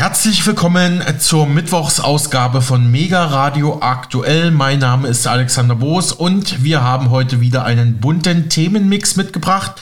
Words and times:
Herzlich 0.00 0.46
willkommen 0.46 1.04
zur 1.18 1.46
Mittwochsausgabe 1.46 2.62
von 2.62 2.90
Mega 2.90 3.22
Radio 3.26 3.82
Aktuell. 3.82 4.50
Mein 4.50 4.78
Name 4.78 5.08
ist 5.08 5.26
Alexander 5.26 5.74
Boos 5.74 6.10
und 6.10 6.64
wir 6.64 6.82
haben 6.82 7.10
heute 7.10 7.42
wieder 7.42 7.64
einen 7.66 7.98
bunten 7.98 8.48
Themenmix 8.48 9.16
mitgebracht. 9.16 9.78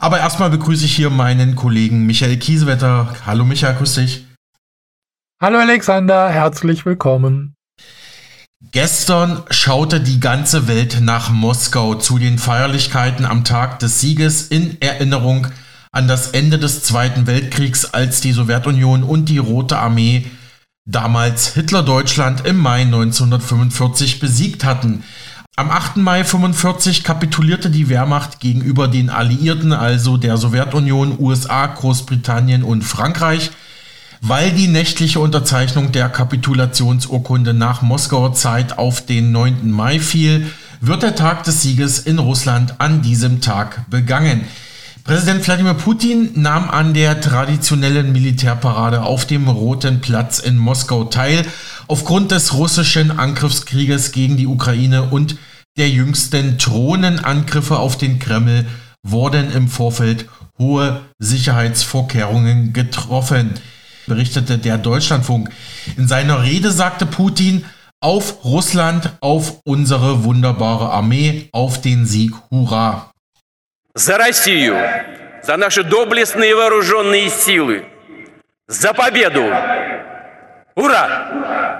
Aber 0.00 0.18
erstmal 0.18 0.50
begrüße 0.50 0.84
ich 0.86 0.96
hier 0.96 1.08
meinen 1.08 1.54
Kollegen 1.54 2.04
Michael 2.04 2.36
Kiesewetter. 2.38 3.14
Hallo 3.24 3.44
Michael, 3.44 3.76
grüß 3.76 3.94
dich. 3.94 4.26
Hallo 5.40 5.58
Alexander, 5.58 6.28
herzlich 6.30 6.84
willkommen. 6.84 7.54
Gestern 8.72 9.44
schaute 9.50 10.00
die 10.00 10.18
ganze 10.18 10.66
Welt 10.66 10.98
nach 11.00 11.30
Moskau 11.30 11.94
zu 11.94 12.18
den 12.18 12.40
Feierlichkeiten 12.40 13.24
am 13.24 13.44
Tag 13.44 13.78
des 13.78 14.00
Sieges 14.00 14.48
in 14.48 14.82
Erinnerung 14.82 15.46
an 15.46 15.52
an 15.92 16.06
das 16.06 16.28
Ende 16.28 16.58
des 16.58 16.82
Zweiten 16.82 17.26
Weltkriegs, 17.26 17.84
als 17.84 18.20
die 18.20 18.32
Sowjetunion 18.32 19.02
und 19.02 19.28
die 19.28 19.38
Rote 19.38 19.78
Armee 19.78 20.26
damals 20.86 21.54
Hitler-Deutschland 21.54 22.46
im 22.46 22.58
Mai 22.58 22.82
1945 22.82 24.20
besiegt 24.20 24.64
hatten. 24.64 25.04
Am 25.56 25.70
8. 25.70 25.96
Mai 25.96 26.20
1945 26.20 27.04
kapitulierte 27.04 27.70
die 27.70 27.88
Wehrmacht 27.88 28.40
gegenüber 28.40 28.88
den 28.88 29.10
Alliierten, 29.10 29.72
also 29.72 30.16
der 30.16 30.36
Sowjetunion, 30.36 31.16
USA, 31.18 31.66
Großbritannien 31.66 32.62
und 32.62 32.82
Frankreich. 32.82 33.50
Weil 34.22 34.52
die 34.52 34.68
nächtliche 34.68 35.18
Unterzeichnung 35.18 35.92
der 35.92 36.08
Kapitulationsurkunde 36.08 37.52
nach 37.52 37.82
Moskauer 37.82 38.34
Zeit 38.34 38.78
auf 38.78 39.04
den 39.04 39.32
9. 39.32 39.70
Mai 39.70 39.98
fiel, 39.98 40.50
wird 40.80 41.02
der 41.02 41.14
Tag 41.14 41.44
des 41.44 41.62
Sieges 41.62 41.98
in 41.98 42.18
Russland 42.18 42.80
an 42.80 43.02
diesem 43.02 43.40
Tag 43.40 43.90
begangen. 43.90 44.42
Präsident 45.04 45.46
Wladimir 45.46 45.74
Putin 45.74 46.30
nahm 46.34 46.68
an 46.68 46.94
der 46.94 47.20
traditionellen 47.20 48.12
Militärparade 48.12 49.02
auf 49.02 49.24
dem 49.24 49.48
Roten 49.48 50.00
Platz 50.00 50.38
in 50.38 50.56
Moskau 50.56 51.04
teil. 51.04 51.44
Aufgrund 51.88 52.30
des 52.30 52.54
russischen 52.54 53.18
Angriffskrieges 53.18 54.12
gegen 54.12 54.36
die 54.36 54.46
Ukraine 54.46 55.04
und 55.04 55.36
der 55.78 55.88
jüngsten 55.88 56.58
Drohnenangriffe 56.58 57.78
auf 57.78 57.96
den 57.96 58.18
Kreml 58.18 58.66
wurden 59.02 59.50
im 59.52 59.68
Vorfeld 59.68 60.28
hohe 60.58 61.00
Sicherheitsvorkehrungen 61.18 62.72
getroffen, 62.72 63.54
berichtete 64.06 64.58
der 64.58 64.76
Deutschlandfunk. 64.76 65.50
In 65.96 66.06
seiner 66.06 66.42
Rede 66.42 66.70
sagte 66.70 67.06
Putin, 67.06 67.64
auf 68.00 68.44
Russland, 68.44 69.12
auf 69.20 69.60
unsere 69.64 70.24
wunderbare 70.24 70.90
Armee, 70.90 71.48
auf 71.52 71.80
den 71.80 72.06
Sieg, 72.06 72.32
hurra! 72.50 73.09
За 73.94 74.18
Россию, 74.18 74.76
за 75.42 75.56
наши 75.56 75.82
доблестные 75.82 76.54
вооруженные 76.54 77.28
силы, 77.28 77.86
за 78.66 78.94
победу! 78.94 79.44
Ура! 80.74 81.70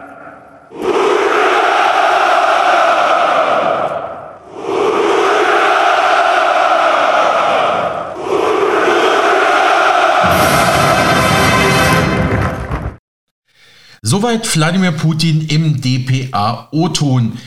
Soweit 14.02 14.44
Wladimir 14.44 14.92
Putin 14.92 15.46
im 15.48 15.80
DPA-O-Ton. 15.80 17.38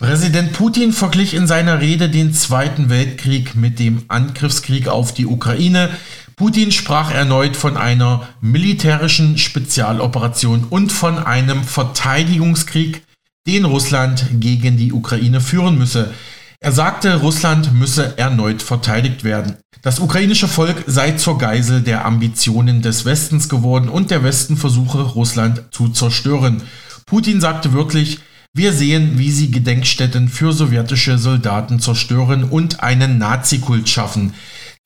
Präsident 0.00 0.52
Putin 0.52 0.92
verglich 0.92 1.34
in 1.34 1.48
seiner 1.48 1.80
Rede 1.80 2.08
den 2.08 2.32
Zweiten 2.32 2.88
Weltkrieg 2.88 3.56
mit 3.56 3.80
dem 3.80 4.04
Angriffskrieg 4.06 4.86
auf 4.86 5.12
die 5.12 5.26
Ukraine. 5.26 5.90
Putin 6.36 6.70
sprach 6.70 7.12
erneut 7.12 7.56
von 7.56 7.76
einer 7.76 8.28
militärischen 8.40 9.38
Spezialoperation 9.38 10.66
und 10.70 10.92
von 10.92 11.18
einem 11.18 11.64
Verteidigungskrieg, 11.64 13.02
den 13.48 13.64
Russland 13.64 14.24
gegen 14.34 14.76
die 14.76 14.92
Ukraine 14.92 15.40
führen 15.40 15.76
müsse. 15.78 16.14
Er 16.60 16.70
sagte, 16.70 17.16
Russland 17.16 17.72
müsse 17.72 18.16
erneut 18.18 18.62
verteidigt 18.62 19.24
werden. 19.24 19.56
Das 19.82 19.98
ukrainische 19.98 20.46
Volk 20.46 20.84
sei 20.86 21.12
zur 21.12 21.38
Geisel 21.38 21.82
der 21.82 22.04
Ambitionen 22.04 22.82
des 22.82 23.04
Westens 23.04 23.48
geworden 23.48 23.88
und 23.88 24.12
der 24.12 24.22
Westen 24.22 24.56
versuche, 24.56 25.00
Russland 25.00 25.64
zu 25.72 25.88
zerstören. 25.88 26.62
Putin 27.04 27.40
sagte 27.40 27.72
wörtlich, 27.72 28.20
wir 28.54 28.72
sehen, 28.72 29.18
wie 29.18 29.30
sie 29.30 29.50
Gedenkstätten 29.50 30.28
für 30.28 30.52
sowjetische 30.52 31.18
Soldaten 31.18 31.80
zerstören 31.80 32.44
und 32.44 32.82
einen 32.82 33.18
Nazikult 33.18 33.88
schaffen. 33.88 34.34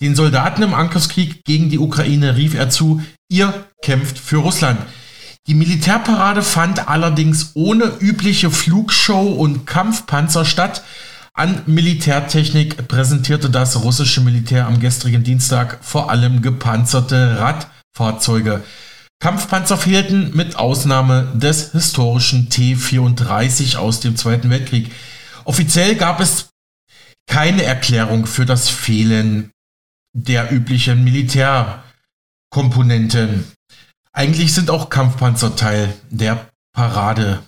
Den 0.00 0.16
Soldaten 0.16 0.62
im 0.62 0.74
Angriffskrieg 0.74 1.44
gegen 1.44 1.70
die 1.70 1.78
Ukraine 1.78 2.36
rief 2.36 2.54
er 2.54 2.70
zu, 2.70 3.02
ihr 3.28 3.54
kämpft 3.82 4.18
für 4.18 4.38
Russland. 4.38 4.80
Die 5.46 5.54
Militärparade 5.54 6.42
fand 6.42 6.88
allerdings 6.88 7.52
ohne 7.54 7.84
übliche 8.00 8.50
Flugshow 8.50 9.32
und 9.32 9.66
Kampfpanzer 9.66 10.44
statt. 10.44 10.82
An 11.34 11.62
Militärtechnik 11.66 12.88
präsentierte 12.88 13.48
das 13.48 13.82
russische 13.82 14.20
Militär 14.20 14.66
am 14.66 14.80
gestrigen 14.80 15.24
Dienstag 15.24 15.78
vor 15.82 16.10
allem 16.10 16.42
gepanzerte 16.42 17.38
Radfahrzeuge. 17.38 18.62
Kampfpanzer 19.22 19.78
fehlten 19.78 20.36
mit 20.36 20.56
Ausnahme 20.56 21.30
des 21.32 21.70
historischen 21.70 22.50
T-34 22.50 23.76
aus 23.76 24.00
dem 24.00 24.16
Zweiten 24.16 24.50
Weltkrieg. 24.50 24.90
Offiziell 25.44 25.94
gab 25.94 26.18
es 26.18 26.48
keine 27.28 27.62
Erklärung 27.62 28.26
für 28.26 28.46
das 28.46 28.68
Fehlen 28.68 29.52
der 30.12 30.50
üblichen 30.50 31.04
Militärkomponenten. 31.04 33.44
Eigentlich 34.12 34.54
sind 34.54 34.70
auch 34.70 34.90
Kampfpanzer 34.90 35.54
Teil 35.54 35.94
der 36.10 36.48
Parade. 36.74 37.44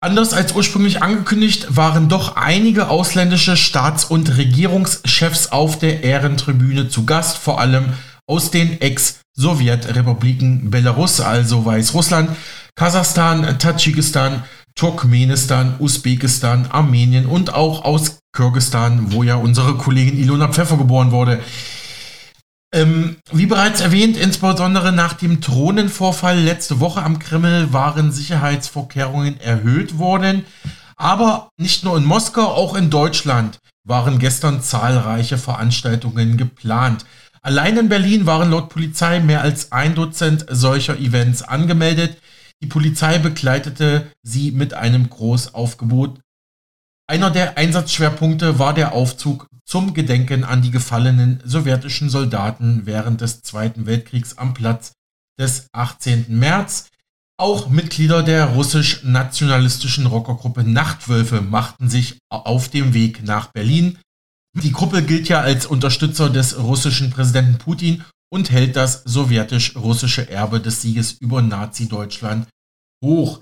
Anders 0.00 0.32
als 0.32 0.56
ursprünglich 0.56 1.04
angekündigt, 1.04 1.76
waren 1.76 2.08
doch 2.08 2.34
einige 2.34 2.88
ausländische 2.88 3.56
Staats- 3.56 4.06
und 4.06 4.36
Regierungschefs 4.36 5.52
auf 5.52 5.78
der 5.78 6.02
Ehrentribüne 6.02 6.88
zu 6.88 7.06
Gast, 7.06 7.38
vor 7.38 7.60
allem 7.60 7.92
aus 8.26 8.50
den 8.50 8.80
Ex-Sowjetrepubliken 9.36 10.70
Belarus, 10.70 11.20
also 11.20 11.64
Weißrussland, 11.64 12.30
Kasachstan, 12.76 13.58
Tadschikistan, 13.58 14.44
Turkmenistan, 14.74 15.74
Usbekistan, 15.78 16.66
Armenien 16.70 17.26
und 17.26 17.54
auch 17.54 17.84
aus 17.84 18.18
Kirgistan, 18.32 19.12
wo 19.12 19.22
ja 19.22 19.36
unsere 19.36 19.74
Kollegin 19.74 20.18
Ilona 20.18 20.48
Pfeffer 20.48 20.76
geboren 20.76 21.12
wurde. 21.12 21.40
Ähm, 22.72 23.16
wie 23.30 23.46
bereits 23.46 23.80
erwähnt, 23.80 24.16
insbesondere 24.16 24.90
nach 24.90 25.12
dem 25.12 25.40
Thronenvorfall 25.40 26.38
letzte 26.40 26.80
Woche 26.80 27.02
am 27.02 27.20
Kreml 27.20 27.72
waren 27.72 28.10
Sicherheitsvorkehrungen 28.10 29.40
erhöht 29.40 29.98
worden. 29.98 30.44
Aber 30.96 31.50
nicht 31.56 31.84
nur 31.84 31.96
in 31.96 32.04
Moskau, 32.04 32.46
auch 32.46 32.74
in 32.74 32.90
Deutschland 32.90 33.58
waren 33.84 34.18
gestern 34.18 34.62
zahlreiche 34.62 35.38
Veranstaltungen 35.38 36.36
geplant. 36.36 37.04
Allein 37.44 37.76
in 37.76 37.88
Berlin 37.90 38.24
waren 38.24 38.50
laut 38.50 38.70
Polizei 38.70 39.20
mehr 39.20 39.42
als 39.42 39.70
ein 39.70 39.94
Dutzend 39.94 40.46
solcher 40.48 40.98
Events 40.98 41.42
angemeldet. 41.42 42.16
Die 42.62 42.66
Polizei 42.66 43.18
begleitete 43.18 44.10
sie 44.22 44.50
mit 44.50 44.72
einem 44.72 45.10
Großaufgebot. 45.10 46.20
Einer 47.06 47.30
der 47.30 47.58
Einsatzschwerpunkte 47.58 48.58
war 48.58 48.72
der 48.72 48.94
Aufzug 48.94 49.46
zum 49.66 49.92
Gedenken 49.92 50.42
an 50.42 50.62
die 50.62 50.70
gefallenen 50.70 51.42
sowjetischen 51.44 52.08
Soldaten 52.08 52.86
während 52.86 53.20
des 53.20 53.42
Zweiten 53.42 53.84
Weltkriegs 53.84 54.38
am 54.38 54.54
Platz 54.54 54.92
des 55.38 55.66
18. 55.72 56.24
März. 56.28 56.88
Auch 57.36 57.68
Mitglieder 57.68 58.22
der 58.22 58.46
russisch-nationalistischen 58.46 60.06
Rockergruppe 60.06 60.64
Nachtwölfe 60.64 61.42
machten 61.42 61.90
sich 61.90 62.16
auf 62.30 62.70
dem 62.70 62.94
Weg 62.94 63.22
nach 63.22 63.48
Berlin. 63.48 63.98
Die 64.54 64.72
Gruppe 64.72 65.02
gilt 65.02 65.28
ja 65.28 65.40
als 65.40 65.66
Unterstützer 65.66 66.30
des 66.30 66.58
russischen 66.58 67.10
Präsidenten 67.10 67.58
Putin 67.58 68.04
und 68.30 68.50
hält 68.50 68.76
das 68.76 69.02
sowjetisch-russische 69.04 70.30
Erbe 70.30 70.60
des 70.60 70.80
Sieges 70.80 71.12
über 71.12 71.42
Nazi-Deutschland 71.42 72.46
hoch. 73.04 73.40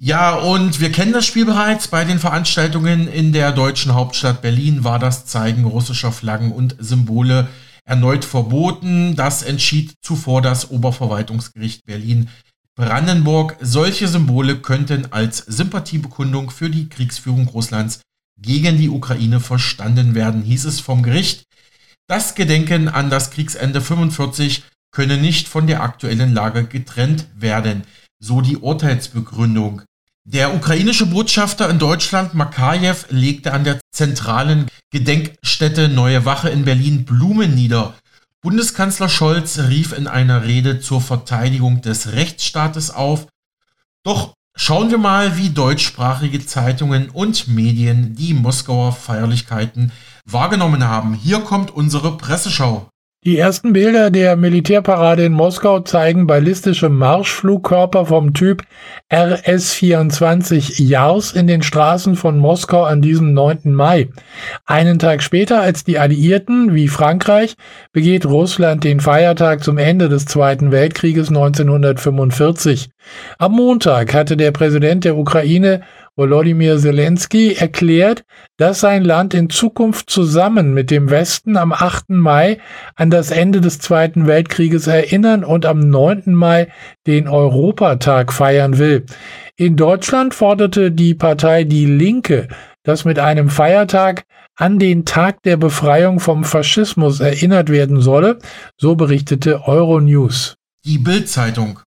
Ja, 0.00 0.34
und 0.34 0.80
wir 0.80 0.92
kennen 0.92 1.12
das 1.12 1.26
Spiel 1.26 1.44
bereits. 1.44 1.88
Bei 1.88 2.04
den 2.04 2.20
Veranstaltungen 2.20 3.08
in 3.08 3.32
der 3.32 3.52
deutschen 3.52 3.94
Hauptstadt 3.94 4.42
Berlin 4.42 4.84
war 4.84 5.00
das 5.00 5.26
Zeigen 5.26 5.64
russischer 5.64 6.12
Flaggen 6.12 6.52
und 6.52 6.76
Symbole 6.78 7.48
erneut 7.84 8.24
verboten. 8.24 9.16
Das 9.16 9.42
entschied 9.42 9.94
zuvor 10.02 10.42
das 10.42 10.70
Oberverwaltungsgericht 10.70 11.84
Berlin. 11.84 12.28
Brandenburg. 12.76 13.56
Solche 13.60 14.06
Symbole 14.06 14.60
könnten 14.60 15.06
als 15.10 15.38
Sympathiebekundung 15.38 16.50
für 16.50 16.70
die 16.70 16.88
Kriegsführung 16.88 17.48
Russlands 17.48 18.00
gegen 18.40 18.78
die 18.78 18.88
Ukraine 18.88 19.40
verstanden 19.40 20.14
werden, 20.14 20.42
hieß 20.42 20.64
es 20.64 20.80
vom 20.80 21.02
Gericht. 21.02 21.44
Das 22.06 22.34
Gedenken 22.34 22.88
an 22.88 23.10
das 23.10 23.30
Kriegsende 23.30 23.80
45 23.80 24.62
könne 24.90 25.18
nicht 25.18 25.48
von 25.48 25.66
der 25.66 25.82
aktuellen 25.82 26.32
Lage 26.32 26.64
getrennt 26.64 27.26
werden, 27.34 27.84
so 28.18 28.40
die 28.40 28.56
Urteilsbegründung. 28.56 29.82
Der 30.24 30.54
ukrainische 30.54 31.06
Botschafter 31.06 31.70
in 31.70 31.78
Deutschland, 31.78 32.34
Makajew, 32.34 32.96
legte 33.08 33.52
an 33.52 33.64
der 33.64 33.80
zentralen 33.92 34.66
Gedenkstätte 34.90 35.88
Neue 35.88 36.24
Wache 36.24 36.50
in 36.50 36.64
Berlin 36.64 37.04
Blumen 37.04 37.54
nieder. 37.54 37.94
Bundeskanzler 38.42 39.08
Scholz 39.08 39.58
rief 39.58 39.92
in 39.92 40.06
einer 40.06 40.44
Rede 40.44 40.80
zur 40.80 41.00
Verteidigung 41.00 41.80
des 41.80 42.12
Rechtsstaates 42.12 42.90
auf. 42.90 43.26
Doch 44.04 44.34
schauen 44.58 44.90
wir 44.90 44.98
mal, 44.98 45.38
wie 45.38 45.50
deutschsprachige 45.50 46.44
Zeitungen 46.44 47.08
und 47.08 47.48
Medien 47.48 48.14
die 48.14 48.34
Moskauer 48.34 48.92
Feierlichkeiten 48.92 49.92
wahrgenommen 50.26 50.84
haben. 50.84 51.14
Hier 51.14 51.40
kommt 51.40 51.70
unsere 51.70 52.18
Presseschau. 52.18 52.90
Die 53.24 53.36
ersten 53.36 53.72
Bilder 53.72 54.12
der 54.12 54.36
Militärparade 54.36 55.24
in 55.24 55.32
Moskau 55.32 55.80
zeigen 55.80 56.28
ballistische 56.28 56.88
Marschflugkörper 56.88 58.06
vom 58.06 58.32
Typ 58.32 58.62
RS-24 59.12 60.80
Jars 60.80 61.32
in 61.32 61.48
den 61.48 61.62
Straßen 61.62 62.14
von 62.14 62.38
Moskau 62.38 62.84
an 62.84 63.02
diesem 63.02 63.34
9. 63.34 63.74
Mai. 63.74 64.08
Einen 64.66 65.00
Tag 65.00 65.24
später 65.24 65.60
als 65.60 65.82
die 65.82 65.98
Alliierten 65.98 66.76
wie 66.76 66.86
Frankreich 66.86 67.56
begeht 67.92 68.24
Russland 68.24 68.84
den 68.84 69.00
Feiertag 69.00 69.64
zum 69.64 69.78
Ende 69.78 70.08
des 70.08 70.26
Zweiten 70.26 70.70
Weltkrieges 70.70 71.26
1945. 71.26 72.90
Am 73.38 73.50
Montag 73.50 74.14
hatte 74.14 74.36
der 74.36 74.52
Präsident 74.52 75.04
der 75.04 75.16
Ukraine 75.16 75.82
Volodymyr 76.18 76.78
Zelensky 76.78 77.52
erklärt, 77.54 78.24
dass 78.56 78.80
sein 78.80 79.04
Land 79.04 79.34
in 79.34 79.50
Zukunft 79.50 80.10
zusammen 80.10 80.74
mit 80.74 80.90
dem 80.90 81.10
Westen 81.10 81.56
am 81.56 81.72
8. 81.72 82.10
Mai 82.10 82.58
an 82.96 83.08
das 83.08 83.30
Ende 83.30 83.60
des 83.60 83.78
Zweiten 83.78 84.26
Weltkrieges 84.26 84.88
erinnern 84.88 85.44
und 85.44 85.64
am 85.64 85.78
9. 85.78 86.34
Mai 86.34 86.72
den 87.06 87.28
Europatag 87.28 88.32
feiern 88.32 88.78
will. 88.78 89.06
In 89.54 89.76
Deutschland 89.76 90.34
forderte 90.34 90.90
die 90.90 91.14
Partei 91.14 91.62
Die 91.62 91.86
Linke, 91.86 92.48
dass 92.82 93.04
mit 93.04 93.20
einem 93.20 93.48
Feiertag 93.48 94.24
an 94.56 94.80
den 94.80 95.04
Tag 95.04 95.44
der 95.44 95.56
Befreiung 95.56 96.18
vom 96.18 96.42
Faschismus 96.42 97.20
erinnert 97.20 97.68
werden 97.68 98.00
solle, 98.00 98.40
so 98.76 98.96
berichtete 98.96 99.68
Euronews. 99.68 100.56
Die 100.84 100.98
Bild-Zeitung 100.98 101.78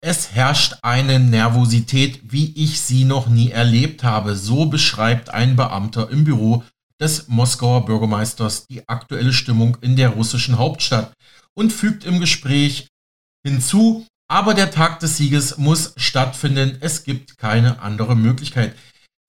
es 0.00 0.32
herrscht 0.32 0.76
eine 0.82 1.18
Nervosität, 1.18 2.20
wie 2.24 2.52
ich 2.54 2.80
sie 2.80 3.04
noch 3.04 3.28
nie 3.28 3.50
erlebt 3.50 4.04
habe. 4.04 4.36
So 4.36 4.66
beschreibt 4.66 5.30
ein 5.30 5.56
Beamter 5.56 6.10
im 6.10 6.24
Büro 6.24 6.62
des 7.00 7.28
Moskauer 7.28 7.84
Bürgermeisters 7.84 8.66
die 8.66 8.88
aktuelle 8.88 9.32
Stimmung 9.32 9.76
in 9.80 9.96
der 9.96 10.10
russischen 10.10 10.58
Hauptstadt 10.58 11.12
und 11.54 11.72
fügt 11.72 12.04
im 12.04 12.20
Gespräch 12.20 12.88
hinzu, 13.44 14.06
aber 14.28 14.54
der 14.54 14.70
Tag 14.70 15.00
des 15.00 15.16
Sieges 15.16 15.58
muss 15.58 15.92
stattfinden. 15.96 16.78
Es 16.80 17.04
gibt 17.04 17.38
keine 17.38 17.80
andere 17.80 18.16
Möglichkeit. 18.16 18.74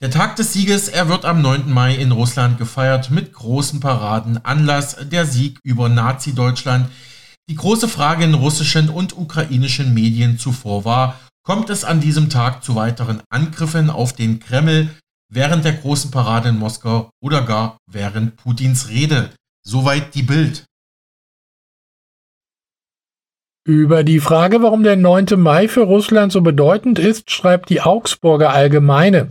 Der 0.01 0.11
Tag 0.11 0.35
des 0.35 0.53
Sieges, 0.53 0.89
er 0.89 1.09
wird 1.09 1.25
am 1.25 1.41
9. 1.41 1.71
Mai 1.71 1.95
in 1.95 2.11
Russland 2.11 2.57
gefeiert 2.57 3.09
mit 3.09 3.33
großen 3.33 3.79
Paraden. 3.79 4.43
Anlass 4.45 4.95
der 5.01 5.25
Sieg 5.25 5.59
über 5.63 5.89
Nazi-Deutschland 5.89 6.89
die 7.49 7.55
große 7.55 7.87
Frage 7.87 8.23
in 8.23 8.33
russischen 8.33 8.89
und 8.89 9.17
ukrainischen 9.17 9.93
Medien 9.93 10.37
zuvor 10.37 10.85
war, 10.85 11.19
kommt 11.43 11.69
es 11.69 11.85
an 11.85 12.01
diesem 12.01 12.29
Tag 12.29 12.63
zu 12.63 12.75
weiteren 12.75 13.21
Angriffen 13.29 13.89
auf 13.89 14.13
den 14.13 14.39
Kreml 14.39 14.89
während 15.29 15.65
der 15.65 15.73
großen 15.73 16.11
Parade 16.11 16.49
in 16.49 16.57
Moskau 16.57 17.09
oder 17.21 17.41
gar 17.43 17.77
während 17.89 18.35
Putins 18.35 18.89
Rede. 18.89 19.31
Soweit 19.65 20.13
die 20.15 20.23
Bild. 20.23 20.65
Über 23.67 24.05
die 24.05 24.21
Frage, 24.21 24.61
warum 24.61 24.83
der 24.83 24.95
9. 24.95 25.25
Mai 25.35 25.67
für 25.67 25.81
Russland 25.81 26.31
so 26.31 26.39
bedeutend 26.39 26.99
ist, 26.99 27.31
schreibt 27.31 27.69
die 27.69 27.81
Augsburger 27.81 28.53
Allgemeine. 28.53 29.27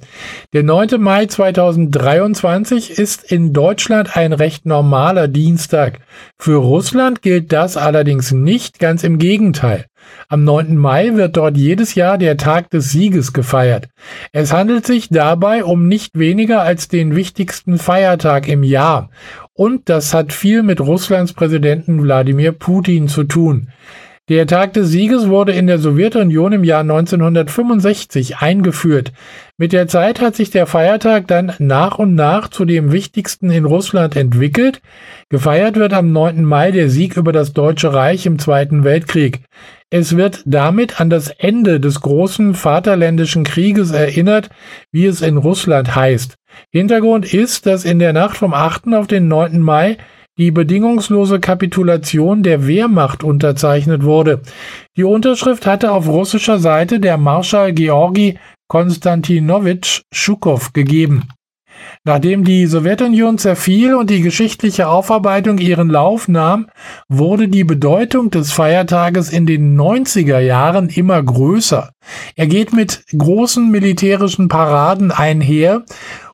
Der 0.53 0.63
9. 0.63 1.01
Mai 1.01 1.25
2023 1.25 2.99
ist 2.99 3.33
in 3.33 3.55
Deutschland 3.55 4.15
ein 4.15 4.35
recht 4.35 4.67
normaler 4.67 5.27
Dienstag. 5.27 6.01
Für 6.37 6.57
Russland 6.57 7.23
gilt 7.23 7.51
das 7.51 7.79
allerdings 7.79 8.31
nicht, 8.31 8.79
ganz 8.79 9.05
im 9.05 9.17
Gegenteil. 9.17 9.87
Am 10.29 10.45
9. 10.45 10.77
Mai 10.77 11.15
wird 11.15 11.39
dort 11.39 11.57
jedes 11.57 11.95
Jahr 11.95 12.19
der 12.19 12.37
Tag 12.37 12.69
des 12.69 12.91
Sieges 12.91 13.33
gefeiert. 13.33 13.89
Es 14.33 14.53
handelt 14.53 14.85
sich 14.85 15.09
dabei 15.09 15.65
um 15.65 15.89
nicht 15.89 16.19
weniger 16.19 16.61
als 16.61 16.89
den 16.89 17.17
wichtigsten 17.17 17.79
Feiertag 17.79 18.49
im 18.49 18.65
Jahr. 18.65 19.09
Und 19.55 19.89
das 19.89 20.13
hat 20.13 20.35
viel 20.35 20.63
mit 20.63 20.83
Russlands 20.83 21.33
Präsidenten 21.33 22.03
Wladimir 22.03 22.53
Putin 22.53 23.09
zu 23.09 23.25
tun. 23.25 23.69
Der 24.29 24.49
Tag 24.49 24.73
des 24.73 24.89
Sieges 24.89 25.29
wurde 25.29 25.53
in 25.53 25.69
der 25.69 25.79
Sowjetunion 25.79 26.53
im 26.53 26.65
Jahr 26.65 26.81
1965 26.81 28.39
eingeführt. 28.39 29.13
Mit 29.57 29.73
der 29.73 29.87
Zeit 29.87 30.21
hat 30.21 30.35
sich 30.35 30.51
der 30.51 30.67
Feiertag 30.67 31.29
dann 31.29 31.53
nach 31.61 32.01
und 32.01 32.17
nach 32.17 32.49
zu 32.49 32.65
dem 32.65 32.91
wichtigsten 32.91 33.53
in 33.53 33.65
Russland 33.65 34.17
entwickelt. 34.17 34.83
Gefeiert 35.29 35.77
wird 35.77 35.93
am 35.93 36.11
9. 36.11 36.45
Mai 36.45 36.73
der 36.73 36.91
Sieg 36.91 37.17
über 37.17 37.31
das 37.31 37.53
Deutsche 37.53 37.95
Reich 37.95 38.27
im 38.27 38.41
Zweiten 38.41 38.83
Weltkrieg. 38.83 39.43
Es 39.91 40.17
wird 40.17 40.43
damit 40.45 41.01
an 41.01 41.09
das 41.09 41.29
Ende 41.29 41.79
des 41.79 42.01
großen 42.01 42.55
Vaterländischen 42.55 43.45
Krieges 43.45 43.93
erinnert, 43.93 44.51
wie 44.91 45.07
es 45.07 45.23
in 45.23 45.37
Russland 45.37 45.95
heißt. 45.95 46.35
Hintergrund 46.73 47.33
ist, 47.33 47.65
dass 47.65 47.85
in 47.85 48.01
der 48.01 48.13
Nacht 48.13 48.37
vom 48.37 48.55
8. 48.55 48.93
auf 48.95 49.07
den 49.07 49.29
9. 49.29 49.61
Mai 49.61 49.99
die 50.39 50.51
bedingungslose 50.51 51.41
Kapitulation 51.41 52.43
der 52.43 52.67
Wehrmacht 52.67 53.25
unterzeichnet 53.25 54.03
wurde. 54.03 54.43
Die 54.97 55.05
Unterschrift 55.05 55.67
hatte 55.67 55.93
auf 55.93 56.09
russischer 56.09 56.59
Seite 56.59 57.01
der 57.01 57.17
Marschall 57.17 57.73
Georgi 57.73 58.39
Konstantinowitsch 58.69 60.03
Schukow 60.13 60.73
gegeben. 60.73 61.29
Nachdem 62.05 62.45
die 62.45 62.67
Sowjetunion 62.67 63.39
zerfiel 63.39 63.95
und 63.95 64.11
die 64.11 64.23
geschichtliche 64.23 64.89
Aufarbeitung 64.89 65.59
ihren 65.59 65.89
Lauf 65.89 66.29
nahm, 66.29 66.69
wurde 67.09 67.49
die 67.49 67.65
Bedeutung 67.65 68.31
des 68.31 68.53
Feiertages 68.53 69.31
in 69.31 69.47
den 69.47 69.79
90er 69.79 70.39
Jahren 70.39 70.89
immer 70.89 71.23
größer. 71.23 71.91
Er 72.37 72.47
geht 72.47 72.73
mit 72.73 73.05
großen 73.17 73.71
militärischen 73.71 74.49
Paraden 74.49 75.11
einher 75.11 75.85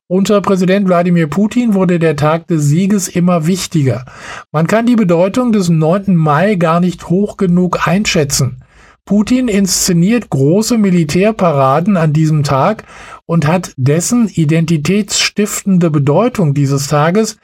unter 0.07 0.41
Präsident 0.41 0.87
Wladimir 0.87 1.27
Putin 1.27 1.73
wurde 1.73 1.97
der 1.97 2.15
Tag 2.15 2.47
des 2.47 2.65
Sieges 2.65 3.07
immer 3.07 3.47
wichtiger. 3.47 4.05
Man 4.51 4.67
kann 4.67 4.85
die 4.85 4.97
Bedeutung 4.97 5.51
des 5.51 5.69
9. 5.69 6.15
Mai 6.15 6.55
gar 6.55 6.79
nicht 6.79 7.09
hoch 7.09 7.37
genug 7.37 7.87
einschätzen. 7.87 8.62
Putin 9.05 9.49
inszeniert 9.49 10.29
große 10.29 10.77
Militärparaden 10.77 11.97
an 11.97 12.13
diesem 12.13 12.43
Tag 12.43 12.85
und 13.25 13.45
hat 13.45 13.73
dessen 13.75 14.29
identitätsstiftende 14.29 15.89
Bedeutung 15.89 16.53
dieses 16.53 16.87
Tages 16.87 17.37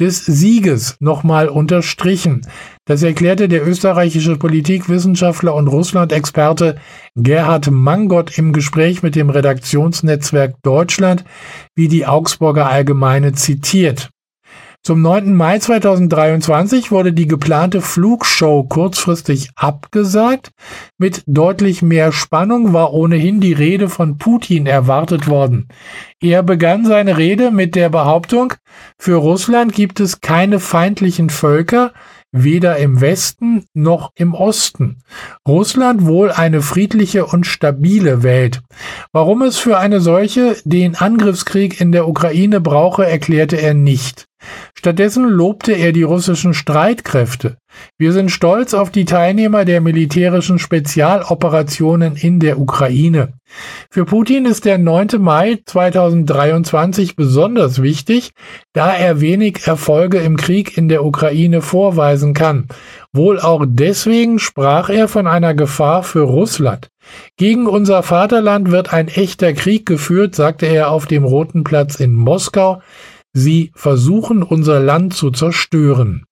des 0.00 0.24
Sieges 0.24 0.96
nochmal 0.98 1.48
unterstrichen. 1.48 2.42
Das 2.84 3.02
erklärte 3.02 3.48
der 3.48 3.66
österreichische 3.66 4.36
Politikwissenschaftler 4.36 5.54
und 5.54 5.68
Russland-Experte 5.68 6.76
Gerhard 7.14 7.70
Mangott 7.70 8.36
im 8.36 8.52
Gespräch 8.52 9.04
mit 9.04 9.14
dem 9.14 9.30
Redaktionsnetzwerk 9.30 10.56
Deutschland, 10.62 11.24
wie 11.76 11.86
die 11.86 12.06
Augsburger 12.06 12.68
Allgemeine 12.68 13.32
zitiert. 13.34 14.10
Zum 14.86 15.00
9. 15.00 15.32
Mai 15.32 15.58
2023 15.60 16.90
wurde 16.90 17.14
die 17.14 17.26
geplante 17.26 17.80
Flugshow 17.80 18.64
kurzfristig 18.64 19.48
abgesagt. 19.56 20.50
Mit 20.98 21.22
deutlich 21.26 21.80
mehr 21.80 22.12
Spannung 22.12 22.74
war 22.74 22.92
ohnehin 22.92 23.40
die 23.40 23.54
Rede 23.54 23.88
von 23.88 24.18
Putin 24.18 24.66
erwartet 24.66 25.26
worden. 25.26 25.68
Er 26.20 26.42
begann 26.42 26.84
seine 26.84 27.16
Rede 27.16 27.50
mit 27.50 27.76
der 27.76 27.88
Behauptung, 27.88 28.52
für 28.98 29.14
Russland 29.14 29.72
gibt 29.72 30.00
es 30.00 30.20
keine 30.20 30.60
feindlichen 30.60 31.30
Völker, 31.30 31.94
weder 32.30 32.76
im 32.76 33.00
Westen 33.00 33.64
noch 33.72 34.10
im 34.16 34.34
Osten. 34.34 34.98
Russland 35.48 36.04
wohl 36.04 36.30
eine 36.30 36.60
friedliche 36.60 37.24
und 37.24 37.46
stabile 37.46 38.22
Welt. 38.22 38.60
Warum 39.12 39.40
es 39.40 39.56
für 39.56 39.78
eine 39.78 40.00
solche 40.00 40.56
den 40.66 40.94
Angriffskrieg 40.94 41.80
in 41.80 41.90
der 41.90 42.06
Ukraine 42.06 42.60
brauche, 42.60 43.06
erklärte 43.06 43.56
er 43.56 43.72
nicht. 43.72 44.26
Stattdessen 44.74 45.24
lobte 45.24 45.72
er 45.72 45.92
die 45.92 46.02
russischen 46.02 46.54
Streitkräfte. 46.54 47.56
Wir 47.98 48.12
sind 48.12 48.30
stolz 48.30 48.74
auf 48.74 48.90
die 48.90 49.04
Teilnehmer 49.04 49.64
der 49.64 49.80
militärischen 49.80 50.58
Spezialoperationen 50.58 52.16
in 52.16 52.40
der 52.40 52.58
Ukraine. 52.58 53.34
Für 53.90 54.04
Putin 54.04 54.46
ist 54.46 54.64
der 54.64 54.78
9. 54.78 55.08
Mai 55.18 55.58
2023 55.64 57.16
besonders 57.16 57.82
wichtig, 57.82 58.30
da 58.72 58.92
er 58.92 59.20
wenig 59.20 59.66
Erfolge 59.66 60.18
im 60.18 60.36
Krieg 60.36 60.76
in 60.76 60.88
der 60.88 61.04
Ukraine 61.04 61.62
vorweisen 61.62 62.34
kann. 62.34 62.68
Wohl 63.12 63.38
auch 63.38 63.64
deswegen 63.66 64.38
sprach 64.38 64.88
er 64.88 65.08
von 65.08 65.26
einer 65.26 65.54
Gefahr 65.54 66.02
für 66.02 66.22
Russland. 66.22 66.90
Gegen 67.36 67.66
unser 67.66 68.02
Vaterland 68.02 68.70
wird 68.70 68.92
ein 68.92 69.08
echter 69.08 69.52
Krieg 69.52 69.86
geführt, 69.86 70.34
sagte 70.34 70.66
er 70.66 70.90
auf 70.90 71.06
dem 71.06 71.24
Roten 71.24 71.62
Platz 71.62 71.96
in 71.96 72.12
Moskau. 72.14 72.82
Sie 73.36 73.72
versuchen 73.74 74.44
unser 74.44 74.78
Land 74.78 75.14
zu 75.14 75.32
zerstören. 75.32 76.24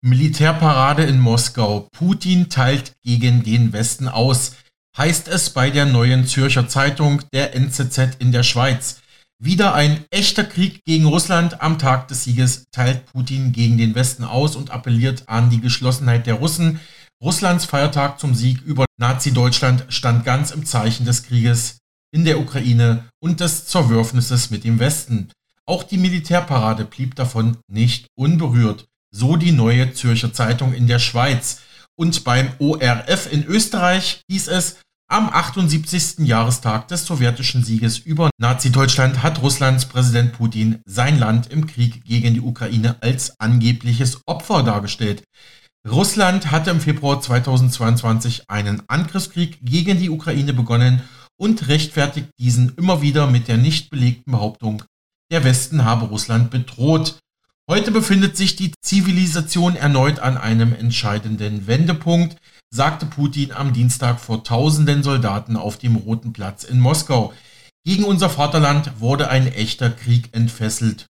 Militärparade 0.00 1.02
in 1.02 1.18
Moskau. 1.18 1.88
Putin 1.92 2.50
teilt 2.50 2.92
gegen 3.02 3.42
den 3.42 3.72
Westen 3.72 4.06
aus, 4.06 4.54
heißt 4.96 5.26
es 5.26 5.50
bei 5.50 5.70
der 5.70 5.86
neuen 5.86 6.26
Zürcher 6.26 6.68
Zeitung 6.68 7.22
der 7.32 7.56
NZZ 7.56 8.16
in 8.20 8.30
der 8.30 8.44
Schweiz. 8.44 9.00
Wieder 9.42 9.74
ein 9.74 10.04
echter 10.10 10.44
Krieg 10.44 10.84
gegen 10.84 11.06
Russland. 11.06 11.60
Am 11.60 11.80
Tag 11.80 12.06
des 12.06 12.22
Sieges 12.22 12.66
teilt 12.70 13.06
Putin 13.06 13.50
gegen 13.50 13.76
den 13.76 13.96
Westen 13.96 14.22
aus 14.22 14.54
und 14.54 14.70
appelliert 14.70 15.28
an 15.28 15.50
die 15.50 15.60
Geschlossenheit 15.60 16.28
der 16.28 16.34
Russen. 16.34 16.78
Russlands 17.20 17.64
Feiertag 17.64 18.20
zum 18.20 18.34
Sieg 18.34 18.62
über 18.62 18.84
Nazi-Deutschland 18.98 19.86
stand 19.88 20.24
ganz 20.24 20.52
im 20.52 20.64
Zeichen 20.64 21.06
des 21.06 21.24
Krieges 21.24 21.78
in 22.14 22.24
der 22.24 22.38
Ukraine 22.38 23.04
und 23.20 23.40
des 23.40 23.66
Zerwürfnisses 23.66 24.50
mit 24.50 24.62
dem 24.62 24.78
Westen. 24.78 25.30
Auch 25.66 25.82
die 25.82 25.98
Militärparade 25.98 26.84
blieb 26.84 27.16
davon 27.16 27.56
nicht 27.68 28.06
unberührt. 28.14 28.86
So 29.10 29.36
die 29.36 29.50
neue 29.50 29.92
Zürcher 29.94 30.32
Zeitung 30.32 30.74
in 30.74 30.86
der 30.86 31.00
Schweiz. 31.00 31.62
Und 31.96 32.22
beim 32.22 32.50
ORF 32.60 33.32
in 33.32 33.44
Österreich 33.44 34.22
hieß 34.30 34.48
es, 34.48 34.76
am 35.08 35.28
78. 35.28 36.20
Jahrestag 36.20 36.88
des 36.88 37.04
sowjetischen 37.04 37.64
Sieges 37.64 37.98
über 37.98 38.30
Nazi-Deutschland 38.38 39.22
hat 39.22 39.42
Russlands 39.42 39.86
Präsident 39.86 40.32
Putin 40.32 40.80
sein 40.86 41.18
Land 41.18 41.50
im 41.50 41.66
Krieg 41.66 42.04
gegen 42.04 42.34
die 42.34 42.40
Ukraine 42.40 42.96
als 43.00 43.38
angebliches 43.40 44.20
Opfer 44.26 44.62
dargestellt. 44.62 45.24
Russland 45.86 46.50
hatte 46.50 46.70
im 46.70 46.80
Februar 46.80 47.20
2022 47.20 48.48
einen 48.48 48.82
Angriffskrieg 48.88 49.58
gegen 49.62 49.98
die 49.98 50.10
Ukraine 50.10 50.54
begonnen 50.54 51.02
und 51.36 51.68
rechtfertigt 51.68 52.28
diesen 52.38 52.74
immer 52.76 53.02
wieder 53.02 53.26
mit 53.26 53.48
der 53.48 53.56
nicht 53.56 53.90
belegten 53.90 54.32
Behauptung, 54.32 54.82
der 55.30 55.44
Westen 55.44 55.84
habe 55.84 56.06
Russland 56.06 56.50
bedroht. 56.50 57.18
Heute 57.68 57.90
befindet 57.90 58.36
sich 58.36 58.56
die 58.56 58.72
Zivilisation 58.82 59.74
erneut 59.74 60.18
an 60.18 60.36
einem 60.36 60.74
entscheidenden 60.74 61.66
Wendepunkt 61.66 62.36
sagte 62.74 63.06
Putin 63.06 63.52
am 63.52 63.72
Dienstag 63.72 64.18
vor 64.18 64.42
tausenden 64.42 65.04
Soldaten 65.04 65.56
auf 65.56 65.78
dem 65.78 65.94
Roten 65.94 66.32
Platz 66.32 66.64
in 66.64 66.80
Moskau. 66.80 67.32
Gegen 67.84 68.02
unser 68.02 68.28
Vaterland 68.28 68.98
wurde 68.98 69.28
ein 69.30 69.46
echter 69.46 69.90
Krieg 69.90 70.30
entfesselt. 70.32 71.06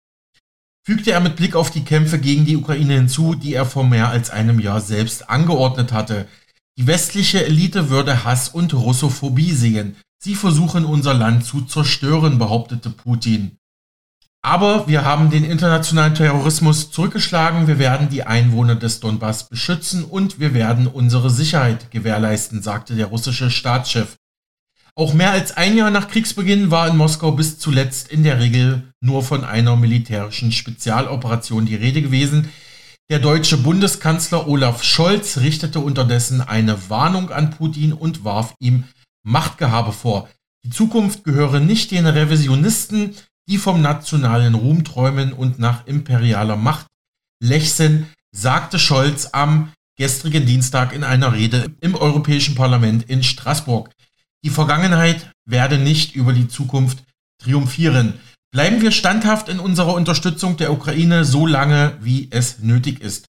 Fügte 0.83 1.11
er 1.11 1.19
mit 1.19 1.35
Blick 1.35 1.55
auf 1.55 1.69
die 1.69 1.83
Kämpfe 1.83 2.17
gegen 2.17 2.45
die 2.45 2.57
Ukraine 2.57 2.95
hinzu, 2.95 3.35
die 3.35 3.53
er 3.53 3.67
vor 3.67 3.83
mehr 3.83 4.07
als 4.07 4.31
einem 4.31 4.59
Jahr 4.59 4.81
selbst 4.81 5.29
angeordnet 5.29 5.91
hatte. 5.91 6.27
Die 6.79 6.87
westliche 6.87 7.45
Elite 7.45 7.91
würde 7.91 8.23
Hass 8.23 8.49
und 8.49 8.73
Russophobie 8.73 9.51
sehen. 9.51 9.95
Sie 10.23 10.35
versuchen 10.35 10.85
unser 10.85 11.15
Land 11.15 11.45
zu 11.45 11.61
zerstören, 11.61 12.37
behauptete 12.37 12.91
Putin. 12.91 13.57
Aber 14.43 14.87
wir 14.87 15.03
haben 15.03 15.31
den 15.31 15.43
internationalen 15.43 16.13
Terrorismus 16.13 16.91
zurückgeschlagen, 16.91 17.67
wir 17.67 17.79
werden 17.79 18.09
die 18.09 18.23
Einwohner 18.23 18.75
des 18.75 18.99
Donbass 18.99 19.49
beschützen 19.49 20.03
und 20.03 20.39
wir 20.39 20.53
werden 20.53 20.85
unsere 20.85 21.31
Sicherheit 21.31 21.89
gewährleisten, 21.89 22.61
sagte 22.61 22.95
der 22.95 23.07
russische 23.07 23.49
Staatschef. 23.49 24.17
Auch 24.95 25.15
mehr 25.15 25.31
als 25.31 25.57
ein 25.57 25.75
Jahr 25.75 25.89
nach 25.89 26.07
Kriegsbeginn 26.07 26.69
war 26.69 26.87
in 26.87 26.97
Moskau 26.97 27.31
bis 27.31 27.57
zuletzt 27.57 28.09
in 28.09 28.23
der 28.23 28.39
Regel 28.39 28.93
nur 28.99 29.23
von 29.23 29.43
einer 29.43 29.75
militärischen 29.75 30.51
Spezialoperation 30.51 31.65
die 31.65 31.75
Rede 31.75 32.03
gewesen. 32.03 32.49
Der 33.09 33.19
deutsche 33.19 33.57
Bundeskanzler 33.57 34.47
Olaf 34.47 34.83
Scholz 34.83 35.37
richtete 35.37 35.79
unterdessen 35.79 36.41
eine 36.41 36.89
Warnung 36.89 37.31
an 37.31 37.51
Putin 37.51 37.93
und 37.93 38.23
warf 38.23 38.53
ihm 38.59 38.83
Machtgehabe 39.23 39.91
vor. 39.91 40.29
Die 40.63 40.69
Zukunft 40.69 41.23
gehöre 41.23 41.59
nicht 41.59 41.91
den 41.91 42.05
Revisionisten, 42.05 43.15
die 43.47 43.57
vom 43.57 43.81
nationalen 43.81 44.55
Ruhm 44.55 44.83
träumen 44.83 45.33
und 45.33 45.59
nach 45.59 45.87
imperialer 45.87 46.55
Macht 46.55 46.87
lechzen, 47.41 48.07
sagte 48.31 48.79
Scholz 48.79 49.29
am 49.33 49.71
gestrigen 49.97 50.45
Dienstag 50.45 50.93
in 50.93 51.03
einer 51.03 51.33
Rede 51.33 51.71
im 51.81 51.95
Europäischen 51.95 52.55
Parlament 52.55 53.09
in 53.09 53.23
Straßburg. 53.23 53.89
Die 54.43 54.49
Vergangenheit 54.49 55.31
werde 55.45 55.77
nicht 55.77 56.15
über 56.15 56.33
die 56.33 56.47
Zukunft 56.47 57.03
triumphieren. 57.39 58.13
Bleiben 58.51 58.81
wir 58.81 58.91
standhaft 58.91 59.49
in 59.49 59.59
unserer 59.59 59.93
Unterstützung 59.93 60.57
der 60.57 60.73
Ukraine 60.73 61.25
so 61.25 61.45
lange, 61.45 61.97
wie 62.01 62.27
es 62.31 62.59
nötig 62.59 63.01
ist, 63.01 63.25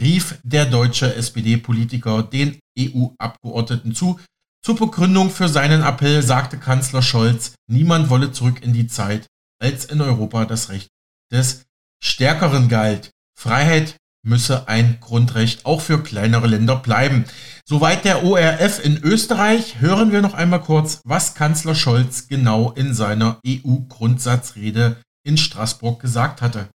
rief 0.00 0.38
der 0.42 0.66
deutsche 0.66 1.14
SPD-Politiker 1.14 2.22
den 2.22 2.58
EU-Abgeordneten 2.78 3.94
zu. 3.94 4.18
Zur 4.64 4.76
Begründung 4.76 5.30
für 5.30 5.48
seinen 5.48 5.82
Appell 5.82 6.22
sagte 6.22 6.56
Kanzler 6.56 7.02
Scholz, 7.02 7.54
niemand 7.68 8.10
wolle 8.10 8.30
zurück 8.30 8.62
in 8.62 8.72
die 8.72 8.86
Zeit, 8.86 9.26
als 9.60 9.86
in 9.86 10.00
Europa 10.00 10.44
das 10.44 10.68
Recht 10.68 10.86
des 11.32 11.64
Stärkeren 12.00 12.68
galt. 12.68 13.10
Freiheit 13.36 13.96
müsse 14.24 14.68
ein 14.68 14.98
Grundrecht 15.00 15.66
auch 15.66 15.80
für 15.80 16.00
kleinere 16.00 16.46
Länder 16.46 16.76
bleiben. 16.76 17.24
Soweit 17.68 18.04
der 18.04 18.24
ORF 18.24 18.84
in 18.84 19.02
Österreich. 19.02 19.80
Hören 19.80 20.12
wir 20.12 20.22
noch 20.22 20.34
einmal 20.34 20.60
kurz, 20.60 21.00
was 21.04 21.34
Kanzler 21.34 21.74
Scholz 21.74 22.28
genau 22.28 22.70
in 22.70 22.94
seiner 22.94 23.40
EU-Grundsatzrede 23.44 24.96
in 25.24 25.38
Straßburg 25.38 25.98
gesagt 26.00 26.40
hatte. 26.40 26.68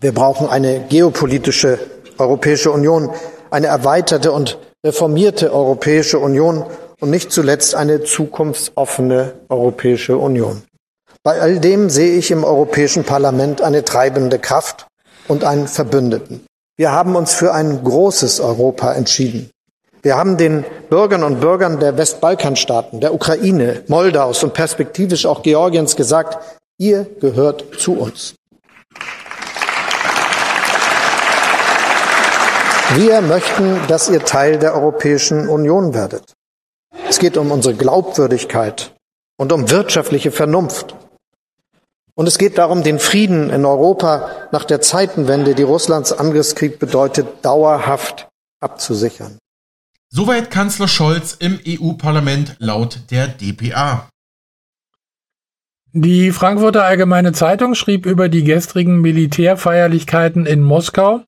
Wir 0.00 0.12
brauchen 0.12 0.48
eine 0.48 0.84
geopolitische 0.88 1.78
Europäische 2.18 2.72
Union, 2.72 3.10
eine 3.52 3.68
erweiterte 3.68 4.32
und 4.32 4.58
reformierte 4.84 5.52
Europäische 5.52 6.18
Union 6.18 6.64
und 7.00 7.10
nicht 7.10 7.32
zuletzt 7.32 7.74
eine 7.74 8.04
zukunftsoffene 8.04 9.32
Europäische 9.48 10.16
Union. 10.16 10.62
Bei 11.22 11.40
all 11.40 11.58
dem 11.58 11.90
sehe 11.90 12.16
ich 12.16 12.30
im 12.30 12.44
Europäischen 12.44 13.04
Parlament 13.04 13.62
eine 13.62 13.84
treibende 13.84 14.38
Kraft 14.38 14.86
und 15.28 15.44
einen 15.44 15.68
Verbündeten. 15.68 16.46
Wir 16.76 16.92
haben 16.92 17.16
uns 17.16 17.34
für 17.34 17.52
ein 17.52 17.82
großes 17.84 18.40
Europa 18.40 18.92
entschieden. 18.94 19.50
Wir 20.02 20.16
haben 20.16 20.38
den 20.38 20.64
Bürgern 20.88 21.22
und 21.24 21.40
Bürgern 21.40 21.78
der 21.78 21.98
Westbalkanstaaten, 21.98 23.00
der 23.00 23.12
Ukraine, 23.12 23.82
Moldaus 23.88 24.42
und 24.42 24.54
perspektivisch 24.54 25.26
auch 25.26 25.42
Georgiens 25.42 25.94
gesagt, 25.94 26.38
ihr 26.78 27.06
gehört 27.20 27.64
zu 27.78 27.98
uns. 27.98 28.34
Wir 32.94 33.20
möchten, 33.20 33.78
dass 33.88 34.08
ihr 34.08 34.24
Teil 34.24 34.58
der 34.58 34.74
Europäischen 34.74 35.48
Union 35.48 35.92
werdet. 35.92 36.32
Es 37.10 37.18
geht 37.18 37.36
um 37.36 37.50
unsere 37.50 37.74
Glaubwürdigkeit 37.74 38.94
und 39.36 39.52
um 39.52 39.68
wirtschaftliche 39.68 40.30
Vernunft. 40.30 40.94
Und 42.14 42.28
es 42.28 42.38
geht 42.38 42.56
darum, 42.56 42.84
den 42.84 43.00
Frieden 43.00 43.50
in 43.50 43.64
Europa 43.64 44.30
nach 44.52 44.62
der 44.62 44.80
Zeitenwende, 44.80 45.56
die 45.56 45.64
Russlands 45.64 46.12
Angriffskrieg 46.12 46.78
bedeutet, 46.78 47.26
dauerhaft 47.42 48.28
abzusichern. 48.60 49.38
Soweit 50.08 50.52
Kanzler 50.52 50.86
Scholz 50.86 51.36
im 51.36 51.58
EU-Parlament 51.66 52.54
laut 52.60 53.00
der 53.10 53.26
DPA. 53.26 54.08
Die 55.92 56.30
Frankfurter 56.30 56.84
Allgemeine 56.84 57.32
Zeitung 57.32 57.74
schrieb 57.74 58.06
über 58.06 58.28
die 58.28 58.44
gestrigen 58.44 59.00
Militärfeierlichkeiten 59.00 60.46
in 60.46 60.62
Moskau, 60.62 61.22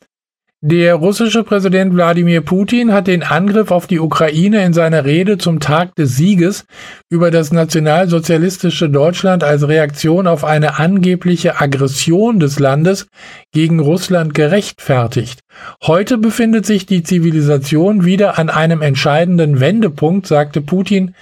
der 0.64 0.94
russische 0.94 1.42
Präsident 1.42 1.92
Wladimir 1.92 2.40
Putin 2.40 2.92
hat 2.92 3.08
den 3.08 3.24
Angriff 3.24 3.72
auf 3.72 3.88
die 3.88 3.98
Ukraine 3.98 4.64
in 4.64 4.72
seiner 4.72 5.04
Rede 5.04 5.36
zum 5.36 5.58
Tag 5.58 5.96
des 5.96 6.14
Sieges 6.16 6.66
über 7.10 7.32
das 7.32 7.50
nationalsozialistische 7.50 8.88
Deutschland 8.88 9.42
als 9.42 9.66
Reaktion 9.66 10.28
auf 10.28 10.44
eine 10.44 10.78
angebliche 10.78 11.60
Aggression 11.60 12.38
des 12.38 12.60
Landes 12.60 13.08
gegen 13.50 13.80
Russland 13.80 14.34
gerechtfertigt. 14.34 15.40
Heute 15.82 16.16
befindet 16.16 16.64
sich 16.64 16.86
die 16.86 17.02
Zivilisation 17.02 18.04
wieder 18.04 18.38
an 18.38 18.48
einem 18.48 18.82
entscheidenden 18.82 19.58
Wendepunkt, 19.58 20.28
sagte 20.28 20.60
Putin 20.60 21.16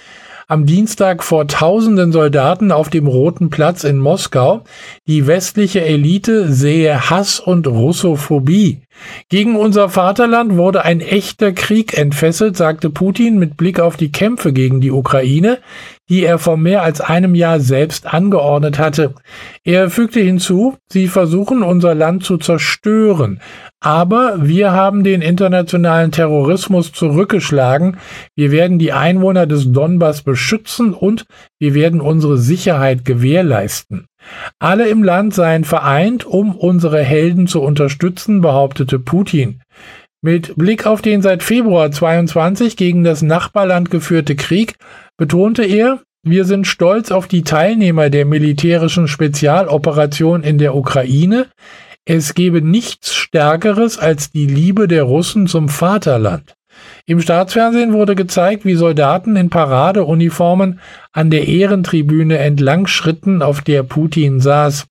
am 0.51 0.65
Dienstag 0.65 1.23
vor 1.23 1.47
tausenden 1.47 2.11
Soldaten 2.11 2.73
auf 2.73 2.89
dem 2.89 3.07
Roten 3.07 3.49
Platz 3.49 3.85
in 3.85 3.99
Moskau. 3.99 4.65
Die 5.07 5.25
westliche 5.25 5.79
Elite 5.79 6.51
sehe 6.51 7.09
Hass 7.09 7.39
und 7.39 7.67
Russophobie. 7.67 8.81
Gegen 9.29 9.55
unser 9.55 9.87
Vaterland 9.87 10.57
wurde 10.57 10.83
ein 10.83 10.99
echter 10.99 11.53
Krieg 11.53 11.97
entfesselt, 11.97 12.57
sagte 12.57 12.89
Putin 12.89 13.39
mit 13.39 13.55
Blick 13.55 13.79
auf 13.79 13.95
die 13.95 14.11
Kämpfe 14.11 14.51
gegen 14.51 14.81
die 14.81 14.91
Ukraine, 14.91 15.59
die 16.11 16.25
er 16.25 16.39
vor 16.39 16.57
mehr 16.57 16.83
als 16.83 16.99
einem 16.99 17.35
Jahr 17.35 17.61
selbst 17.61 18.13
angeordnet 18.13 18.77
hatte. 18.77 19.13
Er 19.63 19.89
fügte 19.89 20.19
hinzu, 20.19 20.75
sie 20.89 21.07
versuchen 21.07 21.63
unser 21.63 21.95
Land 21.95 22.25
zu 22.25 22.37
zerstören. 22.37 23.39
Aber 23.79 24.35
wir 24.45 24.73
haben 24.73 25.05
den 25.05 25.21
internationalen 25.21 26.11
Terrorismus 26.11 26.91
zurückgeschlagen. 26.91 27.95
Wir 28.35 28.51
werden 28.51 28.77
die 28.77 28.91
Einwohner 28.91 29.47
des 29.47 29.71
Donbass 29.71 30.21
beschützen 30.21 30.93
und 30.93 31.25
wir 31.59 31.73
werden 31.75 32.01
unsere 32.01 32.37
Sicherheit 32.37 33.05
gewährleisten. 33.05 34.05
Alle 34.59 34.89
im 34.89 35.03
Land 35.03 35.33
seien 35.33 35.63
vereint, 35.63 36.25
um 36.25 36.57
unsere 36.57 37.01
Helden 37.01 37.47
zu 37.47 37.61
unterstützen, 37.61 38.41
behauptete 38.41 38.99
Putin. 38.99 39.61
Mit 40.23 40.55
Blick 40.55 40.85
auf 40.85 41.01
den 41.01 41.23
seit 41.23 41.41
Februar 41.41 41.91
22 41.91 42.77
gegen 42.77 43.03
das 43.03 43.23
Nachbarland 43.23 43.89
geführte 43.89 44.35
Krieg 44.35 44.75
betonte 45.17 45.63
er, 45.63 46.01
wir 46.21 46.45
sind 46.45 46.67
stolz 46.67 47.09
auf 47.09 47.27
die 47.27 47.41
Teilnehmer 47.41 48.11
der 48.11 48.25
militärischen 48.25 49.07
Spezialoperation 49.07 50.43
in 50.43 50.59
der 50.59 50.75
Ukraine. 50.75 51.47
Es 52.05 52.35
gebe 52.35 52.61
nichts 52.61 53.15
Stärkeres 53.15 53.97
als 53.97 54.29
die 54.29 54.45
Liebe 54.45 54.87
der 54.87 55.03
Russen 55.03 55.47
zum 55.47 55.69
Vaterland. 55.69 56.55
Im 57.07 57.19
Staatsfernsehen 57.19 57.91
wurde 57.91 58.13
gezeigt, 58.13 58.63
wie 58.63 58.75
Soldaten 58.75 59.35
in 59.35 59.49
Paradeuniformen 59.49 60.79
an 61.13 61.29
der 61.29 61.47
Ehrentribüne 61.47 62.37
entlang 62.37 62.87
schritten, 62.87 63.41
auf 63.41 63.61
der 63.61 63.83
Putin 63.83 64.39
saß. 64.39 64.87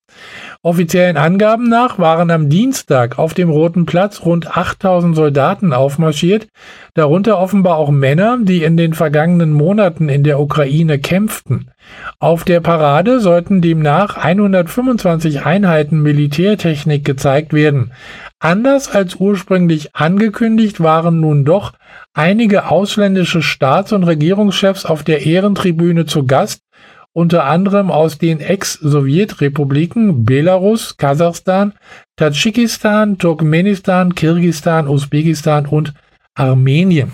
Offiziellen 0.63 1.17
Angaben 1.17 1.69
nach 1.69 1.99
waren 1.99 2.31
am 2.31 2.51
Dienstag 2.51 3.19
auf 3.19 3.33
dem 3.33 3.49
Roten 3.49 3.87
Platz 3.87 4.23
rund 4.25 4.55
8000 4.55 5.17
Soldaten 5.17 5.73
aufmarschiert, 5.73 6.49
darunter 6.95 7.39
offenbar 7.39 7.77
auch 7.77 7.91
Männer, 7.91 8.39
die 8.43 8.63
in 8.63 8.77
den 8.77 8.93
vergangenen 8.93 9.53
Monaten 9.53 10.09
in 10.09 10.23
der 10.23 10.41
Ukraine 10.41 10.99
kämpften. 10.99 11.71
Auf 12.19 12.45
der 12.45 12.61
Parade 12.61 13.21
sollten 13.21 13.63
demnach 13.63 14.17
125 14.17 15.47
Einheiten 15.47 16.03
Militärtechnik 16.03 17.05
gezeigt 17.05 17.55
werden. 17.55 17.93
Anders 18.39 18.95
als 18.95 19.15
ursprünglich 19.17 19.95
angekündigt 19.97 20.81
waren 20.81 21.21
nun 21.21 21.45
doch 21.45 21.73
einige 22.15 22.69
ausländische 22.69 23.43
Staats- 23.43 23.93
und 23.93 24.05
Regierungschefs 24.05 24.85
auf 24.85 25.03
der 25.03 25.25
Ehrentribüne 25.27 26.07
zu 26.07 26.27
Gast, 26.27 26.63
unter 27.13 27.45
anderem 27.45 27.91
aus 27.91 28.19
den 28.19 28.41
Ex-Sowjetrepubliken 28.41 30.25
Belarus, 30.25 30.97
Kasachstan, 30.97 31.73
Tadschikistan, 32.17 33.19
Turkmenistan, 33.19 34.15
Kirgistan, 34.15 34.87
Usbekistan 34.87 35.67
und 35.67 35.93
Armenien. 36.35 37.13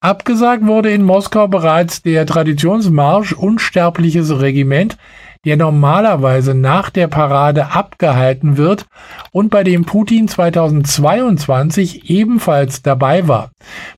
Abgesagt 0.00 0.66
wurde 0.66 0.90
in 0.90 1.02
Moskau 1.02 1.48
bereits 1.48 2.02
der 2.02 2.26
Traditionsmarsch 2.26 3.32
Unsterbliches 3.32 4.38
Regiment, 4.40 4.96
der 5.44 5.56
normalerweise 5.56 6.54
nach 6.54 6.90
der 6.90 7.08
Parade 7.08 7.72
abgehalten 7.72 8.56
wird 8.56 8.86
und 9.32 9.50
bei 9.50 9.64
dem 9.64 9.84
Putin 9.84 10.28
2022 10.28 12.10
ebenfalls 12.10 12.82
dabei 12.82 13.28
war. 13.28 13.50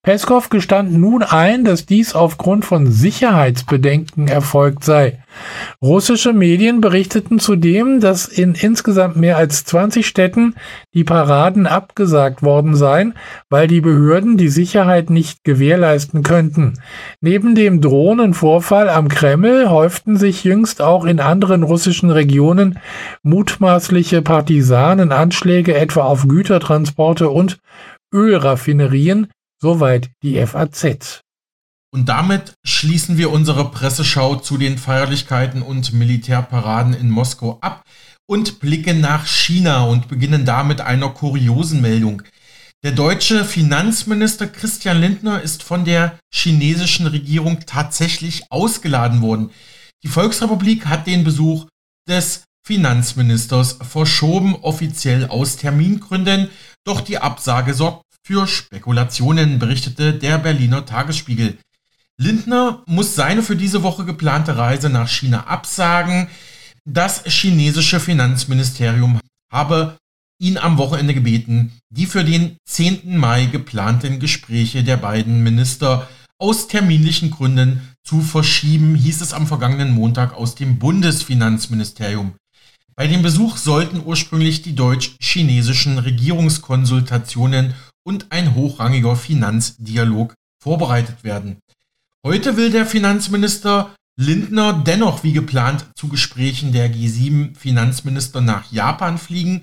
Peskov 0.03 0.49
gestand 0.49 0.93
nun 0.93 1.23
ein, 1.23 1.65
dass 1.65 1.87
dies 1.87 2.15
aufgrund 2.15 2.65
von 2.65 2.91
Sicherheitsbedenken 2.91 4.29
erfolgt 4.29 4.85
sei. 4.85 5.19
Russische 5.83 6.33
Medien 6.33 6.81
berichteten 6.81 7.39
zudem, 7.39 8.01
dass 8.01 8.27
in 8.27 8.55
insgesamt 8.55 9.17
mehr 9.17 9.37
als 9.37 9.65
20 9.65 10.07
Städten 10.07 10.55
die 10.95 11.05
Paraden 11.05 11.67
abgesagt 11.67 12.43
worden 12.43 12.75
seien, 12.75 13.15
weil 13.51 13.67
die 13.67 13.81
Behörden 13.81 14.37
die 14.37 14.49
Sicherheit 14.49 15.11
nicht 15.11 15.45
gewährleisten 15.45 16.23
könnten. 16.23 16.75
Neben 17.21 17.55
dem 17.55 17.81
Drohnenvorfall 17.81 18.89
am 18.89 19.09
Kreml 19.09 19.69
häuften 19.69 20.17
sich 20.17 20.45
jüngst 20.45 20.81
auch 20.81 21.05
in 21.05 21.21
anderen 21.21 21.63
russischen 21.63 22.11
Regionen 22.11 22.79
mutmaßliche 23.23 24.23
Partisanenanschläge 24.23 25.75
etwa 25.75 26.03
auf 26.03 26.27
Gütertransporte 26.29 27.29
und 27.29 27.59
Ölraffinerien, 28.13 29.29
soweit 29.61 30.11
die 30.23 30.45
FAZ. 30.45 31.26
Und 31.97 32.11
damit 32.11 32.53
schließen 32.63 33.17
wir 33.17 33.31
unsere 33.31 33.71
Presseschau 33.71 34.37
zu 34.37 34.59
den 34.59 34.77
Feierlichkeiten 34.77 35.63
und 35.63 35.95
Militärparaden 35.95 36.93
in 36.93 37.09
Moskau 37.09 37.57
ab 37.63 37.85
und 38.27 38.61
blicken 38.61 39.01
nach 39.01 39.27
China 39.27 39.85
und 39.85 40.07
beginnen 40.07 40.45
damit 40.45 40.83
einer 40.83 41.09
kuriosen 41.09 41.81
Meldung. 41.81 42.21
Der 42.85 42.93
deutsche 42.93 43.47
Finanzminister 43.47 44.47
Christian 44.47 45.01
Lindner 45.01 45.41
ist 45.41 45.63
von 45.63 45.87
der 45.87 46.19
chinesischen 46.31 47.07
Regierung 47.07 47.61
tatsächlich 47.65 48.43
ausgeladen 48.53 49.23
worden. 49.23 49.49
Die 50.05 50.09
Volksrepublik 50.09 50.85
hat 50.85 51.07
den 51.07 51.25
Besuch 51.25 51.65
des 52.07 52.45
Finanzministers 52.67 53.79
verschoben, 53.81 54.55
offiziell 54.57 55.29
aus 55.29 55.57
Termingründen, 55.57 56.51
doch 56.85 57.01
die 57.01 57.17
Absage 57.17 57.73
sorgt 57.73 58.03
für 58.23 58.47
Spekulationen, 58.47 59.59
berichtete 59.59 60.13
der 60.13 60.37
Berliner 60.37 60.85
Tagesspiegel. 60.85 61.57
Lindner 62.19 62.83
muss 62.87 63.15
seine 63.15 63.43
für 63.43 63.57
diese 63.57 63.83
Woche 63.83 64.05
geplante 64.05 64.57
Reise 64.57 64.89
nach 64.89 65.09
China 65.09 65.47
absagen. 65.47 66.29
Das 66.85 67.25
chinesische 67.25 68.01
Finanzministerium 68.01 69.21
habe 69.53 69.99
ihn 70.41 70.59
am 70.59 70.79
Wochenende 70.79 71.15
gebeten, 71.15 71.73
die 71.91 72.07
für 72.07 72.25
den 72.25 72.57
10. 72.69 73.17
Mai 73.17 73.47
geplanten 73.47 74.19
Gespräche 74.19 74.83
der 74.83 74.97
beiden 74.97 75.43
Minister 75.43 76.09
aus 76.39 76.69
terminlichen 76.69 77.31
Gründen 77.31 77.81
zu 78.05 78.21
verschieben, 78.21 78.95
hieß 78.95 79.21
es 79.21 79.33
am 79.33 79.47
vergangenen 79.47 79.93
Montag 79.93 80.35
aus 80.35 80.55
dem 80.55 80.79
Bundesfinanzministerium. 80.79 82.35
Bei 82.95 83.07
dem 83.07 83.23
Besuch 83.23 83.57
sollten 83.59 84.03
ursprünglich 84.05 84.63
die 84.63 84.75
deutsch-chinesischen 84.75 85.99
Regierungskonsultationen 85.99 87.75
und 88.07 88.27
ein 88.31 88.55
hochrangiger 88.55 89.17
Finanzdialog 89.17 90.35
vorbereitet 90.63 91.25
werden. 91.25 91.59
Heute 92.25 92.57
will 92.57 92.71
der 92.71 92.87
Finanzminister 92.87 93.95
Lindner 94.17 94.73
dennoch 94.73 95.23
wie 95.23 95.33
geplant 95.33 95.87
zu 95.95 96.09
Gesprächen 96.09 96.73
der 96.73 96.93
G7-Finanzminister 96.93 98.41
nach 98.41 98.73
Japan 98.73 99.19
fliegen. 99.19 99.63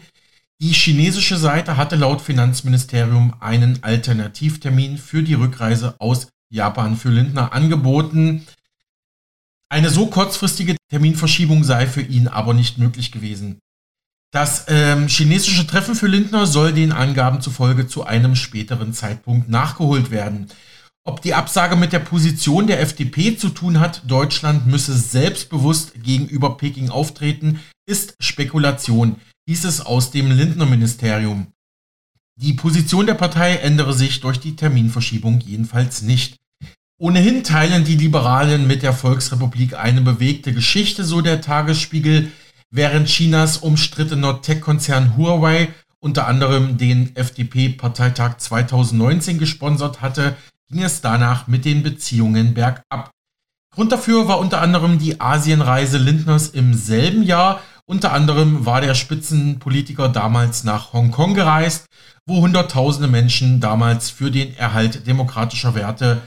Die 0.62 0.74
chinesische 0.74 1.38
Seite 1.38 1.76
hatte 1.76 1.96
laut 1.96 2.22
Finanzministerium 2.22 3.34
einen 3.40 3.84
Alternativtermin 3.84 4.98
für 4.98 5.24
die 5.24 5.34
Rückreise 5.34 5.96
aus 6.00 6.28
Japan 6.50 6.96
für 6.96 7.10
Lindner 7.10 7.52
angeboten. 7.52 8.46
Eine 9.70 9.90
so 9.90 10.06
kurzfristige 10.06 10.78
Terminverschiebung 10.90 11.64
sei 11.64 11.88
für 11.88 12.02
ihn 12.02 12.28
aber 12.28 12.54
nicht 12.54 12.78
möglich 12.78 13.12
gewesen. 13.12 13.58
Das 14.32 14.66
ähm, 14.68 15.08
chinesische 15.08 15.66
Treffen 15.66 15.96
für 15.96 16.08
Lindner 16.08 16.46
soll 16.46 16.74
den 16.74 16.92
Angaben 16.92 17.42
zufolge 17.42 17.88
zu 17.88 18.04
einem 18.04 18.36
späteren 18.36 18.94
Zeitpunkt 18.94 19.50
nachgeholt 19.50 20.12
werden. 20.12 20.50
Ob 21.06 21.22
die 21.22 21.34
Absage 21.34 21.76
mit 21.76 21.92
der 21.92 22.00
Position 22.00 22.66
der 22.66 22.80
FDP 22.80 23.36
zu 23.36 23.50
tun 23.50 23.82
hat, 23.82 24.04
Deutschland 24.08 24.68
müsse 24.68 24.98
selbstbewusst 24.98 26.02
gegenüber 26.02 26.56
Peking 26.56 26.90
auftreten, 26.90 27.60
ist 27.86 28.16
Spekulation, 28.22 29.18
hieß 29.46 29.66
es 29.66 29.82
aus 29.82 30.12
dem 30.12 30.32
Lindner-Ministerium. 30.32 31.48
Die 32.40 32.54
Position 32.54 33.06
der 33.06 33.16
Partei 33.16 33.58
ändere 33.58 33.94
sich 33.94 34.22
durch 34.22 34.40
die 34.40 34.56
Terminverschiebung 34.56 35.42
jedenfalls 35.42 36.04
nicht. 36.04 36.38
Ohnehin 36.98 37.44
teilen 37.44 37.84
die 37.84 37.98
Liberalen 37.98 38.66
mit 38.66 38.82
der 38.82 38.94
Volksrepublik 38.94 39.74
eine 39.74 40.00
bewegte 40.00 40.54
Geschichte, 40.54 41.04
so 41.04 41.20
der 41.20 41.42
Tagesspiegel, 41.42 42.32
während 42.72 43.10
Chinas 43.10 43.58
umstrittener 43.58 44.42
Tech-Konzern 44.42 45.18
Huawei 45.18 45.74
unter 46.00 46.28
anderem 46.28 46.78
den 46.78 47.16
FDP-Parteitag 47.16 48.38
2019 48.38 49.38
gesponsert 49.38 50.02
hatte, 50.02 50.36
ging 50.74 50.84
es 50.84 51.02
danach 51.02 51.48
mit 51.48 51.66
den 51.66 51.84
Beziehungen 51.84 52.54
bergab. 52.54 53.12
Grund 53.74 53.92
dafür 53.92 54.28
war 54.28 54.40
unter 54.40 54.62
anderem 54.62 55.00
die 55.00 55.22
Asienreise 55.22 55.98
Lindners 55.98 56.50
im 56.50 56.74
selben 56.74 57.24
Jahr. 57.24 57.62
Unter 57.86 58.12
anderem 58.12 58.66
war 58.66 58.82
der 58.82 58.96
Spitzenpolitiker 58.96 60.10
damals 60.10 60.64
nach 60.64 60.94
Hongkong 60.94 61.34
gereist, 61.34 61.86
wo 62.26 62.42
Hunderttausende 62.42 63.08
Menschen 63.08 63.60
damals 63.60 64.10
für 64.10 64.32
den 64.32 64.56
Erhalt 64.58 65.06
demokratischer 65.08 65.76
Werte 65.76 66.22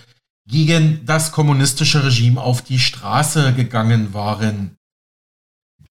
gegen 0.48 1.04
das 1.04 1.32
kommunistische 1.32 2.04
Regime 2.04 2.40
auf 2.40 2.62
die 2.62 2.78
Straße 2.78 3.52
gegangen 3.54 4.14
waren. 4.14 4.76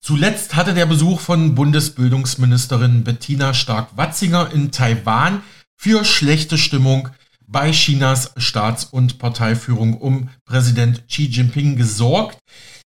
Zuletzt 0.00 0.54
hatte 0.54 0.72
der 0.72 0.86
Besuch 0.86 1.20
von 1.20 1.54
Bundesbildungsministerin 1.54 3.02
Bettina 3.02 3.52
Stark-Watzinger 3.52 4.50
in 4.52 4.70
Taiwan 4.70 5.42
für 5.74 6.04
schlechte 6.04 6.58
Stimmung 6.58 7.10
bei 7.46 7.70
Chinas 7.72 8.32
Staats- 8.36 8.84
und 8.84 9.18
Parteiführung 9.18 9.98
um 9.98 10.28
Präsident 10.44 11.06
Xi 11.08 11.26
Jinping 11.26 11.76
gesorgt. 11.76 12.38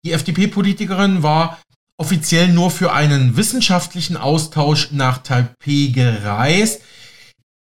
Die 0.05 0.11
FDP-Politikerin 0.11 1.23
war 1.23 1.59
offiziell 1.97 2.47
nur 2.49 2.71
für 2.71 2.93
einen 2.93 3.37
wissenschaftlichen 3.37 4.17
Austausch 4.17 4.91
nach 4.91 5.19
Taipei 5.19 5.91
gereist. 5.93 6.81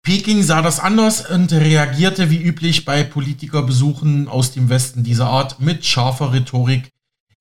Peking 0.04 0.42
sah 0.42 0.62
das 0.62 0.80
anders 0.80 1.30
und 1.30 1.52
reagierte 1.52 2.32
wie 2.32 2.42
üblich 2.42 2.86
bei 2.86 3.04
Politikerbesuchen 3.04 4.28
aus 4.28 4.52
dem 4.52 4.70
Westen 4.70 5.04
dieser 5.04 5.28
Art 5.28 5.60
mit 5.60 5.86
scharfer 5.86 6.34
Rhetorik 6.34 6.90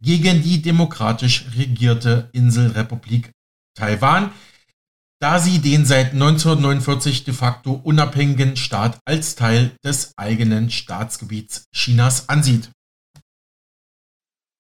gegen 0.03 0.43
die 0.43 0.61
demokratisch 0.61 1.47
regierte 1.57 2.29
Inselrepublik 2.33 3.31
Taiwan 3.75 4.33
da 5.21 5.39
sie 5.39 5.59
den 5.59 5.85
seit 5.85 6.13
1949 6.13 7.25
de 7.25 7.35
facto 7.35 7.81
unabhängigen 7.85 8.57
Staat 8.57 8.99
als 9.05 9.37
Teil 9.37 9.73
des 9.85 10.13
eigenen 10.17 10.71
Staatsgebiets 10.71 11.65
Chinas 11.75 12.29
ansieht. 12.29 12.71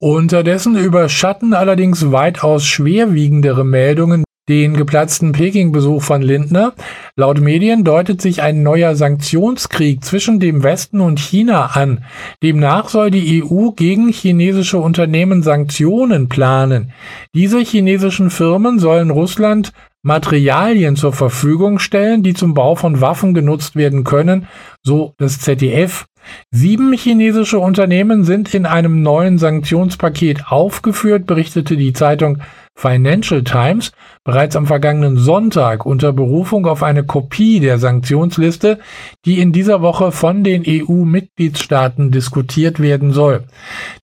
Unterdessen 0.02 0.76
überschatten 0.76 1.52
allerdings 1.54 2.12
weitaus 2.12 2.64
schwerwiegendere 2.64 3.64
Meldungen 3.64 4.24
den 4.48 4.74
geplatzten 4.74 5.30
Peking-Besuch 5.32 6.02
von 6.02 6.22
Lindner. 6.22 6.72
Laut 7.14 7.40
Medien 7.40 7.84
deutet 7.84 8.20
sich 8.20 8.42
ein 8.42 8.62
neuer 8.62 8.96
Sanktionskrieg 8.96 10.04
zwischen 10.04 10.40
dem 10.40 10.64
Westen 10.64 11.00
und 11.00 11.20
China 11.20 11.66
an. 11.74 12.04
Demnach 12.42 12.88
soll 12.88 13.12
die 13.12 13.44
EU 13.44 13.70
gegen 13.70 14.08
chinesische 14.08 14.78
Unternehmen 14.78 15.42
Sanktionen 15.42 16.28
planen. 16.28 16.92
Diese 17.32 17.60
chinesischen 17.60 18.30
Firmen 18.30 18.80
sollen 18.80 19.10
Russland 19.10 19.72
Materialien 20.02 20.96
zur 20.96 21.12
Verfügung 21.12 21.78
stellen, 21.78 22.22
die 22.22 22.34
zum 22.34 22.54
Bau 22.54 22.74
von 22.74 23.00
Waffen 23.00 23.34
genutzt 23.34 23.76
werden 23.76 24.04
können, 24.04 24.46
so 24.82 25.12
das 25.18 25.40
ZDF. 25.40 26.06
Sieben 26.50 26.92
chinesische 26.92 27.58
Unternehmen 27.58 28.24
sind 28.24 28.54
in 28.54 28.66
einem 28.66 29.02
neuen 29.02 29.38
Sanktionspaket 29.38 30.46
aufgeführt, 30.48 31.26
berichtete 31.26 31.76
die 31.76 31.92
Zeitung 31.92 32.38
Financial 32.74 33.44
Times 33.44 33.92
bereits 34.24 34.56
am 34.56 34.66
vergangenen 34.66 35.18
Sonntag 35.18 35.84
unter 35.84 36.12
Berufung 36.12 36.66
auf 36.66 36.82
eine 36.82 37.04
Kopie 37.04 37.60
der 37.60 37.78
Sanktionsliste, 37.78 38.78
die 39.26 39.38
in 39.40 39.52
dieser 39.52 39.82
Woche 39.82 40.12
von 40.12 40.44
den 40.44 40.64
EU-Mitgliedstaaten 40.66 42.10
diskutiert 42.10 42.80
werden 42.80 43.12
soll. 43.12 43.44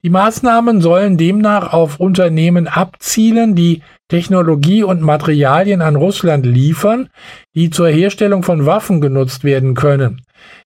Die 0.03 0.09
Maßnahmen 0.09 0.81
sollen 0.81 1.17
demnach 1.17 1.73
auf 1.73 1.99
Unternehmen 1.99 2.67
abzielen, 2.67 3.55
die 3.55 3.81
Technologie 4.09 4.83
und 4.83 5.01
Materialien 5.01 5.81
an 5.81 5.95
Russland 5.95 6.45
liefern, 6.45 7.09
die 7.55 7.69
zur 7.69 7.89
Herstellung 7.89 8.43
von 8.43 8.65
Waffen 8.65 9.01
genutzt 9.01 9.43
werden 9.43 9.73
können. 9.73 10.21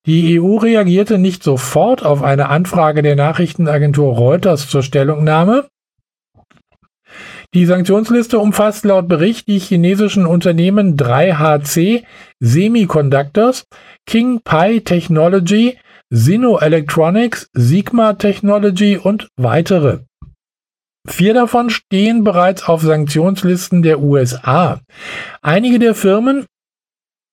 Die 0.05 0.39
EU 0.39 0.57
reagierte 0.57 1.17
nicht 1.17 1.43
sofort 1.43 2.05
auf 2.05 2.21
eine 2.21 2.49
Anfrage 2.49 3.01
der 3.01 3.15
Nachrichtenagentur 3.15 4.15
Reuters 4.15 4.67
zur 4.69 4.83
Stellungnahme. 4.83 5.67
Die 7.53 7.65
Sanktionsliste 7.65 8.39
umfasst 8.39 8.85
laut 8.85 9.09
Bericht 9.09 9.47
die 9.47 9.59
chinesischen 9.59 10.25
Unternehmen 10.25 10.95
3HC 10.95 12.03
Semiconductors, 12.39 13.65
King 14.05 14.39
Pi 14.41 14.81
Technology, 14.81 15.77
Sino 16.09 16.59
Electronics, 16.59 17.49
Sigma 17.53 18.13
Technology 18.13 18.97
und 18.97 19.27
weitere. 19.35 19.99
Vier 21.07 21.33
davon 21.33 21.71
stehen 21.71 22.23
bereits 22.23 22.63
auf 22.63 22.81
Sanktionslisten 22.81 23.81
der 23.81 24.01
USA. 24.01 24.81
Einige 25.41 25.79
der 25.79 25.95
Firmen, 25.95 26.45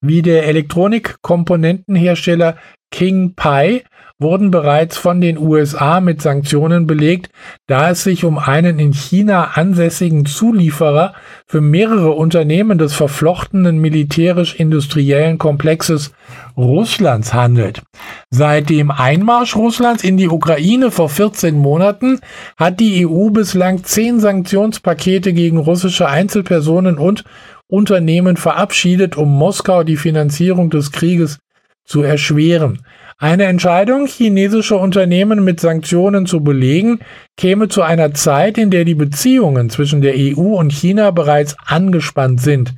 wie 0.01 0.21
der 0.21 0.47
Elektronikkomponentenhersteller 0.47 2.57
King 2.91 3.35
Pi, 3.35 3.83
wurden 4.19 4.51
bereits 4.51 4.97
von 4.97 5.21
den 5.21 5.37
USA 5.37 6.01
mit 6.01 6.21
Sanktionen 6.21 6.85
belegt, 6.85 7.29
da 7.67 7.89
es 7.89 8.03
sich 8.03 8.25
um 8.25 8.37
einen 8.37 8.77
in 8.77 8.91
China 8.91 9.51
ansässigen 9.53 10.25
Zulieferer 10.25 11.13
für 11.47 11.61
mehrere 11.61 12.11
Unternehmen 12.11 12.77
des 12.77 12.93
verflochtenen 12.93 13.79
militärisch-industriellen 13.79 15.37
Komplexes 15.37 16.11
Russlands 16.57 17.33
handelt. 17.33 17.81
Seit 18.29 18.69
dem 18.69 18.91
Einmarsch 18.91 19.55
Russlands 19.55 20.03
in 20.03 20.17
die 20.17 20.27
Ukraine 20.27 20.91
vor 20.91 21.07
14 21.07 21.57
Monaten 21.57 22.19
hat 22.57 22.81
die 22.81 23.07
EU 23.07 23.29
bislang 23.29 23.85
zehn 23.85 24.19
Sanktionspakete 24.19 25.31
gegen 25.31 25.57
russische 25.57 26.09
Einzelpersonen 26.09 26.97
und 26.97 27.23
Unternehmen 27.67 28.35
verabschiedet, 28.35 29.15
um 29.15 29.29
Moskau 29.29 29.83
die 29.83 29.97
Finanzierung 29.97 30.69
des 30.69 30.91
Krieges 30.91 31.39
zu 31.85 32.01
erschweren. 32.01 32.83
Eine 33.21 33.47
Entscheidung, 33.47 34.05
chinesische 34.05 34.77
Unternehmen 34.77 35.43
mit 35.43 35.59
Sanktionen 35.59 36.25
zu 36.25 36.41
belegen, 36.41 36.99
käme 37.35 37.67
zu 37.67 37.81
einer 37.81 38.13
Zeit, 38.13 38.57
in 38.57 38.71
der 38.71 38.85
die 38.85 38.95
Beziehungen 38.95 39.69
zwischen 39.69 39.99
der 39.99 40.13
EU 40.15 40.55
und 40.57 40.71
China 40.71 41.11
bereits 41.11 41.57
angespannt 41.65 42.39
sind. 42.39 42.75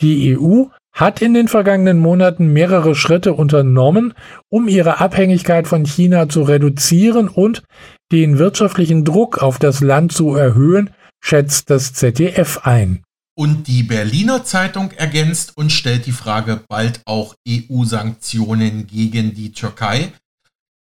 Die 0.00 0.36
EU 0.36 0.64
hat 0.92 1.22
in 1.22 1.34
den 1.34 1.46
vergangenen 1.46 2.00
Monaten 2.00 2.52
mehrere 2.52 2.96
Schritte 2.96 3.34
unternommen, 3.34 4.14
um 4.48 4.66
ihre 4.66 4.98
Abhängigkeit 4.98 5.68
von 5.68 5.84
China 5.84 6.28
zu 6.28 6.42
reduzieren 6.42 7.28
und 7.28 7.62
den 8.10 8.38
wirtschaftlichen 8.38 9.04
Druck 9.04 9.40
auf 9.40 9.60
das 9.60 9.80
Land 9.82 10.10
zu 10.10 10.34
erhöhen, 10.34 10.90
schätzt 11.22 11.70
das 11.70 11.92
ZDF 11.92 12.60
ein. 12.64 13.05
Und 13.38 13.68
die 13.68 13.82
Berliner 13.82 14.44
Zeitung 14.44 14.92
ergänzt 14.92 15.56
und 15.56 15.70
stellt 15.70 16.06
die 16.06 16.12
Frage 16.12 16.64
bald 16.68 17.02
auch 17.04 17.34
EU-Sanktionen 17.46 18.86
gegen 18.86 19.34
die 19.34 19.52
Türkei. 19.52 20.12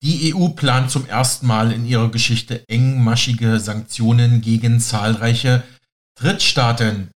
Die 0.04 0.36
EU 0.36 0.50
plant 0.50 0.92
zum 0.92 1.06
ersten 1.06 1.48
Mal 1.48 1.72
in 1.72 1.86
ihrer 1.86 2.12
Geschichte 2.12 2.68
engmaschige 2.68 3.60
Sanktionen 3.60 4.42
gegen 4.42 4.82
zahlreiche 4.82 5.64
Drittstaaten. 6.20 7.12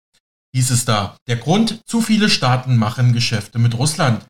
Hieß 0.55 0.71
es 0.71 0.85
da. 0.85 1.17
Der 1.27 1.35
Grund, 1.35 1.81
zu 1.85 1.99
viele 1.99 2.29
Staaten 2.29 2.77
machen 2.77 3.11
Geschäfte 3.11 3.59
mit 3.59 3.77
Russland. 3.77 4.25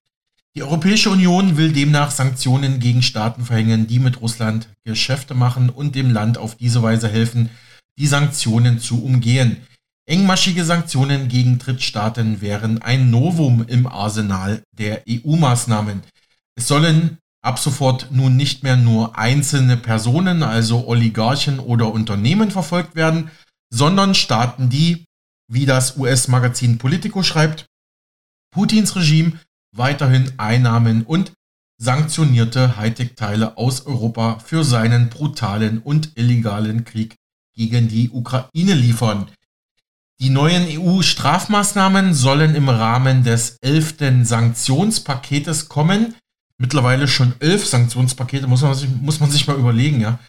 Die 0.56 0.64
Europäische 0.64 1.12
Union 1.12 1.58
will 1.58 1.72
demnach 1.72 2.10
Sanktionen 2.10 2.80
gegen 2.80 3.04
Staaten 3.04 3.46
verhängen, 3.46 3.86
die 3.86 4.00
mit 4.00 4.22
Russland 4.22 4.70
Geschäfte 4.86 5.36
machen 5.36 5.70
und 5.70 5.94
dem 5.94 6.10
Land 6.10 6.40
auf 6.40 6.56
diese 6.56 6.82
Weise 6.82 7.10
helfen, 7.10 7.52
die 8.00 8.08
Sanktionen 8.08 8.80
zu 8.80 9.04
umgehen. 9.04 9.58
Engmaschige 10.08 10.64
Sanktionen 10.66 11.30
gegen 11.30 11.58
Drittstaaten 11.58 12.40
wären 12.40 12.80
ein 12.80 13.10
Novum 13.10 13.66
im 13.68 13.88
Arsenal 13.88 14.62
der 14.72 15.04
EU-Maßnahmen. 15.10 16.04
Es 16.56 16.68
sollen 16.68 17.18
ab 17.42 17.58
sofort 17.58 18.12
nun 18.12 18.36
nicht 18.36 18.62
mehr 18.62 18.76
nur 18.76 19.18
einzelne 19.18 19.78
Personen, 19.78 20.44
also 20.44 20.88
Oligarchen 20.88 21.60
oder 21.60 21.92
Unternehmen 21.92 22.52
verfolgt 22.52 22.96
werden, 22.96 23.32
sondern 23.74 24.14
Staaten, 24.14 24.70
die, 24.70 25.06
wie 25.52 25.66
das 25.66 25.98
US-Magazin 25.98 26.78
Politico 26.78 27.24
schreibt, 27.24 27.66
Putins 28.54 28.96
Regime 28.96 29.40
weiterhin 29.76 30.34
Einnahmen 30.38 31.04
und 31.04 31.34
sanktionierte 31.82 32.78
Hightech-Teile 32.78 33.58
aus 33.58 33.88
Europa 33.88 34.38
für 34.38 34.64
seinen 34.64 35.10
brutalen 35.10 35.80
und 35.80 36.16
illegalen 36.16 36.86
Krieg 36.86 37.16
gegen 37.56 37.88
die 37.88 38.12
Ukraine 38.12 38.76
liefern. 38.76 39.32
Die 40.22 40.30
neuen 40.30 40.66
EU-Strafmaßnahmen 40.68 42.14
sollen 42.14 42.56
im 42.56 42.70
Rahmen 42.70 43.24
des 43.24 43.58
elften 43.62 44.24
Sanktionspaketes 44.24 45.68
kommen. 45.68 46.16
Mittlerweile 46.58 47.10
schon 47.10 47.34
elf 47.40 47.66
Sanktionspakete, 47.66 48.48
muss 48.48 48.62
man 48.62 48.74
sich, 48.74 48.90
muss 48.90 49.20
man 49.20 49.30
sich 49.30 49.46
mal 49.46 49.58
überlegen, 49.58 50.00
ja. 50.00 50.20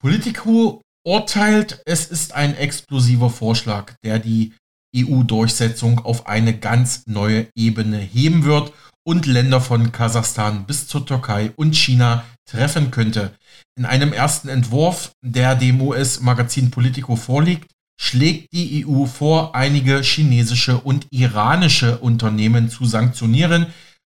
Politico 0.00 0.82
urteilt, 1.06 1.80
es 1.86 2.06
ist 2.06 2.34
ein 2.34 2.56
explosiver 2.56 3.30
Vorschlag, 3.30 3.94
der 4.04 4.18
die 4.18 4.52
EU-Durchsetzung 4.96 6.00
auf 6.00 6.26
eine 6.26 6.58
ganz 6.58 7.06
neue 7.06 7.46
Ebene 7.54 7.98
heben 7.98 8.44
wird 8.44 8.72
und 9.06 9.26
Länder 9.26 9.60
von 9.60 9.92
Kasachstan 9.92 10.66
bis 10.66 10.88
zur 10.88 11.06
Türkei 11.06 11.52
und 11.56 11.76
China 11.76 12.24
treffen 12.48 12.90
könnte. 12.90 13.34
In 13.76 13.86
einem 13.86 14.12
ersten 14.12 14.48
Entwurf, 14.48 15.12
der 15.22 15.54
dem 15.54 15.80
US-Magazin 15.80 16.70
Politico 16.70 17.16
vorliegt, 17.16 17.70
schlägt 17.96 18.52
die 18.52 18.86
EU 18.86 19.06
vor, 19.06 19.54
einige 19.54 20.02
chinesische 20.02 20.78
und 20.78 21.06
iranische 21.10 21.98
Unternehmen 21.98 22.70
zu 22.70 22.84
sanktionieren, 22.84 23.66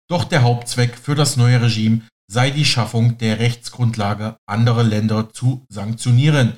doch 0.09 0.25
der 0.25 0.43
Hauptzweck 0.43 0.97
für 0.97 1.15
das 1.15 1.37
neue 1.37 1.61
Regime 1.63 2.03
sei 2.27 2.51
die 2.51 2.65
Schaffung 2.65 3.19
der 3.19 3.39
Rechtsgrundlage, 3.39 4.37
andere 4.47 4.83
Länder 4.83 5.31
zu 5.33 5.67
sanktionieren. 5.69 6.55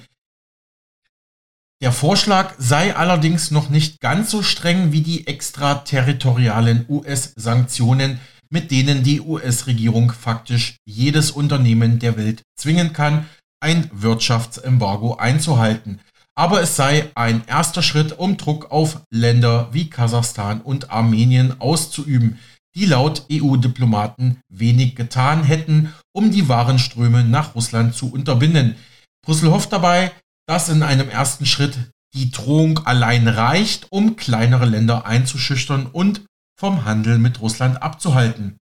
Der 1.83 1.93
Vorschlag 1.93 2.55
sei 2.59 2.97
allerdings 2.97 3.51
noch 3.51 3.69
nicht 3.69 4.01
ganz 4.01 4.31
so 4.31 4.43
streng 4.43 4.93
wie 4.93 5.03
die 5.03 5.27
extraterritorialen 5.27 6.87
US-Sanktionen, 6.89 8.21
mit 8.49 8.71
denen 8.71 9.03
die 9.03 9.21
US-Regierung 9.21 10.13
faktisch 10.13 10.77
jedes 10.87 11.31
Unternehmen 11.33 11.99
der 11.99 12.17
Welt 12.17 12.43
zwingen 12.57 12.93
kann, 12.93 13.27
ein 13.61 13.91
Wirtschaftsembargo 13.93 15.17
einzuhalten 15.17 16.01
aber 16.37 16.61
es 16.61 16.77
sei 16.77 17.11
ein 17.15 17.43
erster 17.47 17.83
Schritt, 17.83 18.13
um 18.19 18.37
Druck 18.37 18.71
auf 18.71 19.01
Länder 19.11 19.69
wie 19.73 19.89
Kasachstan 19.89 20.61
und 20.61 20.91
Armenien 20.91 21.61
auszuüben, 21.61 22.39
die 22.75 22.85
laut 22.85 23.25
EU-Diplomaten 23.33 24.39
wenig 24.51 24.97
getan 24.97 25.45
hätten, 25.45 25.95
um 26.13 26.31
die 26.31 26.49
Warenströme 26.49 27.25
nach 27.25 27.55
Russland 27.55 27.95
zu 27.95 28.13
unterbinden. 28.13 28.77
Brüssel 29.25 29.51
hofft 29.51 29.73
dabei, 29.73 30.13
dass 30.47 30.69
in 30.69 30.83
einem 30.83 31.09
ersten 31.09 31.47
Schritt 31.47 31.91
die 32.15 32.31
Drohung 32.31 32.87
allein 32.87 33.29
reicht, 33.29 33.87
um 33.91 34.17
kleinere 34.17 34.67
Länder 34.67 35.07
einzuschüchtern 35.07 35.87
und 35.87 36.23
vom 36.59 36.85
Handel 36.85 37.19
mit 37.19 37.41
Russland 37.41 37.83
abzuhalten. 37.83 38.59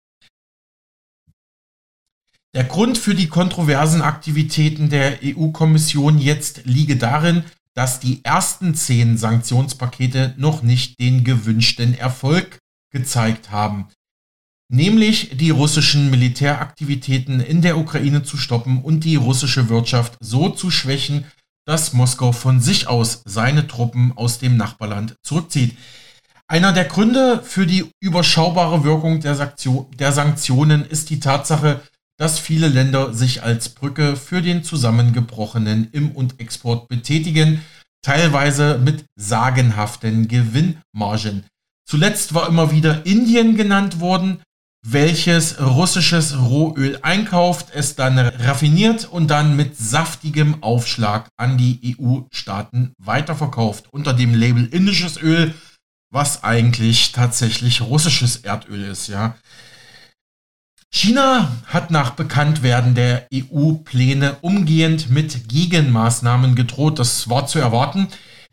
Der 2.56 2.66
Grund 2.66 3.00
für 3.00 3.16
die 3.16 3.28
kontroversen 3.28 4.04
Aktivitäten 4.04 4.90
der 4.90 5.20
EU-Kommission 5.24 6.20
jetzt 6.20 6.66
liege 6.66 6.98
darin, 6.98 7.44
dass 7.76 8.00
die 8.00 8.24
ersten 8.24 8.76
zehn 8.76 9.18
Sanktionspakete 9.18 10.36
noch 10.38 10.62
nicht 10.62 11.00
den 11.00 11.24
gewünschten 11.24 11.98
Erfolg 11.98 12.60
gezeigt 12.92 13.52
haben, 13.52 13.88
nämlich 14.72 15.38
die 15.38 15.50
russischen 15.50 16.10
Militäraktivitäten 16.12 17.40
in 17.40 17.62
der 17.62 17.78
Ukraine 17.78 18.24
zu 18.24 18.38
stoppen 18.38 18.82
und 18.82 19.04
die 19.04 19.16
russische 19.16 19.70
Wirtschaft 19.70 20.18
so 20.20 20.50
zu 20.50 20.70
schwächen, 20.70 21.26
dass 21.66 21.94
Moskau 21.94 22.32
von 22.32 22.60
sich 22.60 22.88
aus 22.88 23.22
seine 23.26 23.68
Truppen 23.68 24.12
aus 24.16 24.40
dem 24.40 24.58
Nachbarland 24.58 25.16
zurückzieht. 25.24 25.78
Einer 26.48 26.74
der 26.74 26.86
Gründe 26.86 27.42
für 27.42 27.66
die 27.66 27.90
überschaubare 28.02 28.84
Wirkung 28.84 29.22
der, 29.22 30.12
Sanktionen 30.12 30.86
ist 30.86 31.10
die 31.10 31.20
Tatsache, 31.20 31.82
dass 32.18 32.40
viele 32.40 32.68
Länder 32.68 33.14
sich 33.14 33.44
als 33.44 33.70
Brücke 33.70 34.16
für 34.16 34.42
den 34.42 34.64
zusammengebrochenen 34.64 35.90
Im- 35.92 36.12
und 36.12 36.40
Export 36.40 36.88
betätigen, 36.88 37.62
teilweise 38.04 38.78
mit 38.78 39.06
sagenhaften 39.16 40.28
Gewinnmargen. 40.28 41.46
Zuletzt 41.86 42.34
war 42.34 42.48
immer 42.48 42.72
wieder 42.72 43.06
Indien 43.06 43.56
genannt 43.56 44.00
worden, 44.00 44.42
welches 44.86 45.60
russisches 45.62 46.38
Rohöl 46.38 47.00
einkauft, 47.02 47.68
es 47.74 47.96
dann 47.96 48.20
raffiniert 48.20 49.06
und 49.06 49.28
dann 49.30 49.56
mit 49.56 49.78
saftigem 49.78 50.62
Aufschlag 50.62 51.30
an 51.38 51.58
die 51.58 51.96
EU-Staaten 51.98 52.94
weiterverkauft 52.98 53.86
unter 53.92 54.14
dem 54.14 54.36
Label 54.36 54.66
indisches 54.66 55.22
Öl, 55.22 55.54
was 56.12 56.44
eigentlich 56.44 57.14
tatsächlich 57.14 57.82
russisches 57.82 58.38
Erdöl 58.38 58.84
ist, 58.84 59.08
ja. 59.08 59.36
China 60.96 61.52
hat 61.66 61.90
nach 61.90 62.12
Bekanntwerden 62.12 62.94
der 62.94 63.28
EU-Pläne 63.34 64.38
umgehend 64.42 65.10
mit 65.10 65.50
Gegenmaßnahmen 65.50 66.54
gedroht. 66.54 67.00
Das 67.00 67.28
war 67.30 67.48
zu 67.48 67.58
erwarten. 67.58 68.10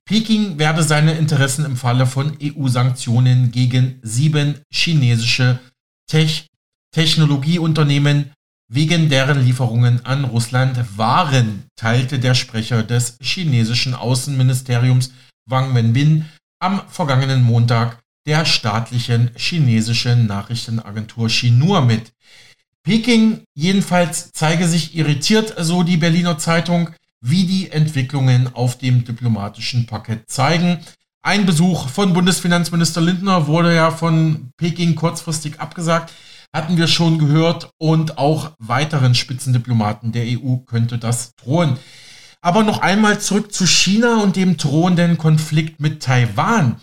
Peking 0.06 0.58
werde 0.58 0.82
seine 0.82 1.12
Interessen 1.12 1.66
im 1.66 1.76
Falle 1.76 2.06
von 2.06 2.38
EU-Sanktionen 2.42 3.52
gegen 3.52 4.00
sieben 4.02 4.62
chinesische 4.72 5.60
Tech 6.10 6.46
Technologieunternehmen 6.92 8.32
wegen 8.72 9.08
deren 9.10 9.44
Lieferungen 9.44 10.04
an 10.06 10.24
Russland 10.24 10.78
waren, 10.96 11.66
teilte 11.76 12.18
der 12.18 12.34
Sprecher 12.34 12.82
des 12.82 13.16
chinesischen 13.20 13.94
Außenministeriums 13.94 15.12
Wang 15.48 15.74
Wenbin 15.74 16.24
am 16.60 16.82
vergangenen 16.88 17.42
Montag 17.42 17.99
der 18.26 18.44
staatlichen 18.44 19.30
chinesischen 19.36 20.26
Nachrichtenagentur 20.26 21.28
Xinhua 21.28 21.80
mit. 21.80 22.12
Peking 22.82 23.42
jedenfalls 23.54 24.32
zeige 24.32 24.66
sich 24.66 24.96
irritiert, 24.96 25.54
so 25.58 25.82
die 25.82 25.96
Berliner 25.96 26.38
Zeitung, 26.38 26.90
wie 27.20 27.44
die 27.44 27.70
Entwicklungen 27.70 28.54
auf 28.54 28.78
dem 28.78 29.04
diplomatischen 29.04 29.86
Parkett 29.86 30.30
zeigen. 30.30 30.80
Ein 31.22 31.44
Besuch 31.44 31.88
von 31.88 32.14
Bundesfinanzminister 32.14 33.02
Lindner 33.02 33.46
wurde 33.46 33.74
ja 33.74 33.90
von 33.90 34.50
Peking 34.56 34.94
kurzfristig 34.94 35.60
abgesagt, 35.60 36.14
hatten 36.52 36.78
wir 36.78 36.88
schon 36.88 37.18
gehört, 37.18 37.70
und 37.76 38.16
auch 38.16 38.52
weiteren 38.58 39.14
Spitzendiplomaten 39.14 40.12
der 40.12 40.24
EU 40.24 40.56
könnte 40.56 40.96
das 40.96 41.34
drohen. 41.36 41.76
Aber 42.40 42.62
noch 42.62 42.80
einmal 42.80 43.20
zurück 43.20 43.52
zu 43.52 43.66
China 43.66 44.22
und 44.22 44.34
dem 44.34 44.56
drohenden 44.56 45.18
Konflikt 45.18 45.78
mit 45.78 46.02
Taiwan. 46.02 46.80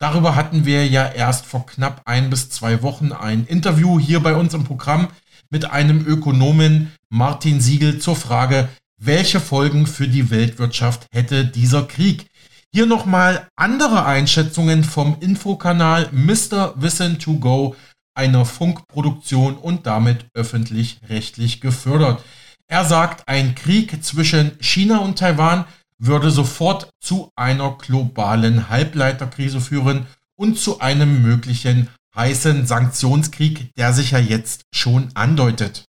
Darüber 0.00 0.36
hatten 0.36 0.64
wir 0.64 0.86
ja 0.86 1.08
erst 1.08 1.44
vor 1.44 1.66
knapp 1.66 2.02
ein 2.04 2.30
bis 2.30 2.50
zwei 2.50 2.82
Wochen 2.82 3.12
ein 3.12 3.46
Interview 3.46 3.98
hier 3.98 4.20
bei 4.20 4.36
uns 4.36 4.54
im 4.54 4.62
Programm 4.62 5.08
mit 5.50 5.70
einem 5.70 6.06
Ökonomen 6.06 6.92
Martin 7.08 7.60
Siegel 7.60 7.98
zur 7.98 8.14
Frage, 8.14 8.68
welche 9.00 9.40
Folgen 9.40 9.86
für 9.86 10.06
die 10.06 10.30
Weltwirtschaft 10.30 11.06
hätte 11.12 11.44
dieser 11.44 11.82
Krieg? 11.82 12.26
Hier 12.72 12.86
nochmal 12.86 13.48
andere 13.56 14.04
Einschätzungen 14.04 14.84
vom 14.84 15.16
Infokanal 15.20 16.10
Mr. 16.12 16.74
Wissen 16.76 17.18
to 17.18 17.34
Go, 17.38 17.74
einer 18.14 18.44
Funkproduktion 18.44 19.56
und 19.56 19.86
damit 19.86 20.26
öffentlich-rechtlich 20.34 21.60
gefördert. 21.60 22.22
Er 22.68 22.84
sagt, 22.84 23.26
ein 23.26 23.54
Krieg 23.54 24.04
zwischen 24.04 24.52
China 24.60 24.98
und 24.98 25.18
Taiwan 25.18 25.64
würde 25.98 26.30
sofort 26.30 26.90
zu 27.00 27.30
einer 27.36 27.76
globalen 27.78 28.68
Halbleiterkrise 28.68 29.60
führen 29.60 30.06
und 30.36 30.58
zu 30.58 30.80
einem 30.80 31.22
möglichen 31.22 31.88
heißen 32.16 32.66
Sanktionskrieg, 32.66 33.74
der 33.76 33.92
sich 33.92 34.12
ja 34.12 34.18
jetzt 34.18 34.62
schon 34.72 35.08
andeutet. 35.14 35.84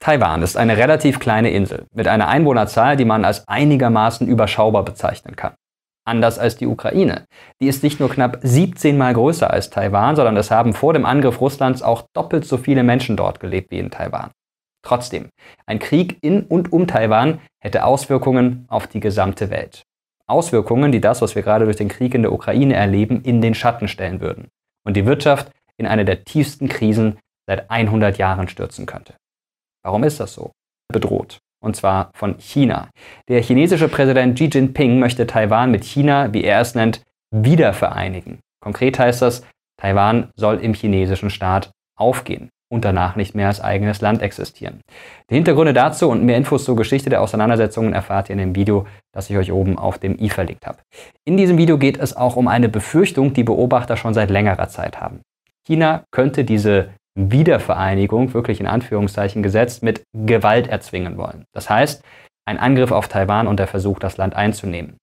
Taiwan 0.00 0.42
ist 0.42 0.56
eine 0.56 0.76
relativ 0.76 1.20
kleine 1.20 1.50
Insel 1.50 1.86
mit 1.94 2.08
einer 2.08 2.28
Einwohnerzahl, 2.28 2.96
die 2.96 3.04
man 3.04 3.24
als 3.24 3.46
einigermaßen 3.46 4.26
überschaubar 4.26 4.84
bezeichnen 4.84 5.36
kann. 5.36 5.54
Anders 6.04 6.40
als 6.40 6.56
die 6.56 6.66
Ukraine. 6.66 7.26
Die 7.60 7.68
ist 7.68 7.84
nicht 7.84 8.00
nur 8.00 8.10
knapp 8.10 8.38
17 8.42 8.98
mal 8.98 9.14
größer 9.14 9.48
als 9.48 9.70
Taiwan, 9.70 10.16
sondern 10.16 10.36
es 10.36 10.50
haben 10.50 10.74
vor 10.74 10.92
dem 10.92 11.06
Angriff 11.06 11.40
Russlands 11.40 11.82
auch 11.82 12.02
doppelt 12.12 12.44
so 12.44 12.56
viele 12.56 12.82
Menschen 12.82 13.16
dort 13.16 13.38
gelebt 13.38 13.70
wie 13.70 13.78
in 13.78 13.92
Taiwan. 13.92 14.32
Trotzdem, 14.82 15.28
ein 15.66 15.78
Krieg 15.78 16.18
in 16.22 16.42
und 16.42 16.72
um 16.72 16.86
Taiwan 16.86 17.40
hätte 17.60 17.84
Auswirkungen 17.84 18.64
auf 18.68 18.86
die 18.86 19.00
gesamte 19.00 19.50
Welt. 19.50 19.82
Auswirkungen, 20.26 20.92
die 20.92 21.00
das, 21.00 21.22
was 21.22 21.34
wir 21.34 21.42
gerade 21.42 21.64
durch 21.64 21.76
den 21.76 21.88
Krieg 21.88 22.14
in 22.14 22.22
der 22.22 22.32
Ukraine 22.32 22.74
erleben, 22.74 23.22
in 23.22 23.40
den 23.40 23.54
Schatten 23.54 23.88
stellen 23.88 24.20
würden 24.20 24.48
und 24.84 24.96
die 24.96 25.06
Wirtschaft 25.06 25.50
in 25.76 25.86
eine 25.86 26.04
der 26.04 26.24
tiefsten 26.24 26.68
Krisen 26.68 27.18
seit 27.46 27.70
100 27.70 28.18
Jahren 28.18 28.48
stürzen 28.48 28.86
könnte. 28.86 29.14
Warum 29.84 30.04
ist 30.04 30.20
das 30.20 30.34
so? 30.34 30.52
Bedroht 30.92 31.38
und 31.62 31.76
zwar 31.76 32.10
von 32.14 32.38
China. 32.38 32.90
Der 33.28 33.40
chinesische 33.40 33.88
Präsident 33.88 34.34
Xi 34.34 34.50
Jinping 34.52 34.98
möchte 34.98 35.26
Taiwan 35.26 35.70
mit 35.70 35.84
China, 35.84 36.32
wie 36.34 36.44
er 36.44 36.60
es 36.60 36.74
nennt, 36.74 37.02
wiedervereinigen. 37.30 38.40
Konkret 38.60 38.98
heißt 38.98 39.22
das, 39.22 39.46
Taiwan 39.80 40.30
soll 40.36 40.58
im 40.58 40.74
chinesischen 40.74 41.30
Staat 41.30 41.70
aufgehen 41.96 42.50
und 42.72 42.86
danach 42.86 43.16
nicht 43.16 43.34
mehr 43.34 43.48
als 43.48 43.60
eigenes 43.60 44.00
Land 44.00 44.22
existieren. 44.22 44.80
Die 45.28 45.34
Hintergründe 45.34 45.74
dazu 45.74 46.08
und 46.08 46.24
mehr 46.24 46.38
Infos 46.38 46.64
zur 46.64 46.74
Geschichte 46.74 47.10
der 47.10 47.20
Auseinandersetzungen 47.20 47.92
erfahrt 47.92 48.30
ihr 48.30 48.32
in 48.32 48.38
dem 48.38 48.56
Video, 48.56 48.86
das 49.12 49.28
ich 49.28 49.36
euch 49.36 49.52
oben 49.52 49.76
auf 49.76 49.98
dem 49.98 50.18
i 50.18 50.30
verlinkt 50.30 50.66
habe. 50.66 50.78
In 51.26 51.36
diesem 51.36 51.58
Video 51.58 51.76
geht 51.76 51.98
es 51.98 52.16
auch 52.16 52.34
um 52.34 52.48
eine 52.48 52.70
Befürchtung, 52.70 53.34
die 53.34 53.44
Beobachter 53.44 53.98
schon 53.98 54.14
seit 54.14 54.30
längerer 54.30 54.68
Zeit 54.68 55.00
haben. 55.02 55.20
China 55.66 56.04
könnte 56.10 56.44
diese 56.44 56.88
Wiedervereinigung, 57.14 58.32
wirklich 58.32 58.58
in 58.58 58.66
Anführungszeichen 58.66 59.42
gesetzt, 59.42 59.82
mit 59.82 60.02
Gewalt 60.14 60.66
erzwingen 60.66 61.18
wollen. 61.18 61.44
Das 61.52 61.68
heißt, 61.68 62.02
ein 62.44 62.58
Angriff 62.58 62.90
auf 62.90 63.08
Taiwan 63.08 63.46
und 63.46 63.58
der 63.58 63.66
Versuch, 63.66 63.98
das 63.98 64.16
Land 64.16 64.34
einzunehmen. 64.34 64.96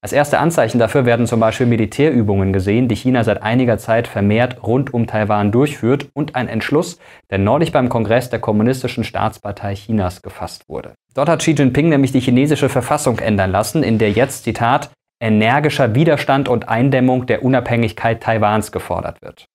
Als 0.00 0.12
erste 0.12 0.38
Anzeichen 0.38 0.78
dafür 0.78 1.04
werden 1.04 1.26
zum 1.26 1.40
Beispiel 1.40 1.66
Militärübungen 1.66 2.52
gesehen, 2.52 2.88
die 2.88 2.94
China 2.94 3.24
seit 3.24 3.42
einiger 3.42 3.78
Zeit 3.78 4.08
vermehrt 4.08 4.62
rund 4.62 4.94
um 4.94 5.06
Taiwan 5.06 5.52
durchführt 5.52 6.08
und 6.14 6.34
ein 6.34 6.48
Entschluss, 6.48 6.98
der 7.30 7.38
neulich 7.38 7.72
beim 7.72 7.88
Kongress 7.88 8.30
der 8.30 8.38
Kommunistischen 8.38 9.04
Staatspartei 9.04 9.74
Chinas 9.74 10.22
gefasst 10.22 10.68
wurde. 10.68 10.94
Dort 11.14 11.28
hat 11.28 11.40
Xi 11.40 11.52
Jinping 11.52 11.88
nämlich 11.88 12.12
die 12.12 12.20
chinesische 12.20 12.68
Verfassung 12.68 13.18
ändern 13.18 13.50
lassen, 13.50 13.82
in 13.82 13.98
der 13.98 14.12
jetzt, 14.12 14.44
Zitat, 14.44 14.90
energischer 15.20 15.94
Widerstand 15.94 16.48
und 16.48 16.68
Eindämmung 16.68 17.26
der 17.26 17.42
Unabhängigkeit 17.42 18.22
Taiwans 18.22 18.72
gefordert 18.72 19.22
wird 19.22 19.46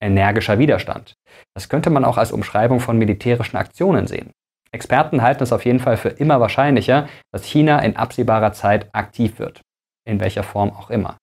energischer 0.00 0.58
Widerstand. 0.58 1.14
Das 1.54 1.68
könnte 1.68 1.90
man 1.90 2.04
auch 2.04 2.18
als 2.18 2.32
Umschreibung 2.32 2.80
von 2.80 2.98
militärischen 2.98 3.56
Aktionen 3.56 4.06
sehen. 4.06 4.30
Experten 4.72 5.22
halten 5.22 5.42
es 5.42 5.52
auf 5.52 5.64
jeden 5.64 5.80
Fall 5.80 5.96
für 5.96 6.08
immer 6.08 6.40
wahrscheinlicher, 6.40 7.08
dass 7.32 7.44
China 7.44 7.78
in 7.80 7.96
absehbarer 7.96 8.52
Zeit 8.52 8.88
aktiv 8.92 9.38
wird. 9.38 9.60
In 10.06 10.20
welcher 10.20 10.42
Form 10.42 10.70
auch 10.70 10.90
immer. 10.90 11.16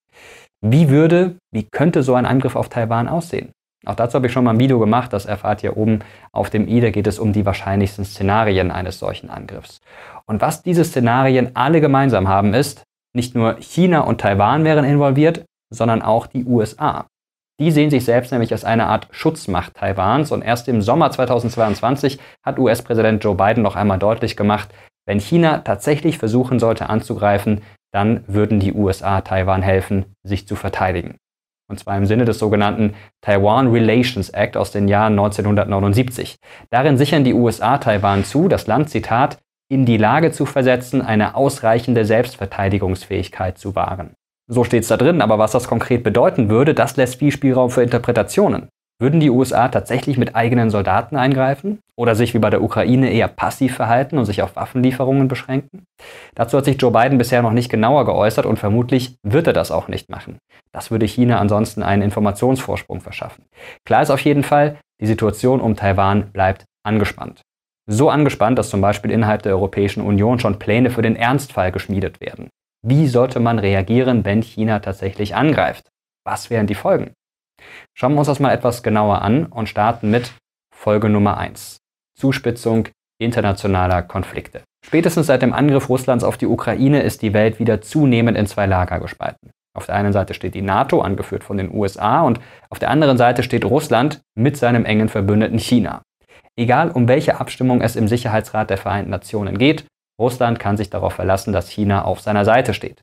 Wie 0.62 0.90
würde, 0.90 1.36
wie 1.52 1.68
könnte 1.70 2.04
so 2.04 2.16
ein 2.16 2.26
Angriff 2.26 2.56
auf 2.56 2.70
Taiwan 2.70 3.08
aussehen? 3.08 3.52
Auch 3.86 3.96
dazu 3.96 4.16
habe 4.16 4.28
ich 4.28 4.34
schon 4.34 4.46
mal 4.46 4.52
ein 4.52 4.60
Video 4.60 4.80
gemacht, 4.80 5.12
das 5.12 5.26
erfahrt 5.26 5.62
ihr 5.62 5.76
oben 5.76 6.00
auf 6.32 6.50
dem 6.50 6.70
i, 6.70 6.80
da 6.80 6.90
geht 6.90 7.06
es 7.06 7.20
um 7.20 7.34
die 7.34 7.46
wahrscheinlichsten 7.46 8.06
Szenarien 8.06 8.72
eines 8.72 8.98
solchen 8.98 9.30
Angriffs. 9.30 9.80
Und 10.26 10.42
was 10.42 10.64
diese 10.64 10.86
Szenarien 10.86 11.56
alle 11.56 11.82
gemeinsam 11.82 12.30
haben 12.30 12.54
ist, 12.54 12.84
nicht 13.14 13.36
nur 13.36 13.58
China 13.60 14.02
und 14.02 14.22
Taiwan 14.22 14.64
wären 14.64 14.86
involviert, 14.86 15.44
sondern 15.70 16.02
auch 16.02 16.28
die 16.28 16.46
USA. 16.46 17.08
Die 17.60 17.72
sehen 17.72 17.90
sich 17.90 18.04
selbst 18.04 18.32
nämlich 18.32 18.52
als 18.52 18.66
eine 18.66 18.88
Art 18.88 19.08
Schutzmacht 19.12 19.76
Taiwans 19.76 20.32
und 20.32 20.42
erst 20.42 20.68
im 20.68 20.82
Sommer 20.82 21.12
2022 21.12 22.20
hat 22.44 22.58
US-Präsident 22.58 23.24
Joe 23.24 23.36
Biden 23.36 23.62
noch 23.62 23.76
einmal 23.76 24.00
deutlich 24.00 24.36
gemacht, 24.36 24.70
wenn 25.06 25.20
China 25.20 25.60
tatsächlich 25.60 26.18
versuchen 26.18 26.60
sollte 26.60 26.90
anzugreifen, 26.90 27.62
dann 27.92 28.24
würden 28.28 28.60
die 28.60 28.74
USA 28.74 29.22
Taiwan 29.22 29.62
helfen, 29.62 30.06
sich 30.24 30.48
zu 30.48 30.56
verteidigen. 30.56 31.18
Und 31.70 31.80
zwar 31.80 31.98
im 31.98 32.06
Sinne 32.06 32.26
des 32.26 32.40
sogenannten 32.40 32.96
Taiwan 33.22 33.72
Relations 33.72 34.30
Act 34.30 34.58
aus 34.58 34.72
den 34.72 34.88
Jahren 34.88 35.14
1979. 35.14 36.38
Darin 36.70 36.98
sichern 36.98 37.24
die 37.24 37.34
USA 37.34 37.78
Taiwan 37.78 38.24
zu, 38.26 38.48
das 38.48 38.68
Land, 38.68 38.90
Zitat, 38.90 39.40
in 39.70 39.86
die 39.86 39.98
Lage 39.98 40.32
zu 40.32 40.46
versetzen, 40.46 41.02
eine 41.02 41.36
ausreichende 41.36 42.06
Selbstverteidigungsfähigkeit 42.06 43.58
zu 43.58 43.76
wahren. 43.76 44.16
So 44.52 44.64
steht 44.64 44.84
es 44.84 44.90
da 44.90 44.98
drin, 44.98 45.22
aber 45.22 45.40
was 45.40 45.52
das 45.52 45.68
konkret 45.68 46.04
bedeuten 46.04 46.50
würde, 46.50 46.74
das 46.74 46.98
lässt 46.98 47.16
viel 47.16 47.32
Spielraum 47.32 47.70
für 47.70 47.84
Interpretationen. 47.84 48.68
Würden 49.00 49.20
die 49.20 49.32
USA 49.32 49.70
tatsächlich 49.70 50.18
mit 50.18 50.36
eigenen 50.36 50.70
Soldaten 50.70 51.18
eingreifen 51.18 51.80
oder 51.98 52.16
sich 52.16 52.34
wie 52.34 52.40
bei 52.40 52.50
der 52.50 52.62
Ukraine 52.62 53.12
eher 53.12 53.28
passiv 53.28 53.76
verhalten 53.76 54.18
und 54.18 54.26
sich 54.26 54.42
auf 54.42 54.56
Waffenlieferungen 54.56 55.28
beschränken? 55.28 55.84
Dazu 56.36 56.58
hat 56.58 56.66
sich 56.66 56.80
Joe 56.80 56.92
Biden 56.92 57.18
bisher 57.18 57.42
noch 57.42 57.52
nicht 57.52 57.70
genauer 57.70 58.06
geäußert 58.06 58.46
und 58.46 58.60
vermutlich 58.60 59.16
wird 59.24 59.48
er 59.48 59.54
das 59.54 59.72
auch 59.72 59.88
nicht 59.88 60.10
machen. 60.10 60.38
Das 60.72 60.92
würde 60.92 61.06
China 61.06 61.40
ansonsten 61.40 61.84
einen 61.84 62.02
Informationsvorsprung 62.02 63.02
verschaffen. 63.02 63.46
Klar 63.86 64.04
ist 64.04 64.12
auf 64.12 64.22
jeden 64.22 64.44
Fall, 64.44 64.78
die 65.02 65.08
Situation 65.08 65.60
um 65.60 65.76
Taiwan 65.76 66.32
bleibt 66.32 66.66
angespannt. 66.86 67.42
So 67.90 68.10
angespannt, 68.10 68.58
dass 68.58 68.70
zum 68.70 68.80
Beispiel 68.80 69.12
innerhalb 69.12 69.42
der 69.42 69.54
Europäischen 69.54 70.02
Union 70.02 70.40
schon 70.40 70.60
Pläne 70.60 70.90
für 70.90 71.02
den 71.02 71.18
Ernstfall 71.18 71.72
geschmiedet 71.72 72.22
werden. 72.22 72.50
Wie 72.86 73.08
sollte 73.08 73.40
man 73.40 73.60
reagieren, 73.60 74.26
wenn 74.26 74.42
China 74.42 74.80
tatsächlich 74.80 75.36
angreift? 75.36 75.90
Was 76.26 76.50
wären 76.50 76.68
die 76.68 76.76
Folgen? 76.76 77.14
Schauen 77.94 78.12
wir 78.14 78.20
uns 78.20 78.28
das 78.28 78.42
mal 78.42 78.52
etwas 78.52 78.84
genauer 78.84 79.22
an 79.22 79.46
und 79.46 79.70
starten 79.70 80.12
mit 80.12 80.34
Folge 80.76 81.08
Nummer 81.08 81.38
1. 81.38 81.78
Zuspitzung 82.20 82.90
internationaler 83.22 84.02
Konflikte. 84.02 84.64
Spätestens 84.86 85.28
seit 85.28 85.42
dem 85.42 85.54
Angriff 85.54 85.88
Russlands 85.88 86.26
auf 86.26 86.38
die 86.38 86.46
Ukraine 86.46 87.04
ist 87.04 87.22
die 87.22 87.34
Welt 87.34 87.58
wieder 87.58 87.80
zunehmend 87.80 88.38
in 88.38 88.48
zwei 88.48 88.66
Lager 88.66 89.00
gespalten. 89.00 89.52
Auf 89.78 89.86
der 89.86 89.96
einen 89.96 90.12
Seite 90.12 90.34
steht 90.34 90.54
die 90.54 90.62
NATO, 90.62 91.00
angeführt 91.00 91.46
von 91.46 91.56
den 91.56 91.74
USA, 91.74 92.24
und 92.24 92.42
auf 92.70 92.80
der 92.80 92.90
anderen 92.90 93.18
Seite 93.18 93.44
steht 93.44 93.64
Russland 93.64 94.22
mit 94.36 94.58
seinem 94.58 94.84
engen 94.84 95.08
Verbündeten 95.08 95.58
China. 95.58 96.02
Egal 96.58 96.92
um 96.92 97.08
welche 97.08 97.40
Abstimmung 97.40 97.80
es 97.80 97.96
im 97.96 98.10
Sicherheitsrat 98.10 98.70
der 98.70 98.78
Vereinten 98.78 99.10
Nationen 99.10 99.58
geht, 99.58 99.86
Russland 100.24 100.58
kann 100.58 100.78
sich 100.78 100.90
darauf 100.90 101.14
verlassen, 101.14 101.52
dass 101.52 101.70
China 101.70 102.06
auf 102.06 102.22
seiner 102.22 102.46
Seite 102.46 102.74
steht. 102.74 103.02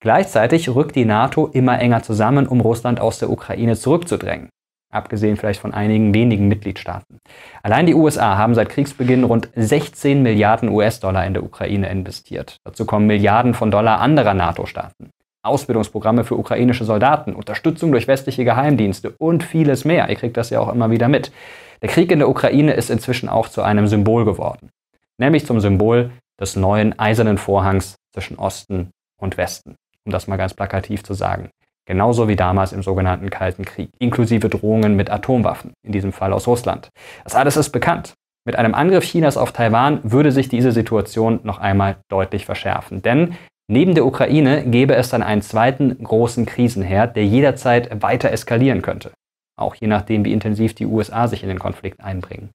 Gleichzeitig 0.00 0.68
rückt 0.68 0.96
die 0.96 1.06
NATO 1.06 1.46
immer 1.46 1.80
enger 1.80 2.02
zusammen, 2.02 2.46
um 2.46 2.60
Russland 2.60 3.00
aus 3.00 3.18
der 3.18 3.30
Ukraine 3.30 3.74
zurückzudrängen. 3.74 4.50
Abgesehen 4.92 5.36
vielleicht 5.38 5.60
von 5.60 5.72
einigen 5.72 6.12
wenigen 6.12 6.46
Mitgliedstaaten. 6.46 7.18
Allein 7.62 7.86
die 7.86 7.94
USA 7.94 8.36
haben 8.36 8.54
seit 8.54 8.68
Kriegsbeginn 8.68 9.24
rund 9.24 9.48
16 9.56 10.22
Milliarden 10.22 10.68
US-Dollar 10.68 11.26
in 11.26 11.34
der 11.34 11.42
Ukraine 11.42 11.88
investiert. 11.88 12.58
Dazu 12.64 12.84
kommen 12.84 13.06
Milliarden 13.06 13.54
von 13.54 13.70
Dollar 13.70 14.00
anderer 14.00 14.34
NATO-Staaten. 14.34 15.10
Ausbildungsprogramme 15.42 16.24
für 16.24 16.36
ukrainische 16.36 16.84
Soldaten, 16.84 17.34
Unterstützung 17.34 17.92
durch 17.92 18.08
westliche 18.08 18.44
Geheimdienste 18.44 19.14
und 19.18 19.42
vieles 19.42 19.84
mehr. 19.86 20.08
Ihr 20.10 20.16
kriegt 20.16 20.36
das 20.36 20.50
ja 20.50 20.60
auch 20.60 20.72
immer 20.72 20.90
wieder 20.90 21.08
mit. 21.08 21.32
Der 21.80 21.88
Krieg 21.88 22.10
in 22.12 22.18
der 22.18 22.28
Ukraine 22.28 22.72
ist 22.74 22.90
inzwischen 22.90 23.28
auch 23.28 23.48
zu 23.48 23.62
einem 23.62 23.86
Symbol 23.86 24.24
geworden. 24.24 24.70
Nämlich 25.18 25.46
zum 25.46 25.60
Symbol 25.60 26.10
des 26.40 26.56
neuen 26.56 26.98
eisernen 26.98 27.38
Vorhangs 27.38 27.96
zwischen 28.12 28.38
Osten 28.38 28.90
und 29.20 29.36
Westen. 29.36 29.76
Um 30.04 30.12
das 30.12 30.26
mal 30.26 30.36
ganz 30.36 30.54
plakativ 30.54 31.02
zu 31.02 31.14
sagen. 31.14 31.50
Genauso 31.86 32.28
wie 32.28 32.36
damals 32.36 32.72
im 32.72 32.82
sogenannten 32.82 33.30
Kalten 33.30 33.64
Krieg, 33.64 33.90
inklusive 33.98 34.48
Drohungen 34.48 34.94
mit 34.94 35.10
Atomwaffen, 35.10 35.72
in 35.82 35.92
diesem 35.92 36.12
Fall 36.12 36.32
aus 36.32 36.46
Russland. 36.46 36.88
Das 37.24 37.34
alles 37.34 37.56
ist 37.56 37.70
bekannt. 37.70 38.12
Mit 38.44 38.56
einem 38.56 38.74
Angriff 38.74 39.04
Chinas 39.04 39.36
auf 39.36 39.52
Taiwan 39.52 40.00
würde 40.02 40.32
sich 40.32 40.48
diese 40.48 40.72
Situation 40.72 41.40
noch 41.42 41.58
einmal 41.58 41.96
deutlich 42.08 42.44
verschärfen. 42.44 43.02
Denn 43.02 43.36
Neben 43.70 43.94
der 43.94 44.06
Ukraine 44.06 44.64
gäbe 44.64 44.94
es 44.94 45.10
dann 45.10 45.22
einen 45.22 45.42
zweiten 45.42 46.02
großen 46.02 46.46
Krisenherd, 46.46 47.16
der 47.16 47.26
jederzeit 47.26 48.02
weiter 48.02 48.30
eskalieren 48.30 48.80
könnte. 48.80 49.12
Auch 49.58 49.74
je 49.74 49.88
nachdem, 49.88 50.24
wie 50.24 50.32
intensiv 50.32 50.74
die 50.74 50.86
USA 50.86 51.28
sich 51.28 51.42
in 51.42 51.50
den 51.50 51.58
Konflikt 51.58 52.00
einbringen. 52.00 52.50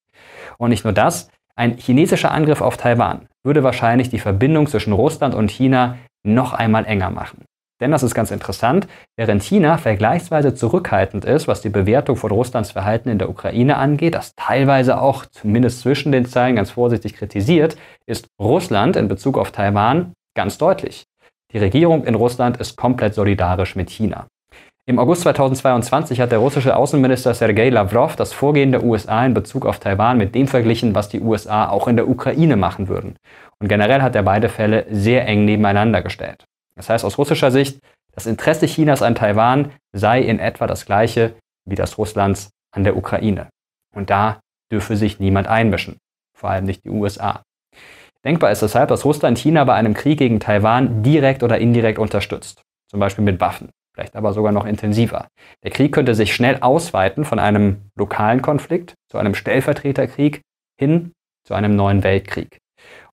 Und 0.57 0.71
nicht 0.71 0.83
nur 0.83 0.93
das, 0.93 1.29
ein 1.55 1.77
chinesischer 1.77 2.31
Angriff 2.31 2.61
auf 2.61 2.77
Taiwan 2.77 3.27
würde 3.43 3.63
wahrscheinlich 3.63 4.09
die 4.09 4.19
Verbindung 4.19 4.67
zwischen 4.67 4.93
Russland 4.93 5.35
und 5.35 5.51
China 5.51 5.97
noch 6.25 6.53
einmal 6.53 6.85
enger 6.85 7.09
machen. 7.09 7.45
Denn 7.81 7.91
das 7.91 8.03
ist 8.03 8.15
ganz 8.15 8.31
interessant, 8.31 8.87
während 9.17 9.43
China 9.43 9.77
vergleichsweise 9.77 10.55
zurückhaltend 10.55 11.25
ist, 11.25 11.47
was 11.47 11.61
die 11.61 11.69
Bewertung 11.69 12.15
von 12.15 12.31
Russlands 12.31 12.71
Verhalten 12.71 13.09
in 13.09 13.19
der 13.19 13.29
Ukraine 13.29 13.77
angeht, 13.77 14.15
das 14.15 14.35
teilweise 14.35 15.01
auch 15.01 15.25
zumindest 15.25 15.81
zwischen 15.81 16.11
den 16.11 16.25
Zeilen 16.25 16.55
ganz 16.55 16.71
vorsichtig 16.71 17.15
kritisiert, 17.15 17.75
ist 18.05 18.27
Russland 18.39 18.95
in 18.95 19.07
Bezug 19.07 19.37
auf 19.37 19.51
Taiwan 19.51 20.13
Ganz 20.35 20.57
deutlich. 20.57 21.05
Die 21.51 21.59
Regierung 21.59 22.05
in 22.05 22.15
Russland 22.15 22.57
ist 22.57 22.75
komplett 22.75 23.13
solidarisch 23.13 23.75
mit 23.75 23.91
China. 23.91 24.25
Im 24.85 24.99
August 24.99 25.21
2022 25.21 26.19
hat 26.19 26.33
der 26.33 26.39
russische 26.39 26.75
Außenminister 26.75 27.33
Sergei 27.33 27.69
Lavrov 27.69 28.17
das 28.17 28.33
Vorgehen 28.33 28.73
der 28.73 28.83
USA 28.83 29.25
in 29.25 29.33
Bezug 29.33 29.65
auf 29.65 29.79
Taiwan 29.79 30.17
mit 30.17 30.35
dem 30.35 30.45
verglichen, 30.45 30.93
was 30.93 31.07
die 31.07 31.21
USA 31.21 31.69
auch 31.69 31.87
in 31.87 31.95
der 31.95 32.09
Ukraine 32.09 32.57
machen 32.57 32.89
würden. 32.89 33.15
Und 33.59 33.69
generell 33.69 34.01
hat 34.01 34.13
er 34.13 34.23
beide 34.23 34.49
Fälle 34.49 34.85
sehr 34.89 35.25
eng 35.25 35.45
nebeneinander 35.45 36.01
gestellt. 36.01 36.43
Das 36.75 36.89
heißt 36.89 37.05
aus 37.05 37.17
russischer 37.17 37.49
Sicht, 37.49 37.79
das 38.11 38.25
Interesse 38.25 38.65
Chinas 38.65 39.01
an 39.01 39.15
Taiwan 39.15 39.71
sei 39.93 40.21
in 40.21 40.39
etwa 40.39 40.67
das 40.67 40.85
gleiche 40.85 41.33
wie 41.65 41.75
das 41.75 41.97
Russlands 41.97 42.49
an 42.75 42.83
der 42.83 42.97
Ukraine. 42.97 43.47
Und 43.95 44.09
da 44.09 44.41
dürfe 44.69 44.97
sich 44.97 45.17
niemand 45.17 45.47
einmischen, 45.47 45.95
vor 46.37 46.49
allem 46.49 46.65
nicht 46.65 46.83
die 46.83 46.89
USA. 46.89 47.41
Denkbar 48.25 48.51
ist 48.51 48.61
deshalb, 48.61 48.89
dass 48.89 49.05
Russland 49.05 49.39
China 49.39 49.63
bei 49.63 49.75
einem 49.75 49.93
Krieg 49.93 50.19
gegen 50.19 50.41
Taiwan 50.41 51.03
direkt 51.03 51.41
oder 51.41 51.57
indirekt 51.57 51.99
unterstützt, 51.99 52.63
zum 52.89 52.99
Beispiel 52.99 53.23
mit 53.23 53.39
Waffen, 53.39 53.69
vielleicht 53.93 54.15
aber 54.15 54.33
sogar 54.33 54.51
noch 54.51 54.65
intensiver. 54.65 55.27
Der 55.63 55.71
Krieg 55.71 55.93
könnte 55.93 56.15
sich 56.15 56.33
schnell 56.33 56.57
ausweiten 56.61 57.25
von 57.25 57.39
einem 57.39 57.89
lokalen 57.95 58.41
Konflikt 58.41 58.95
zu 59.09 59.17
einem 59.17 59.35
Stellvertreterkrieg 59.35 60.41
hin 60.79 61.11
zu 61.45 61.53
einem 61.53 61.75
neuen 61.75 62.03
Weltkrieg. 62.03 62.57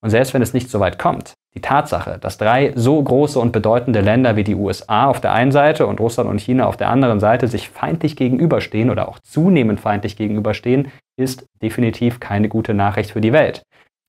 Und 0.01 0.11
selbst 0.11 0.35
wenn 0.35 0.43
es 0.43 0.55
nicht 0.55 0.71
so 0.71 0.81
weit 0.81 0.99
kommt, 0.99 1.35
die 1.55 1.61
Tatsache, 1.61 2.19
dass 2.19 2.39
drei 2.39 2.73
so 2.77 3.03
große 3.03 3.39
und 3.39 3.53
bedeutende 3.53 4.01
Länder 4.01 4.37
wie 4.37 4.45
die 4.45 4.55
USA 4.55 5.07
auf 5.07 5.21
der 5.21 5.33
einen 5.33 5.53
Seite 5.53 5.87
und 5.87 6.01
Russland 6.01 6.31
und 6.31 6.41
China 6.41 6.67
auf 6.67 6.77
der 6.77 6.89
anderen 6.89 7.21
Seite 7.21 7.49
sich 7.49 7.69
feindlich 7.69 8.17
gegenüberstehen 8.17 8.91
oder 8.91 9.09
auch 9.09 9.19
zunehmend 9.19 9.81
feindlich 9.81 10.17
gegenüberstehen, 10.17 10.91
ist 11.19 11.45
definitiv 11.61 12.21
keine 12.21 12.49
gute 12.49 12.73
Nachricht 12.73 13.11
für 13.11 13.21
die 13.21 13.33
Welt 13.33 13.63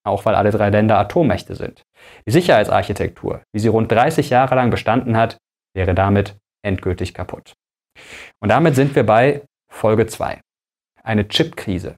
auch 0.04 0.26
weil 0.26 0.36
alle 0.36 0.52
drei 0.52 0.70
Länder 0.70 0.98
Atommächte 0.98 1.56
sind. 1.56 1.84
Die 2.26 2.32
Sicherheitsarchitektur, 2.32 3.42
wie 3.54 3.60
sie 3.60 3.68
rund 3.68 3.92
30 3.92 4.30
Jahre 4.30 4.56
lang 4.56 4.72
bestanden 4.72 5.18
hat, 5.18 5.38
wäre 5.74 5.94
damit 5.94 6.36
endgültig 6.64 7.14
kaputt. 7.14 7.54
Und 8.42 8.50
damit 8.50 8.76
sind 8.76 8.96
wir 8.96 9.06
bei 9.06 9.42
Folge 9.72 10.08
2. 10.08 10.40
Eine 11.04 11.28
Chipkrise. 11.28 11.96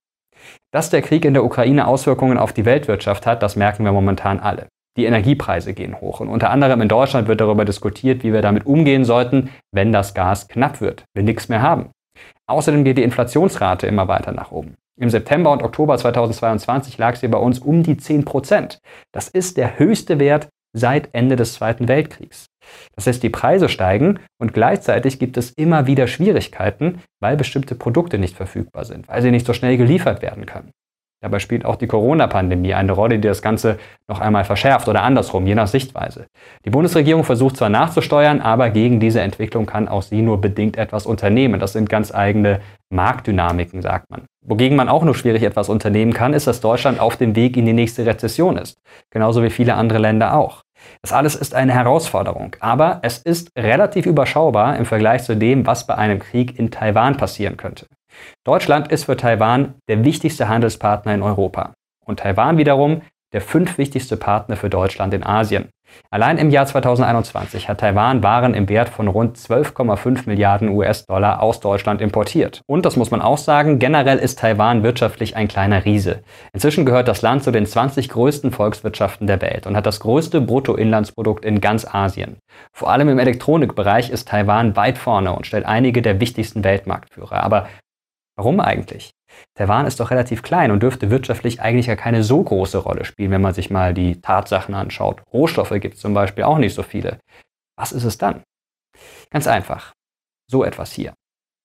Dass 0.71 0.89
der 0.89 1.01
Krieg 1.01 1.25
in 1.25 1.33
der 1.33 1.43
Ukraine 1.43 1.87
Auswirkungen 1.87 2.37
auf 2.37 2.53
die 2.53 2.65
Weltwirtschaft 2.65 3.25
hat, 3.25 3.43
das 3.43 3.55
merken 3.55 3.85
wir 3.85 3.91
momentan 3.91 4.39
alle. 4.39 4.67
Die 4.97 5.05
Energiepreise 5.05 5.73
gehen 5.73 5.99
hoch 5.99 6.19
und 6.19 6.29
unter 6.29 6.51
anderem 6.51 6.81
in 6.81 6.87
Deutschland 6.87 7.27
wird 7.27 7.41
darüber 7.41 7.65
diskutiert, 7.65 8.23
wie 8.23 8.31
wir 8.31 8.41
damit 8.41 8.65
umgehen 8.65 9.05
sollten, 9.05 9.49
wenn 9.71 9.91
das 9.91 10.13
Gas 10.13 10.47
knapp 10.47 10.81
wird, 10.81 11.05
wir 11.15 11.23
nichts 11.23 11.49
mehr 11.49 11.61
haben. 11.61 11.89
Außerdem 12.47 12.83
geht 12.83 12.97
die 12.97 13.03
Inflationsrate 13.03 13.87
immer 13.87 14.07
weiter 14.07 14.31
nach 14.31 14.51
oben. 14.51 14.75
Im 14.99 15.09
September 15.09 15.51
und 15.51 15.63
Oktober 15.63 15.97
2022 15.97 16.99
lag 16.99 17.15
sie 17.15 17.27
bei 17.27 17.39
uns 17.39 17.57
um 17.57 17.81
die 17.81 17.97
10 17.97 18.25
Prozent. 18.25 18.79
Das 19.11 19.27
ist 19.27 19.57
der 19.57 19.79
höchste 19.79 20.19
Wert 20.19 20.49
seit 20.75 21.09
Ende 21.13 21.35
des 21.35 21.53
Zweiten 21.53 21.87
Weltkriegs. 21.87 22.45
Das 22.95 23.07
heißt, 23.07 23.23
die 23.23 23.29
Preise 23.29 23.69
steigen 23.69 24.19
und 24.39 24.53
gleichzeitig 24.53 25.19
gibt 25.19 25.37
es 25.37 25.51
immer 25.51 25.87
wieder 25.87 26.07
Schwierigkeiten, 26.07 27.01
weil 27.19 27.37
bestimmte 27.37 27.75
Produkte 27.75 28.17
nicht 28.17 28.35
verfügbar 28.35 28.85
sind, 28.85 29.07
weil 29.07 29.21
sie 29.21 29.31
nicht 29.31 29.45
so 29.45 29.53
schnell 29.53 29.77
geliefert 29.77 30.21
werden 30.21 30.45
können. 30.45 30.71
Dabei 31.23 31.39
spielt 31.39 31.63
auch 31.63 31.77
die 31.77 31.87
Corona-Pandemie 31.87 32.73
eine 32.73 32.91
Rolle, 32.91 33.17
die 33.17 33.29
das 33.29 33.41
Ganze 33.41 33.79
noch 34.09 34.19
einmal 34.19 34.43
verschärft 34.43 34.89
oder 34.89 35.03
andersrum, 35.03 35.47
je 35.47 35.55
nach 35.55 35.69
Sichtweise. 35.69 36.25
Die 36.65 36.69
Bundesregierung 36.69 37.23
versucht 37.23 37.55
zwar 37.55 37.69
nachzusteuern, 37.69 38.41
aber 38.41 38.69
gegen 38.71 38.99
diese 38.99 39.21
Entwicklung 39.21 39.65
kann 39.65 39.87
auch 39.87 40.01
sie 40.01 40.21
nur 40.21 40.41
bedingt 40.41 40.75
etwas 40.75 41.05
unternehmen. 41.05 41.61
Das 41.61 41.71
sind 41.71 41.87
ganz 41.87 42.13
eigene 42.13 42.59
Marktdynamiken, 42.89 43.81
sagt 43.81 44.11
man. 44.11 44.23
Wogegen 44.45 44.75
man 44.75 44.89
auch 44.89 45.05
nur 45.05 45.15
schwierig 45.15 45.43
etwas 45.43 45.69
unternehmen 45.69 46.11
kann, 46.11 46.33
ist, 46.33 46.45
dass 46.45 46.59
Deutschland 46.59 46.99
auf 46.99 47.15
dem 47.15 47.37
Weg 47.37 47.55
in 47.55 47.65
die 47.65 47.71
nächste 47.71 48.05
Rezession 48.05 48.57
ist. 48.57 48.75
Genauso 49.09 49.43
wie 49.43 49.49
viele 49.49 49.75
andere 49.75 49.99
Länder 49.99 50.35
auch. 50.35 50.63
Das 51.01 51.13
alles 51.13 51.35
ist 51.35 51.55
eine 51.55 51.73
Herausforderung, 51.73 52.55
aber 52.59 52.99
es 53.01 53.17
ist 53.17 53.51
relativ 53.57 54.05
überschaubar 54.05 54.77
im 54.77 54.85
Vergleich 54.85 55.23
zu 55.23 55.35
dem, 55.35 55.65
was 55.65 55.87
bei 55.87 55.95
einem 55.95 56.19
Krieg 56.19 56.57
in 56.57 56.71
Taiwan 56.71 57.17
passieren 57.17 57.57
könnte. 57.57 57.87
Deutschland 58.43 58.91
ist 58.91 59.05
für 59.05 59.17
Taiwan 59.17 59.75
der 59.87 60.03
wichtigste 60.03 60.47
Handelspartner 60.47 61.13
in 61.13 61.23
Europa 61.23 61.73
und 62.05 62.19
Taiwan 62.19 62.57
wiederum 62.57 63.01
der 63.33 63.41
fünftwichtigste 63.41 64.15
Partner 64.17 64.55
für 64.55 64.69
Deutschland 64.69 65.13
in 65.13 65.23
Asien. 65.23 65.69
Allein 66.09 66.37
im 66.37 66.49
Jahr 66.49 66.65
2021 66.65 67.69
hat 67.69 67.79
Taiwan 67.79 68.23
Waren 68.23 68.53
im 68.53 68.69
Wert 68.69 68.89
von 68.89 69.07
rund 69.07 69.37
12,5 69.37 70.27
Milliarden 70.27 70.69
US-Dollar 70.69 71.41
aus 71.41 71.59
Deutschland 71.59 72.01
importiert. 72.01 72.61
Und 72.67 72.85
das 72.85 72.95
muss 72.95 73.11
man 73.11 73.21
auch 73.21 73.37
sagen, 73.37 73.79
generell 73.79 74.17
ist 74.17 74.39
Taiwan 74.39 74.83
wirtschaftlich 74.83 75.35
ein 75.35 75.47
kleiner 75.47 75.85
Riese. 75.85 76.21
Inzwischen 76.53 76.85
gehört 76.85 77.07
das 77.07 77.21
Land 77.21 77.43
zu 77.43 77.51
den 77.51 77.65
20 77.65 78.09
größten 78.09 78.51
Volkswirtschaften 78.51 79.27
der 79.27 79.41
Welt 79.41 79.67
und 79.67 79.75
hat 79.75 79.85
das 79.85 79.99
größte 79.99 80.41
Bruttoinlandsprodukt 80.41 81.45
in 81.45 81.61
ganz 81.61 81.85
Asien. 81.85 82.37
Vor 82.71 82.91
allem 82.91 83.09
im 83.09 83.19
Elektronikbereich 83.19 84.09
ist 84.09 84.27
Taiwan 84.27 84.75
weit 84.75 84.97
vorne 84.97 85.33
und 85.33 85.47
stellt 85.47 85.65
einige 85.65 86.01
der 86.01 86.19
wichtigsten 86.19 86.63
Weltmarktführer. 86.63 87.43
Aber 87.43 87.67
Warum 88.35 88.59
eigentlich? 88.59 89.11
Taiwan 89.55 89.85
ist 89.85 89.99
doch 89.99 90.11
relativ 90.11 90.41
klein 90.41 90.71
und 90.71 90.81
dürfte 90.81 91.09
wirtschaftlich 91.09 91.61
eigentlich 91.61 91.87
ja 91.87 91.95
keine 91.95 92.23
so 92.23 92.41
große 92.41 92.77
Rolle 92.77 93.05
spielen, 93.05 93.31
wenn 93.31 93.41
man 93.41 93.53
sich 93.53 93.69
mal 93.69 93.93
die 93.93 94.21
Tatsachen 94.21 94.73
anschaut. 94.73 95.21
Rohstoffe 95.31 95.73
gibt 95.79 95.95
es 95.95 96.01
zum 96.01 96.13
Beispiel 96.13 96.43
auch 96.43 96.57
nicht 96.57 96.73
so 96.73 96.83
viele. 96.83 97.19
Was 97.77 97.91
ist 97.91 98.03
es 98.03 98.17
dann? 98.17 98.43
Ganz 99.31 99.47
einfach. 99.47 99.93
So 100.49 100.63
etwas 100.63 100.91
hier. 100.91 101.13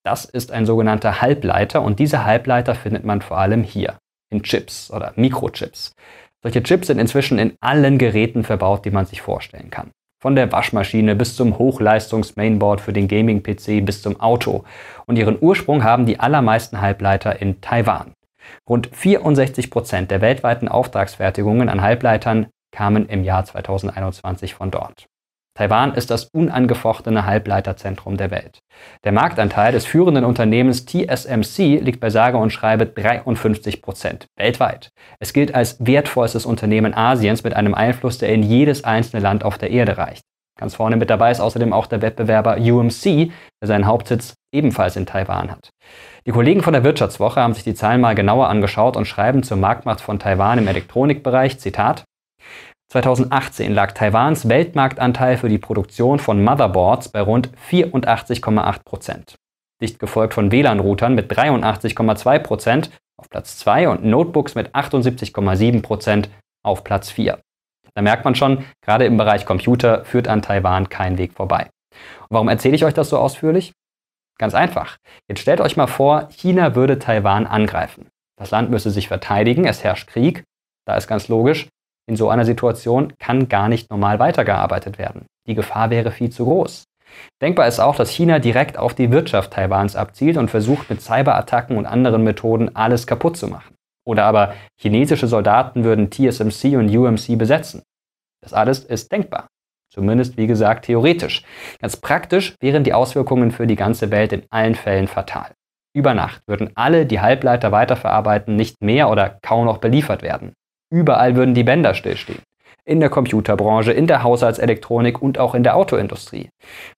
Das 0.05 0.25
ist 0.25 0.53
ein 0.53 0.67
sogenannter 0.67 1.21
Halbleiter 1.21 1.83
und 1.83 1.99
diese 1.99 2.25
Halbleiter 2.25 2.75
findet 2.75 3.05
man 3.05 3.21
vor 3.21 3.39
allem 3.39 3.63
hier, 3.63 3.99
in 4.31 4.43
Chips 4.43 4.91
oder 4.91 5.13
Mikrochips. 5.17 5.93
Solche 6.43 6.63
Chips 6.63 6.87
sind 6.87 6.99
inzwischen 6.99 7.39
in 7.39 7.57
allen 7.61 7.99
Geräten 7.99 8.45
verbaut, 8.45 8.85
die 8.85 8.91
man 8.91 9.07
sich 9.07 9.21
vorstellen 9.21 9.71
kann. 9.71 9.91
Von 10.21 10.35
der 10.35 10.51
Waschmaschine 10.51 11.15
bis 11.15 11.37
zum 11.37 11.59
Hochleistungs-Mainboard 11.59 12.81
für 12.81 12.93
den 12.93 13.07
Gaming-PC 13.07 13.85
bis 13.85 14.03
zum 14.03 14.21
Auto. 14.21 14.65
Und 15.07 15.17
ihren 15.17 15.39
Ursprung 15.41 15.85
haben 15.85 16.07
die 16.07 16.19
allermeisten 16.19 16.81
Halbleiter 16.81 17.41
in 17.41 17.61
Taiwan. 17.61 18.15
Rund 18.69 18.89
64 18.93 19.71
Prozent 19.71 20.11
der 20.11 20.21
weltweiten 20.21 20.67
Auftragsfertigungen 20.67 21.69
an 21.69 21.83
Halbleitern 21.83 22.49
kamen 22.73 23.09
im 23.09 23.23
Jahr 23.23 23.45
2021 23.45 24.55
von 24.55 24.73
dort. 24.73 25.07
Taiwan 25.59 25.95
ist 25.95 26.13
das 26.13 26.27
unangefochtene 26.27 27.27
Halbleiterzentrum 27.27 28.17
der 28.17 28.31
Welt. 28.31 28.61
Der 29.03 29.11
Marktanteil 29.11 29.73
des 29.73 29.87
führenden 29.87 30.25
Unternehmens 30.25 30.87
TSMC 30.87 31.81
liegt 31.81 31.99
bei 31.99 32.11
sage 32.11 32.39
und 32.39 32.53
schreibe 32.53 32.87
53 32.87 33.83
Prozent 33.83 34.27
weltweit. 34.37 34.91
Es 35.19 35.33
gilt 35.33 35.57
als 35.57 35.85
wertvollstes 35.85 36.47
Unternehmen 36.47 36.95
Asiens 36.95 37.43
mit 37.43 37.55
einem 37.55 37.75
Einfluss, 37.75 38.19
der 38.19 38.29
in 38.29 38.45
jedes 38.45 38.85
einzelne 38.85 39.21
Land 39.21 39.43
auf 39.43 39.59
der 39.59 39.73
Erde 39.73 39.99
reicht. 39.99 40.23
Ganz 40.61 40.77
vorne 40.77 40.97
mit 40.97 41.11
dabei 41.11 41.33
ist 41.33 41.41
außerdem 41.41 41.73
auch 41.73 41.87
der 41.87 42.03
Wettbewerber 42.03 42.59
UMC, 42.59 43.33
der 43.61 43.67
seinen 43.67 43.87
Hauptsitz 43.87 44.35
ebenfalls 44.55 44.95
in 44.95 45.07
Taiwan 45.07 45.51
hat. 45.51 45.71
Die 46.25 46.31
Kollegen 46.31 46.63
von 46.63 46.73
der 46.73 46.85
Wirtschaftswoche 46.85 47.41
haben 47.41 47.55
sich 47.55 47.65
die 47.65 47.75
Zahlen 47.75 48.01
mal 48.01 48.15
genauer 48.15 48.49
angeschaut 48.49 48.97
und 48.97 49.07
schreiben 49.07 49.43
zur 49.43 49.57
Marktmacht 49.57 50.01
von 50.01 50.21
Taiwan 50.21 50.59
im 50.59 50.69
Elektronikbereich, 50.69 51.59
Zitat, 51.59 52.05
2018 52.91 53.75
lag 53.75 53.93
Taiwans 53.93 54.49
Weltmarktanteil 54.49 55.37
für 55.37 55.51
die 55.51 55.59
Produktion 55.59 56.19
von 56.19 56.43
Motherboards 56.43 57.11
bei 57.11 57.21
rund 57.21 57.51
84,8 57.71 58.85
Prozent. 58.85 59.35
Dicht 59.83 59.99
gefolgt 59.99 60.33
von 60.33 60.51
WLAN-Routern 60.51 61.15
mit 61.15 61.31
83,2 61.31 62.39
Prozent 62.39 62.91
auf 63.19 63.29
Platz 63.29 63.59
2 63.59 63.91
und 63.91 64.05
Notebooks 64.05 64.55
mit 64.55 64.75
78,7 64.75 65.83
Prozent 65.83 66.31
auf 66.65 66.83
Platz 66.83 67.11
4. 67.11 67.39
Da 67.95 68.03
merkt 68.03 68.25
man 68.25 68.35
schon, 68.35 68.65
gerade 68.81 69.05
im 69.05 69.19
Bereich 69.19 69.45
Computer 69.45 70.05
führt 70.07 70.27
an 70.27 70.41
Taiwan 70.41 70.89
kein 70.89 71.19
Weg 71.19 71.35
vorbei. 71.35 71.69
Und 72.21 72.31
warum 72.31 72.49
erzähle 72.49 72.75
ich 72.75 72.85
euch 72.85 72.95
das 72.95 73.11
so 73.11 73.19
ausführlich? 73.19 73.73
Ganz 74.39 74.55
einfach. 74.55 74.97
Jetzt 75.29 75.41
stellt 75.41 75.61
euch 75.61 75.77
mal 75.77 75.89
vor, 75.89 76.29
China 76.31 76.75
würde 76.75 76.99
Taiwan 76.99 77.47
angreifen. 77.47 78.09
Das 78.39 78.51
Land 78.51 78.71
müsse 78.71 78.91
sich 78.91 79.09
verteidigen, 79.09 79.67
es 79.67 79.85
herrscht 79.85 80.09
Krieg. 80.09 80.45
Da 80.87 80.97
ist 80.97 81.09
ganz 81.09 81.29
logisch, 81.29 81.69
in 82.09 82.17
so 82.17 82.31
einer 82.31 82.45
Situation 82.45 83.13
kann 83.19 83.49
gar 83.49 83.69
nicht 83.69 83.91
normal 83.91 84.19
weitergearbeitet 84.19 84.99
werden. 84.99 85.27
Die 85.47 85.55
Gefahr 85.55 85.91
wäre 85.91 86.11
viel 86.11 86.31
zu 86.31 86.45
groß. 86.45 86.85
Denkbar 87.41 87.69
ist 87.69 87.81
auch, 87.81 87.97
dass 87.97 88.11
China 88.11 88.39
direkt 88.39 88.79
auf 88.79 88.95
die 88.95 89.11
Wirtschaft 89.11 89.53
Taiwans 89.53 89.97
abzielt 89.97 90.37
und 90.37 90.51
versucht 90.51 90.91
mit 90.91 91.01
Cyberattacken 91.01 91.77
und 91.77 91.87
anderen 91.87 92.25
Methoden 92.25 92.75
alles 92.75 93.07
kaputt 93.07 93.37
zu 93.37 93.49
machen. 93.49 93.75
Oder 94.07 94.25
aber 94.25 94.55
chinesische 94.81 95.27
Soldaten 95.27 95.85
würden 95.85 96.11
TSMC 96.11 96.77
und 96.77 96.95
UMC 96.95 97.37
besetzen. 97.37 97.83
Das 98.43 98.53
alles 98.53 98.81
ist 98.81 99.13
denkbar. 99.13 99.49
Zumindest, 99.93 100.37
wie 100.37 100.47
gesagt, 100.47 100.87
theoretisch. 100.87 101.45
Ganz 101.81 101.97
praktisch 101.97 102.55
wären 102.61 102.85
die 102.85 102.93
Auswirkungen 102.93 103.51
für 103.51 103.67
die 103.67 103.77
ganze 103.77 104.11
Welt 104.11 104.33
in 104.33 104.45
allen 104.51 104.75
Fällen 104.75 105.09
fatal. 105.09 105.53
Über 105.95 106.15
Nacht 106.15 106.43
würden 106.47 106.71
alle, 106.75 107.07
die 107.07 107.21
Halbleiter 107.21 107.73
weiterverarbeiten, 107.73 108.55
nicht 108.55 108.83
mehr 108.83 109.09
oder 109.11 109.39
kaum 109.43 109.65
noch 109.65 109.79
beliefert 109.79 110.23
werden. 110.23 110.53
Überall 110.91 111.37
würden 111.37 111.55
die 111.55 111.65
Bänder 111.65 111.95
stillstehen. 111.95 112.43
In 112.85 113.01
der 113.01 113.11
Computerbranche, 113.11 113.93
in 113.93 114.07
der 114.07 114.23
Haushaltselektronik 114.23 115.21
und 115.21 115.39
auch 115.39 115.55
in 115.55 115.63
der 115.63 115.77
Autoindustrie. 115.77 116.49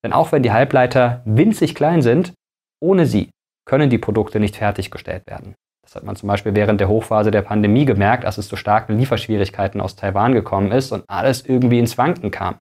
Denn 0.05 0.13
auch 0.13 0.31
wenn 0.31 0.43
die 0.43 0.53
Halbleiter 0.53 1.23
winzig 1.25 1.75
klein 1.75 2.01
sind, 2.03 2.33
ohne 2.81 3.07
sie 3.07 3.31
können 3.67 3.91
die 3.91 3.99
Produkte 3.99 4.39
nicht 4.41 4.57
fertiggestellt 4.57 5.27
werden. 5.27 5.55
Das 5.85 5.97
hat 5.97 6.05
man 6.05 6.15
zum 6.15 6.29
Beispiel 6.29 6.55
während 6.55 6.81
der 6.81 6.89
Hochphase 6.89 7.33
der 7.33 7.43
Pandemie 7.43 7.85
gemerkt, 7.85 8.25
als 8.25 8.39
es 8.39 8.47
zu 8.47 8.55
starken 8.55 8.97
Lieferschwierigkeiten 8.97 9.81
aus 9.81 9.97
Taiwan 9.97 10.33
gekommen 10.35 10.71
ist 10.71 10.93
und 10.93 11.05
alles 11.09 11.45
irgendwie 11.45 11.81
ins 11.81 11.99
Wanken 11.99 12.31
kam. 12.31 12.59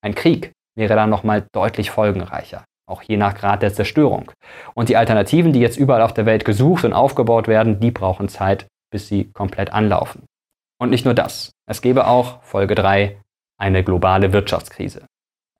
Ein 0.00 0.14
Krieg 0.14 0.52
wäre 0.76 0.94
dann 0.94 1.10
nochmal 1.10 1.46
deutlich 1.52 1.90
folgenreicher, 1.90 2.62
auch 2.88 3.02
je 3.02 3.16
nach 3.16 3.34
Grad 3.34 3.62
der 3.62 3.74
Zerstörung. 3.74 4.30
Und 4.74 4.88
die 4.88 4.96
Alternativen, 4.96 5.52
die 5.52 5.60
jetzt 5.60 5.76
überall 5.76 6.02
auf 6.02 6.14
der 6.14 6.26
Welt 6.26 6.44
gesucht 6.44 6.84
und 6.84 6.92
aufgebaut 6.92 7.48
werden, 7.48 7.80
die 7.80 7.90
brauchen 7.90 8.28
Zeit, 8.28 8.68
bis 8.92 9.08
sie 9.08 9.32
komplett 9.32 9.72
anlaufen. 9.72 10.22
Und 10.80 10.90
nicht 10.90 11.04
nur 11.04 11.14
das. 11.14 11.50
Es 11.66 11.82
gäbe 11.82 12.06
auch, 12.06 12.42
Folge 12.42 12.74
3, 12.74 13.20
eine 13.58 13.82
globale 13.82 14.32
Wirtschaftskrise. 14.32 15.06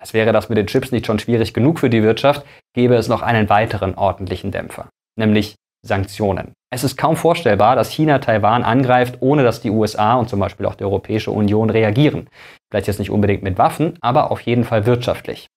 Als 0.01 0.15
wäre 0.15 0.33
das 0.33 0.49
mit 0.49 0.59
den 0.59 0.69
Chips 0.69 0.93
nicht 0.93 1.07
schon 1.07 1.19
schwierig 1.19 1.53
genug 1.53 1.81
für 1.81 1.91
die 1.91 2.05
Wirtschaft, 2.05 2.47
gäbe 2.73 2.95
es 2.95 3.09
noch 3.09 3.23
einen 3.23 3.49
weiteren 3.49 3.97
ordentlichen 3.97 4.53
Dämpfer, 4.53 4.89
nämlich 5.17 5.57
Sanktionen. 5.85 6.53
Es 6.71 6.85
ist 6.85 6.97
kaum 6.97 7.17
vorstellbar, 7.17 7.75
dass 7.75 7.91
China 7.91 8.19
Taiwan 8.19 8.63
angreift, 8.63 9.17
ohne 9.21 9.43
dass 9.43 9.61
die 9.61 9.71
USA 9.71 10.15
und 10.15 10.29
zum 10.29 10.39
Beispiel 10.39 10.67
auch 10.67 10.75
die 10.75 10.85
Europäische 10.85 11.31
Union 11.31 11.71
reagieren. 11.71 12.29
Vielleicht 12.71 12.87
jetzt 12.87 12.99
nicht 12.99 13.11
unbedingt 13.11 13.43
mit 13.43 13.59
Waffen, 13.59 13.97
aber 14.01 14.31
auf 14.31 14.41
jeden 14.43 14.65
Fall 14.65 14.87
wirtschaftlich. 14.87 15.49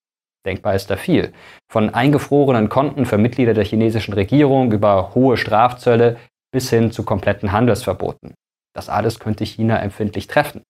Denkbar 0.44 0.74
ist 0.74 0.90
da 0.90 0.96
viel. 0.96 1.32
Von 1.70 1.94
eingefrorenen 1.94 2.68
Konten 2.68 3.06
für 3.06 3.18
Mitglieder 3.18 3.54
der 3.54 3.64
chinesischen 3.64 4.14
Regierung 4.14 4.72
über 4.72 5.14
hohe 5.14 5.36
Strafzölle 5.36 6.16
bis 6.52 6.70
hin 6.70 6.90
zu 6.90 7.04
kompletten 7.04 7.52
Handelsverboten. 7.52 8.34
Das 8.74 8.88
alles 8.88 9.18
könnte 9.18 9.44
China 9.44 9.78
empfindlich 9.78 10.26
treffen. 10.26 10.62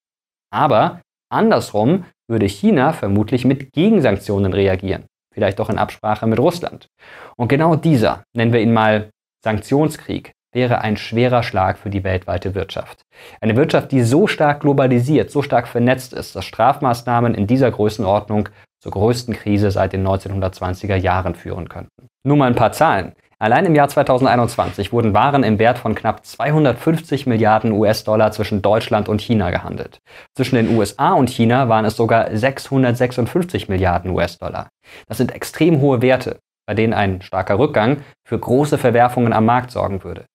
Aber 0.53 1.01
andersrum 1.31 2.05
würde 2.29 2.47
China 2.47 2.93
vermutlich 2.93 3.45
mit 3.45 3.73
Gegensanktionen 3.73 4.53
reagieren, 4.53 5.07
vielleicht 5.35 5.61
auch 5.61 5.71
in 5.71 5.79
Absprache 5.79 6.27
mit 6.27 6.39
Russland. 6.39 6.89
Und 7.37 7.49
genau 7.49 7.77
dieser, 7.77 8.25
nennen 8.35 8.53
wir 8.53 8.61
ihn 8.61 8.73
mal 8.73 9.11
Sanktionskrieg 9.45 10.33
wäre 10.53 10.83
ein 10.83 10.97
schwerer 10.97 11.43
Schlag 11.43 11.79
für 11.79 11.91
die 11.91 12.05
weltweite 12.05 12.55
Wirtschaft. 12.55 13.03
Eine 13.41 13.57
Wirtschaft, 13.57 13.91
die 13.91 14.03
so 14.03 14.27
stark 14.27 14.61
globalisiert, 14.61 15.31
so 15.31 15.43
stark 15.43 15.67
vernetzt 15.67 16.13
ist, 16.13 16.37
dass 16.37 16.45
Strafmaßnahmen 16.45 17.35
in 17.35 17.47
dieser 17.47 17.71
Größenordnung 17.71 18.49
zur 18.81 18.93
größten 18.93 19.35
Krise 19.35 19.71
seit 19.71 19.93
den 19.93 20.07
1920er 20.07 20.97
Jahren 20.97 21.35
führen 21.35 21.69
könnten. 21.69 22.09
Nur 22.25 22.37
mal 22.37 22.47
ein 22.47 22.55
paar 22.55 22.73
Zahlen. 22.73 23.13
Allein 23.43 23.67
im 23.67 23.75
Jahr 23.75 23.89
2021 23.89 24.93
wurden 24.93 25.15
Waren 25.15 25.43
im 25.43 25.59
Wert 25.59 25.79
von 25.79 25.97
knapp 25.97 26.25
250 26.25 27.27
Milliarden 27.27 27.73
US-Dollar 27.73 28.31
zwischen 28.31 28.63
Deutschland 28.63 29.09
und 29.09 29.21
China 29.21 29.51
gehandelt. 29.51 29.99
Zwischen 30.37 30.55
den 30.55 30.77
USA 30.77 31.15
und 31.15 31.29
China 31.29 31.69
waren 31.69 31.85
es 31.85 31.97
sogar 31.97 32.35
656 32.35 33.69
Milliarden 33.69 34.13
US-Dollar. 34.13 34.69
Das 35.09 35.19
sind 35.19 35.33
extrem 35.33 35.81
hohe 35.81 36.03
Werte 36.03 36.39
bei 36.67 36.75
denen 36.75 36.95
ein 36.95 37.23
starker 37.23 37.59
Rückgang 37.59 38.03
für 38.27 38.39
große 38.39 38.79
Verwerfungen 38.79 39.33
am 39.33 39.45
Markt 39.45 39.71
sorgen 39.71 40.05
würde. 40.05 40.27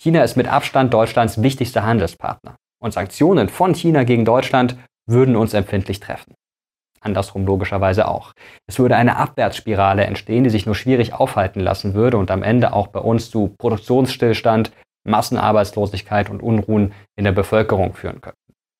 China 0.00 0.22
ist 0.22 0.36
mit 0.36 0.48
Abstand 0.48 0.92
Deutschlands 0.92 1.42
wichtigster 1.42 1.84
Handelspartner 1.84 2.56
und 2.82 2.92
Sanktionen 2.92 3.48
von 3.48 3.74
China 3.74 4.04
gegen 4.04 4.24
Deutschland 4.24 4.76
würden 5.06 5.36
uns 5.36 5.54
empfindlich 5.54 6.00
treffen. 6.00 6.34
Andersrum 7.04 7.46
logischerweise 7.46 8.08
auch. 8.08 8.32
Es 8.66 8.78
würde 8.78 8.96
eine 8.96 9.16
Abwärtsspirale 9.16 10.04
entstehen, 10.04 10.44
die 10.44 10.50
sich 10.50 10.66
nur 10.66 10.74
schwierig 10.74 11.12
aufhalten 11.12 11.60
lassen 11.60 11.94
würde 11.94 12.16
und 12.16 12.30
am 12.30 12.42
Ende 12.42 12.72
auch 12.72 12.88
bei 12.88 13.00
uns 13.00 13.30
zu 13.30 13.54
Produktionsstillstand, 13.58 14.72
Massenarbeitslosigkeit 15.06 16.30
und 16.30 16.42
Unruhen 16.42 16.92
in 17.16 17.24
der 17.24 17.32
Bevölkerung 17.32 17.94
führen 17.94 18.20
könnte. 18.20 18.38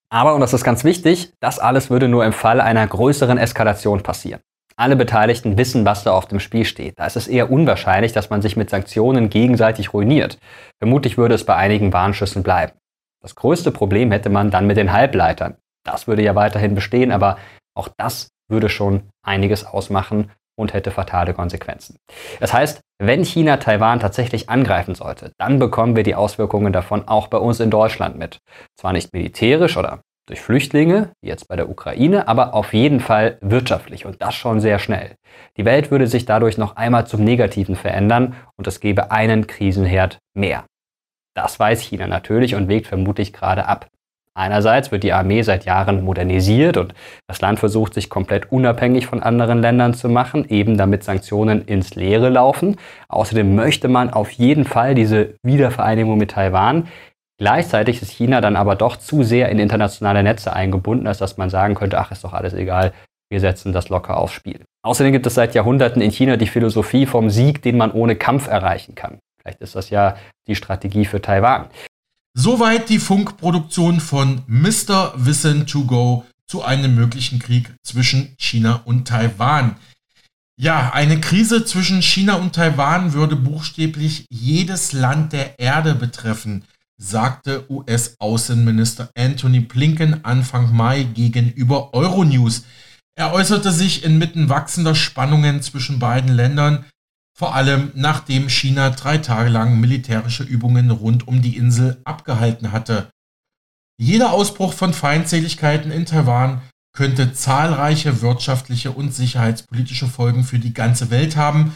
Aber, 0.08 0.34
und 0.34 0.40
das 0.40 0.54
ist 0.54 0.64
ganz 0.64 0.84
wichtig, 0.84 1.32
das 1.40 1.58
alles 1.58 1.90
würde 1.90 2.08
nur 2.08 2.24
im 2.24 2.32
Fall 2.32 2.60
einer 2.60 2.86
größeren 2.86 3.36
Eskalation 3.36 4.02
passieren. 4.02 4.40
Alle 4.76 4.96
Beteiligten 4.96 5.56
wissen, 5.56 5.84
was 5.84 6.02
da 6.02 6.12
auf 6.12 6.26
dem 6.26 6.40
Spiel 6.40 6.64
steht. 6.64 6.98
Da 6.98 7.06
ist 7.06 7.16
es 7.16 7.28
eher 7.28 7.50
unwahrscheinlich, 7.50 8.12
dass 8.12 8.30
man 8.30 8.42
sich 8.42 8.56
mit 8.56 8.70
Sanktionen 8.70 9.30
gegenseitig 9.30 9.92
ruiniert. 9.92 10.38
Vermutlich 10.80 11.16
würde 11.16 11.34
es 11.34 11.44
bei 11.44 11.54
einigen 11.54 11.92
Warnschüssen 11.92 12.42
bleiben. 12.42 12.72
Das 13.22 13.36
größte 13.36 13.70
Problem 13.70 14.10
hätte 14.10 14.30
man 14.30 14.50
dann 14.50 14.66
mit 14.66 14.76
den 14.76 14.92
Halbleitern. 14.92 15.56
Das 15.84 16.06
würde 16.06 16.22
ja 16.22 16.34
weiterhin 16.34 16.74
bestehen, 16.74 17.12
aber 17.12 17.36
auch 17.74 17.88
das 17.96 18.28
würde 18.48 18.68
schon 18.68 19.08
einiges 19.22 19.64
ausmachen 19.64 20.30
und 20.56 20.72
hätte 20.72 20.90
fatale 20.90 21.34
Konsequenzen. 21.34 21.96
Das 22.40 22.52
heißt, 22.52 22.80
wenn 23.00 23.24
China 23.24 23.56
Taiwan 23.56 24.00
tatsächlich 24.00 24.48
angreifen 24.48 24.94
sollte, 24.94 25.32
dann 25.38 25.58
bekommen 25.58 25.96
wir 25.96 26.04
die 26.04 26.14
Auswirkungen 26.14 26.72
davon 26.72 27.08
auch 27.08 27.26
bei 27.26 27.38
uns 27.38 27.60
in 27.60 27.70
Deutschland 27.70 28.16
mit. 28.16 28.38
Zwar 28.78 28.92
nicht 28.92 29.12
militärisch 29.12 29.76
oder 29.76 30.00
durch 30.26 30.40
Flüchtlinge, 30.40 31.10
jetzt 31.22 31.48
bei 31.48 31.56
der 31.56 31.68
Ukraine, 31.68 32.28
aber 32.28 32.54
auf 32.54 32.72
jeden 32.72 33.00
Fall 33.00 33.36
wirtschaftlich 33.42 34.06
und 34.06 34.22
das 34.22 34.34
schon 34.34 34.60
sehr 34.60 34.78
schnell. 34.78 35.16
Die 35.56 35.64
Welt 35.64 35.90
würde 35.90 36.06
sich 36.06 36.24
dadurch 36.24 36.56
noch 36.56 36.76
einmal 36.76 37.06
zum 37.06 37.22
Negativen 37.24 37.76
verändern 37.76 38.34
und 38.56 38.66
es 38.66 38.80
gäbe 38.80 39.10
einen 39.10 39.46
Krisenherd 39.46 40.18
mehr. 40.34 40.64
Das 41.36 41.58
weiß 41.58 41.80
China 41.80 42.06
natürlich 42.06 42.54
und 42.54 42.68
wägt 42.68 42.86
vermutlich 42.86 43.32
gerade 43.32 43.66
ab. 43.66 43.88
Einerseits 44.36 44.90
wird 44.90 45.04
die 45.04 45.12
Armee 45.12 45.42
seit 45.42 45.64
Jahren 45.64 46.02
modernisiert 46.02 46.76
und 46.76 46.92
das 47.28 47.40
Land 47.40 47.60
versucht 47.60 47.94
sich 47.94 48.10
komplett 48.10 48.50
unabhängig 48.50 49.06
von 49.06 49.22
anderen 49.22 49.62
Ländern 49.62 49.94
zu 49.94 50.08
machen, 50.08 50.48
eben 50.48 50.76
damit 50.76 51.04
Sanktionen 51.04 51.64
ins 51.66 51.94
Leere 51.94 52.30
laufen. 52.30 52.76
Außerdem 53.08 53.54
möchte 53.54 53.86
man 53.86 54.10
auf 54.10 54.32
jeden 54.32 54.64
Fall 54.64 54.96
diese 54.96 55.34
Wiedervereinigung 55.44 56.18
mit 56.18 56.32
Taiwan. 56.32 56.88
Gleichzeitig 57.38 58.02
ist 58.02 58.10
China 58.10 58.40
dann 58.40 58.56
aber 58.56 58.74
doch 58.74 58.96
zu 58.96 59.22
sehr 59.22 59.50
in 59.50 59.60
internationale 59.60 60.24
Netze 60.24 60.52
eingebunden, 60.52 61.06
als 61.06 61.18
dass 61.18 61.36
man 61.36 61.48
sagen 61.48 61.76
könnte, 61.76 61.98
ach, 61.98 62.10
ist 62.10 62.24
doch 62.24 62.32
alles 62.32 62.54
egal, 62.54 62.92
wir 63.30 63.40
setzen 63.40 63.72
das 63.72 63.88
locker 63.88 64.16
aufs 64.16 64.34
Spiel. 64.34 64.64
Außerdem 64.84 65.12
gibt 65.12 65.26
es 65.26 65.34
seit 65.34 65.54
Jahrhunderten 65.54 66.02
in 66.02 66.10
China 66.10 66.36
die 66.36 66.46
Philosophie 66.46 67.06
vom 67.06 67.30
Sieg, 67.30 67.62
den 67.62 67.76
man 67.76 67.92
ohne 67.92 68.16
Kampf 68.16 68.48
erreichen 68.48 68.94
kann. 68.94 69.18
Vielleicht 69.40 69.60
ist 69.60 69.76
das 69.76 69.90
ja 69.90 70.16
die 70.46 70.54
Strategie 70.56 71.04
für 71.04 71.20
Taiwan. 71.20 71.66
Soweit 72.36 72.88
die 72.88 72.98
Funkproduktion 72.98 74.00
von 74.00 74.42
Mr. 74.46 75.14
Wissen 75.16 75.66
to 75.66 75.84
Go 75.84 76.26
zu 76.46 76.62
einem 76.62 76.94
möglichen 76.94 77.38
Krieg 77.38 77.74
zwischen 77.82 78.34
China 78.38 78.82
und 78.84 79.08
Taiwan. 79.08 79.76
Ja, 80.60 80.92
eine 80.92 81.20
Krise 81.20 81.64
zwischen 81.64 82.02
China 82.02 82.34
und 82.34 82.54
Taiwan 82.54 83.12
würde 83.12 83.36
buchstäblich 83.36 84.26
jedes 84.30 84.92
Land 84.92 85.32
der 85.32 85.58
Erde 85.58 85.94
betreffen 85.94 86.64
sagte 86.96 87.70
US-Außenminister 87.70 89.10
Anthony 89.16 89.60
Blinken 89.60 90.24
Anfang 90.24 90.74
Mai 90.74 91.02
gegenüber 91.02 91.92
Euronews. 91.92 92.64
Er 93.16 93.32
äußerte 93.32 93.72
sich 93.72 94.04
inmitten 94.04 94.48
wachsender 94.48 94.94
Spannungen 94.94 95.62
zwischen 95.62 95.98
beiden 95.98 96.32
Ländern, 96.32 96.84
vor 97.36 97.54
allem 97.54 97.90
nachdem 97.94 98.48
China 98.48 98.90
drei 98.90 99.18
Tage 99.18 99.50
lang 99.50 99.80
militärische 99.80 100.44
Übungen 100.44 100.90
rund 100.90 101.26
um 101.26 101.42
die 101.42 101.56
Insel 101.56 102.00
abgehalten 102.04 102.70
hatte. 102.72 103.10
Jeder 103.98 104.32
Ausbruch 104.32 104.72
von 104.72 104.94
Feindseligkeiten 104.94 105.90
in 105.90 106.06
Taiwan 106.06 106.62
könnte 106.92 107.32
zahlreiche 107.32 108.22
wirtschaftliche 108.22 108.92
und 108.92 109.12
sicherheitspolitische 109.12 110.06
Folgen 110.06 110.44
für 110.44 110.60
die 110.60 110.72
ganze 110.72 111.10
Welt 111.10 111.36
haben. 111.36 111.74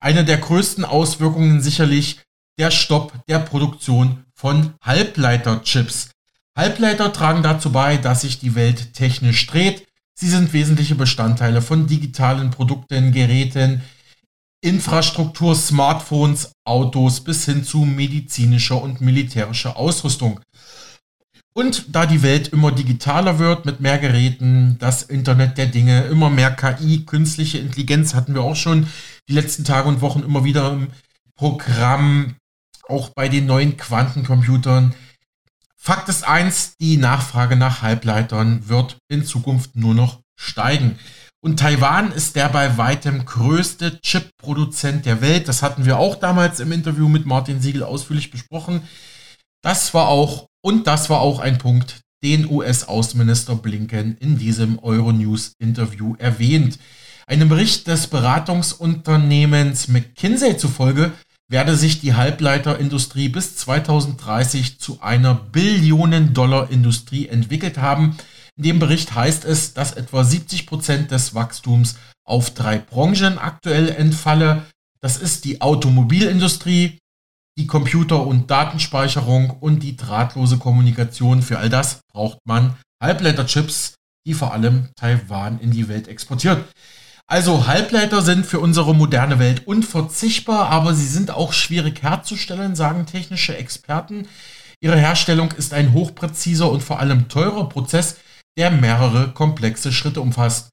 Eine 0.00 0.24
der 0.24 0.36
größten 0.36 0.84
Auswirkungen 0.84 1.62
sicherlich 1.62 2.20
der 2.58 2.70
Stopp 2.70 3.12
der 3.26 3.38
Produktion 3.38 4.24
von 4.34 4.74
Halbleiterchips. 4.82 6.10
Halbleiter 6.56 7.12
tragen 7.12 7.42
dazu 7.42 7.72
bei, 7.72 7.96
dass 7.96 8.22
sich 8.22 8.38
die 8.38 8.54
Welt 8.54 8.92
technisch 8.92 9.46
dreht. 9.46 9.86
Sie 10.14 10.28
sind 10.28 10.52
wesentliche 10.52 10.94
Bestandteile 10.94 11.62
von 11.62 11.86
digitalen 11.86 12.50
Produkten, 12.50 13.12
Geräten, 13.12 13.82
Infrastruktur, 14.60 15.54
Smartphones, 15.54 16.52
Autos 16.64 17.20
bis 17.20 17.44
hin 17.44 17.64
zu 17.64 17.78
medizinischer 17.78 18.82
und 18.82 19.00
militärischer 19.00 19.76
Ausrüstung. 19.76 20.40
Und 21.54 21.86
da 21.88 22.06
die 22.06 22.22
Welt 22.22 22.48
immer 22.48 22.70
digitaler 22.70 23.38
wird 23.38 23.66
mit 23.66 23.80
mehr 23.80 23.98
Geräten, 23.98 24.76
das 24.78 25.02
Internet 25.02 25.58
der 25.58 25.66
Dinge, 25.66 26.02
immer 26.04 26.30
mehr 26.30 26.52
KI, 26.52 27.04
künstliche 27.04 27.58
Intelligenz 27.58 28.14
hatten 28.14 28.34
wir 28.34 28.42
auch 28.42 28.54
schon 28.54 28.86
die 29.28 29.32
letzten 29.32 29.64
Tage 29.64 29.88
und 29.88 30.00
Wochen 30.00 30.22
immer 30.22 30.44
wieder 30.44 30.70
im 30.70 30.88
Programm, 31.34 32.36
auch 32.88 33.10
bei 33.10 33.28
den 33.28 33.46
neuen 33.46 33.76
Quantencomputern. 33.76 34.94
Fakt 35.76 36.08
ist 36.08 36.26
eins, 36.26 36.76
die 36.80 36.96
Nachfrage 36.96 37.56
nach 37.56 37.82
Halbleitern 37.82 38.68
wird 38.68 38.98
in 39.08 39.24
Zukunft 39.24 39.74
nur 39.74 39.94
noch 39.94 40.20
steigen. 40.36 40.98
Und 41.40 41.60
Taiwan 41.60 42.10
ist 42.10 42.34
der 42.34 42.48
bei 42.48 42.78
weitem 42.78 43.24
größte 43.24 44.00
Chip-Produzent 44.00 45.06
der 45.06 45.20
Welt. 45.20 45.46
Das 45.46 45.62
hatten 45.62 45.84
wir 45.84 45.98
auch 45.98 46.16
damals 46.16 46.58
im 46.58 46.72
Interview 46.72 47.08
mit 47.08 47.26
Martin 47.26 47.60
Siegel 47.60 47.84
ausführlich 47.84 48.30
besprochen. 48.30 48.82
Das 49.62 49.94
war 49.94 50.08
auch 50.08 50.48
und 50.62 50.86
das 50.86 51.10
war 51.10 51.20
auch 51.20 51.38
ein 51.38 51.58
Punkt, 51.58 52.00
den 52.24 52.50
US-Außenminister 52.50 53.54
Blinken 53.54 54.16
in 54.18 54.38
diesem 54.38 54.78
Euronews-Interview 54.80 56.16
erwähnt. 56.18 56.78
Einem 57.26 57.48
Bericht 57.48 57.86
des 57.86 58.08
Beratungsunternehmens 58.08 59.88
McKinsey 59.88 60.56
zufolge 60.56 61.12
werde 61.48 61.76
sich 61.76 62.00
die 62.00 62.14
Halbleiterindustrie 62.14 63.28
bis 63.28 63.56
2030 63.56 64.78
zu 64.80 65.00
einer 65.00 65.34
Billionen-Dollar-Industrie 65.34 67.28
entwickelt 67.28 67.78
haben. 67.78 68.18
In 68.58 68.64
dem 68.64 68.78
Bericht 68.80 69.14
heißt 69.14 69.44
es, 69.44 69.72
dass 69.72 69.92
etwa 69.92 70.24
70 70.24 70.66
Prozent 70.66 71.12
des 71.12 71.32
Wachstums 71.32 71.96
auf 72.24 72.50
drei 72.50 72.78
Branchen 72.78 73.38
aktuell 73.38 73.88
entfalle. 73.88 74.64
Das 75.00 75.16
ist 75.16 75.44
die 75.44 75.60
Automobilindustrie, 75.60 76.98
die 77.56 77.66
Computer- 77.68 78.26
und 78.26 78.50
Datenspeicherung 78.50 79.50
und 79.50 79.84
die 79.84 79.96
drahtlose 79.96 80.58
Kommunikation. 80.58 81.42
Für 81.42 81.58
all 81.58 81.68
das 81.68 82.00
braucht 82.12 82.40
man 82.44 82.74
Halbleiterchips, 83.00 83.94
die 84.26 84.34
vor 84.34 84.52
allem 84.52 84.88
Taiwan 84.96 85.60
in 85.60 85.70
die 85.70 85.88
Welt 85.88 86.08
exportiert. 86.08 86.64
Also 87.28 87.68
Halbleiter 87.68 88.22
sind 88.22 88.44
für 88.44 88.58
unsere 88.58 88.92
moderne 88.92 89.38
Welt 89.38 89.68
unverzichtbar, 89.68 90.68
aber 90.70 90.94
sie 90.94 91.06
sind 91.06 91.30
auch 91.30 91.52
schwierig 91.52 92.02
herzustellen, 92.02 92.74
sagen 92.74 93.06
technische 93.06 93.56
Experten. 93.56 94.26
Ihre 94.80 94.96
Herstellung 94.96 95.52
ist 95.52 95.72
ein 95.72 95.92
hochpräziser 95.92 96.68
und 96.68 96.82
vor 96.82 96.98
allem 96.98 97.28
teurer 97.28 97.68
Prozess, 97.68 98.16
der 98.58 98.70
mehrere 98.70 99.32
komplexe 99.32 99.92
Schritte 99.92 100.20
umfasst. 100.20 100.70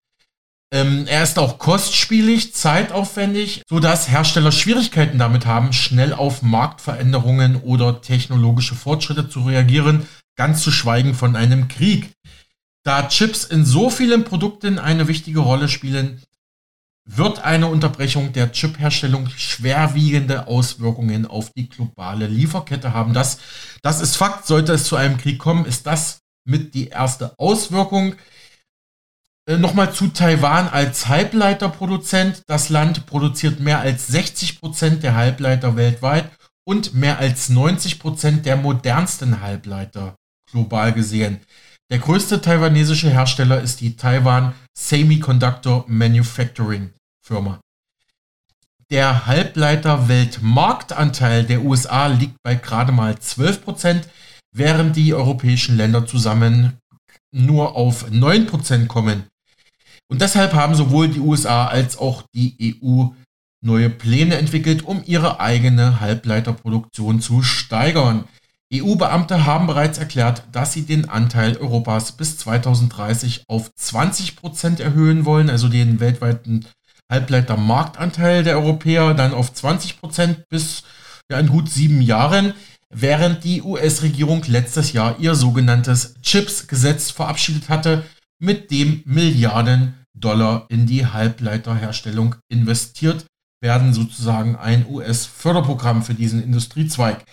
Ähm, 0.74 1.06
er 1.08 1.24
ist 1.24 1.38
auch 1.38 1.60
kostspielig, 1.60 2.54
zeitaufwendig, 2.54 3.62
sodass 3.70 4.10
Hersteller 4.10 4.52
Schwierigkeiten 4.52 5.20
damit 5.20 5.46
haben, 5.46 5.72
schnell 5.72 6.12
auf 6.12 6.42
Marktveränderungen 6.42 7.58
oder 7.62 8.02
technologische 8.02 8.76
Fortschritte 8.76 9.30
zu 9.30 9.44
reagieren, 9.44 10.08
ganz 10.36 10.64
zu 10.64 10.72
schweigen 10.72 11.14
von 11.14 11.36
einem 11.36 11.68
Krieg. 11.68 12.12
Da 12.84 13.08
Chips 13.08 13.46
in 13.46 13.64
so 13.64 13.90
vielen 13.90 14.24
Produkten 14.24 14.80
eine 14.80 15.08
wichtige 15.08 15.40
Rolle 15.40 15.70
spielen, 15.70 16.22
wird 17.08 17.46
eine 17.46 17.68
Unterbrechung 17.68 18.34
der 18.34 18.52
Chipherstellung 18.52 19.30
schwerwiegende 19.30 20.48
Auswirkungen 20.48 21.28
auf 21.28 21.52
die 21.52 21.70
globale 21.70 22.26
Lieferkette 22.26 22.94
haben. 22.94 23.14
Das, 23.14 23.38
das 23.84 24.02
ist 24.02 24.18
Fakt. 24.18 24.48
Sollte 24.48 24.74
es 24.74 24.86
zu 24.86 24.96
einem 24.96 25.18
Krieg 25.18 25.38
kommen, 25.38 25.66
ist 25.66 25.86
das 25.86 26.25
mit 26.46 26.74
die 26.74 26.88
erste 26.88 27.38
Auswirkung. 27.38 28.16
Äh, 29.48 29.58
Nochmal 29.58 29.94
zu 29.94 30.08
Taiwan 30.08 30.68
als 30.68 31.08
Halbleiterproduzent. 31.08 32.44
Das 32.48 32.70
Land 32.70 33.06
produziert 33.06 33.60
mehr 33.60 33.80
als 33.80 34.08
60 34.08 34.60
Prozent 34.60 35.04
der 35.04 35.16
Halbleiter 35.16 35.76
weltweit 35.76 36.32
und 36.66 36.94
mehr 36.94 37.20
als 37.20 37.50
90 37.50 38.00
Prozent 38.00 38.46
der 38.46 38.56
modernsten 38.56 39.42
Halbleiter 39.42 40.16
global 40.50 40.94
gesehen. 40.94 41.42
Der 41.92 42.00
größte 42.00 42.42
taiwanesische 42.42 43.12
Hersteller 43.12 43.62
ist 43.62 43.82
die 43.82 43.96
Taiwan 43.96 44.56
Semiconductor 44.76 45.86
Manufacturing 45.88 46.92
Firma. 47.24 47.60
Der 48.92 49.28
Halbleiter-Weltmarktanteil 49.28 51.44
der 51.44 51.62
USA 51.62 52.08
liegt 52.08 52.38
bei 52.44 52.56
gerade 52.56 52.92
mal 52.92 53.14
12%, 53.14 53.62
Prozent, 53.62 54.10
während 54.56 54.96
die 54.96 55.14
europäischen 55.14 55.76
Länder 55.78 56.08
zusammen 56.08 56.78
nur 57.32 57.76
auf 57.76 58.10
9% 58.10 58.88
kommen. 58.88 59.24
Und 60.08 60.22
deshalb 60.22 60.54
haben 60.54 60.76
sowohl 60.76 61.10
die 61.10 61.20
USA 61.20 61.68
als 61.68 61.98
auch 61.98 62.24
die 62.34 62.78
EU 62.82 63.08
neue 63.62 63.90
Pläne 63.90 64.38
entwickelt, 64.38 64.84
um 64.84 65.02
ihre 65.06 65.40
eigene 65.40 66.00
Halbleiterproduktion 66.00 67.20
zu 67.20 67.42
steigern. 67.42 68.26
EU-Beamte 68.74 69.46
haben 69.46 69.68
bereits 69.68 69.98
erklärt, 69.98 70.44
dass 70.52 70.74
sie 70.74 70.84
den 70.84 71.10
Anteil 71.10 71.58
Europas 71.58 72.14
bis 72.14 72.38
2030 72.38 73.44
auf 73.48 73.74
20 73.76 74.36
Prozent 74.36 74.80
erhöhen 74.80 75.26
wollen, 75.26 75.50
also 75.50 75.68
den 75.68 76.00
weltweiten 76.00 76.66
Halbleitermarktanteil 77.12 78.44
der 78.44 78.58
Europäer 78.58 79.14
dann 79.14 79.34
auf 79.34 79.54
20 79.54 80.00
Prozent 80.00 80.48
bis 80.50 80.84
ja, 81.30 81.40
in 81.40 81.48
gut 81.48 81.70
sieben 81.70 82.02
Jahren, 82.02 82.54
während 82.94 83.44
die 83.44 83.62
US-Regierung 83.62 84.44
letztes 84.48 84.94
Jahr 84.94 85.20
ihr 85.20 85.36
sogenanntes 85.36 86.16
Chips-Gesetz 86.22 87.12
verabschiedet 87.12 87.70
hatte, 87.70 88.06
mit 88.40 88.72
dem 88.72 89.02
Milliarden 89.06 90.06
Dollar 90.14 90.66
in 90.70 90.86
die 90.86 91.06
Halbleiterherstellung 91.06 92.36
investiert 92.50 93.26
werden, 93.62 93.94
sozusagen 93.94 94.56
ein 94.56 94.86
US-Förderprogramm 94.88 96.04
für 96.04 96.14
diesen 96.14 96.42
Industriezweig. 96.44 97.26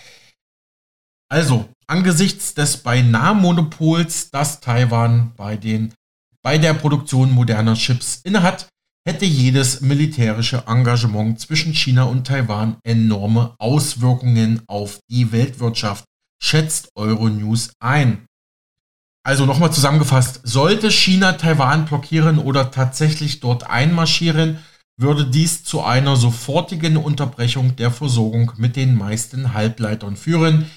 Also, 1.29 1.69
angesichts 1.87 2.55
des 2.55 2.79
beinahe 2.79 3.35
Monopols, 3.35 4.31
das 4.31 4.61
Taiwan 4.61 5.35
bei, 5.37 5.57
den, 5.57 5.95
bei 6.43 6.59
der 6.59 6.75
Produktion 6.75 7.31
moderner 7.31 7.75
Chips 7.75 8.21
innehat, 8.25 8.69
hätte 9.05 9.25
jedes 9.25 9.81
militärische 9.81 10.65
Engagement 10.67 11.41
zwischen 11.41 11.75
China 11.75 12.05
und 12.05 12.27
Taiwan 12.27 12.77
enorme 12.85 13.55
Auswirkungen 13.59 14.63
auf 14.67 15.01
die 15.11 15.33
Weltwirtschaft, 15.33 16.05
schätzt 16.43 16.91
Euronews 16.95 17.73
ein. 17.81 18.27
Also 19.25 19.47
nochmal 19.47 19.73
zusammengefasst, 19.73 20.41
sollte 20.43 20.91
China 20.91 21.33
Taiwan 21.33 21.85
blockieren 21.85 22.39
oder 22.39 22.71
tatsächlich 22.71 23.41
dort 23.41 23.69
einmarschieren, 23.69 24.59
würde 25.01 25.27
dies 25.27 25.65
zu 25.65 25.83
einer 25.83 26.17
sofortigen 26.17 26.97
Unterbrechung 26.97 27.77
der 27.77 27.91
Versorgung 27.91 28.53
mit 28.57 28.77
den 28.77 28.97
meisten 28.97 29.55
Halbleitern 29.55 30.17
führen, 30.17 30.71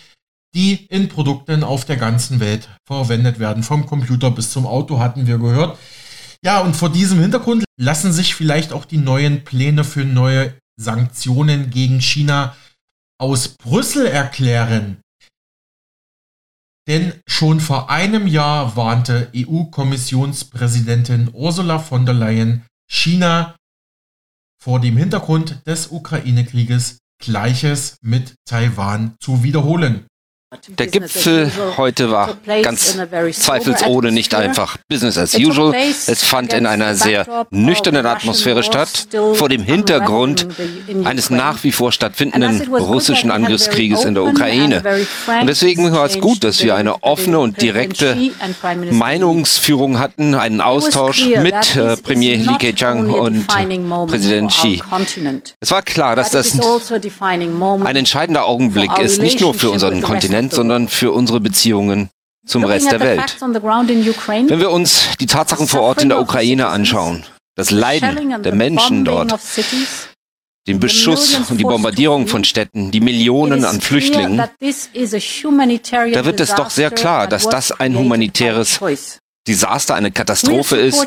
die 0.56 0.86
in 0.86 1.10
Produkten 1.10 1.64
auf 1.64 1.86
der 1.86 1.98
ganzen 1.98 2.40
Welt 2.40 2.70
verwendet 2.88 3.40
werden. 3.40 3.62
Vom 3.62 3.86
Computer 3.86 4.32
bis 4.32 4.52
zum 4.52 4.66
Auto 4.66 5.00
hatten 5.00 5.28
wir 5.28 5.38
gehört. 5.38 5.78
Ja, 6.46 6.60
und 6.60 6.76
vor 6.76 6.92
diesem 6.92 7.20
Hintergrund 7.20 7.66
lassen 7.76 8.14
sich 8.14 8.36
vielleicht 8.36 8.72
auch 8.72 8.86
die 8.86 9.00
neuen 9.00 9.44
Pläne 9.44 9.84
für 9.84 10.06
neue 10.06 10.56
Sanktionen 10.80 11.72
gegen 11.72 12.02
China 12.02 12.56
aus 13.20 13.48
Brüssel 13.58 14.06
erklären. 14.06 15.02
Denn 16.88 17.20
schon 17.26 17.60
vor 17.60 17.90
einem 17.90 18.28
Jahr 18.28 18.76
warnte 18.76 19.32
EU-Kommissionspräsidentin 19.36 21.32
Ursula 21.34 21.80
von 21.80 22.06
der 22.06 22.14
Leyen 22.14 22.64
China 22.88 23.56
vor 24.62 24.80
dem 24.80 24.98
Hintergrund 24.98 25.66
des 25.66 25.88
Ukraine-Krieges 25.88 27.00
Gleiches 27.20 27.98
mit 28.02 28.36
Taiwan 28.48 29.16
zu 29.20 29.42
wiederholen. 29.42 30.06
Der 30.68 30.88
Gipfel 30.88 31.52
heute 31.78 32.12
war 32.12 32.38
ganz 32.62 32.98
zweifelsohne 33.32 34.12
nicht 34.12 34.34
einfach 34.36 34.78
Business 34.90 35.18
as 35.18 35.36
usual. 35.36 35.74
Es 35.74 36.24
fand 36.24 36.54
in 36.54 36.66
einer 36.66 36.96
sehr 36.96 37.46
nüchternen 37.52 38.06
Atmosphäre 38.06 38.64
statt, 38.64 39.08
vor 39.34 39.50
dem 39.50 39.64
Hintergrund 39.64 40.48
eines 41.04 41.30
nach 41.30 41.64
wie 41.64 41.72
vor 41.72 41.92
stattfindenden 41.92 42.74
russischen 42.74 43.32
Angriffskrieges 43.32 44.06
in 44.06 44.14
der 44.14 44.24
Ukraine. 44.24 44.84
Und 45.42 45.48
deswegen 45.48 45.92
war 45.92 46.06
es 46.06 46.20
gut, 46.20 46.44
dass 46.44 46.64
wir 46.64 46.76
eine 46.76 47.04
offene 47.04 47.40
und 47.40 47.62
direkte 47.62 48.18
Meinungsführung 48.92 50.00
hatten, 50.00 50.36
einen 50.36 50.62
Austausch 50.62 51.26
mit 51.26 51.76
äh, 51.76 51.98
Premier 51.98 52.36
Li 52.36 52.58
Keqiang 52.58 53.10
und 53.10 53.48
Präsident 54.08 54.52
Xi. 54.52 54.82
Es 55.60 55.72
war 55.72 55.82
klar, 55.82 56.16
dass 56.16 56.32
das 56.32 56.60
also 56.60 56.96
ein 56.96 57.96
entscheidender 57.96 58.46
Augenblick 58.46 58.98
ist, 59.00 59.22
nicht 59.22 59.42
nur 59.42 59.54
für 59.54 59.70
unseren 59.70 60.02
Kontinent, 60.02 60.45
sondern 60.54 60.88
für 60.88 61.12
unsere 61.12 61.40
Beziehungen 61.40 62.10
zum 62.46 62.64
Rest 62.64 62.92
der 62.92 63.00
Welt. 63.00 63.38
Wenn 63.40 64.60
wir 64.60 64.72
uns 64.72 65.08
die 65.20 65.26
Tatsachen 65.26 65.68
vor 65.68 65.82
Ort 65.82 66.02
in 66.02 66.10
der 66.10 66.20
Ukraine 66.20 66.68
anschauen, 66.68 67.24
das 67.56 67.72
Leiden 67.72 68.44
der 68.44 68.54
Menschen 68.56 69.06
dort, 69.06 69.34
den 70.68 70.80
Beschuss 70.80 71.36
und 71.50 71.58
die 71.60 71.64
Bombardierung 71.64 72.28
von 72.28 72.44
Städten, 72.44 72.92
die 72.92 73.00
Millionen 73.00 73.66
an 73.66 73.82
Flüchtlingen, 73.82 74.38
da 74.38 76.26
wird 76.26 76.40
es 76.40 76.56
doch 76.56 76.70
sehr 76.70 76.92
klar, 76.92 77.28
dass 77.28 77.48
das 77.48 77.72
ein 77.72 77.98
humanitäres 77.98 78.80
Desaster, 79.48 79.94
eine 79.94 80.12
Katastrophe 80.12 80.78
ist, 80.78 81.06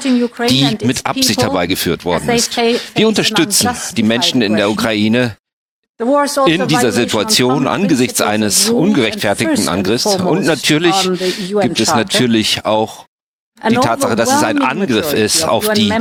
die 0.49 0.79
mit 0.85 1.05
Absicht 1.07 1.43
herbeigeführt 1.43 2.05
worden 2.05 2.29
ist. 2.29 2.57
Wir 2.95 3.09
unterstützen 3.09 3.71
die 3.97 4.05
Menschen 4.05 4.43
in 4.43 4.57
der 4.57 4.71
Ukraine 4.71 5.37
in 6.47 6.69
dieser 6.69 6.93
Situation 6.93 7.67
angesichts 7.67 8.21
eines 8.21 8.69
ungerechtfertigten 8.71 9.69
Angriffs. 9.69 10.07
Und 10.07 10.45
natürlich 10.45 10.95
gibt 11.61 11.81
es 11.81 11.95
natürlich 11.95 12.65
auch 12.65 13.07
die 13.69 13.75
Tatsache, 13.75 14.15
dass 14.15 14.33
es 14.33 14.45
ein 14.45 14.63
Angriff 14.63 15.13
ist 15.13 15.45
auf 15.45 15.73
die 15.73 15.93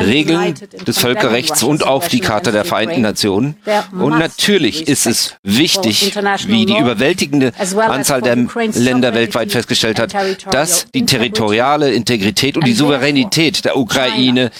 Regeln 0.00 0.54
des 0.84 0.98
Völkerrechts 0.98 1.62
und 1.62 1.86
auf 1.86 2.08
die 2.08 2.18
Charta 2.18 2.50
der 2.50 2.64
Vereinten 2.64 3.02
Nationen. 3.02 3.56
Und 3.92 4.18
natürlich 4.18 4.88
ist 4.88 5.06
es 5.06 5.36
wichtig, 5.44 6.16
wie 6.46 6.66
die 6.66 6.76
überwältigende 6.76 7.52
Anzahl 7.76 8.20
der 8.20 8.36
Länder 8.74 9.14
weltweit 9.14 9.52
festgestellt 9.52 10.00
hat, 10.00 10.14
dass 10.50 10.86
die 10.92 11.06
territoriale 11.06 11.92
Integrität 11.92 12.56
und 12.56 12.66
die 12.66 12.74
Souveränität 12.74 13.64
der 13.64 13.76
Ukraine 13.76 14.50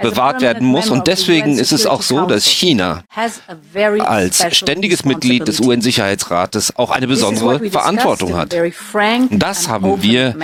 bewahrt 0.00 0.40
werden 0.40 0.66
muss. 0.66 0.90
Und 0.90 1.06
deswegen 1.06 1.58
ist 1.58 1.72
es 1.72 1.86
auch 1.86 2.02
so, 2.02 2.26
dass 2.26 2.44
China 2.44 3.04
als 4.00 4.56
ständiges 4.56 5.04
Mitglied 5.04 5.46
des 5.46 5.60
UN-Sicherheitsrates 5.60 6.76
auch 6.76 6.90
eine 6.90 7.06
besondere 7.06 7.70
Verantwortung 7.70 8.36
hat. 8.36 8.54
Und 8.54 9.38
das 9.38 9.68
haben 9.68 10.02
wir 10.02 10.36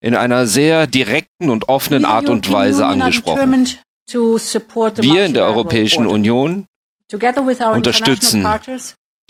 in 0.00 0.14
einer 0.14 0.46
sehr 0.46 0.86
direkten 0.86 1.50
und 1.50 1.68
offenen 1.68 2.04
Art 2.04 2.28
und 2.28 2.50
Weise 2.52 2.86
angesprochen. 2.86 3.66
Wir 4.06 5.24
in 5.24 5.34
der 5.34 5.44
Europäischen 5.46 6.06
Union 6.06 6.66
unterstützen 7.10 8.46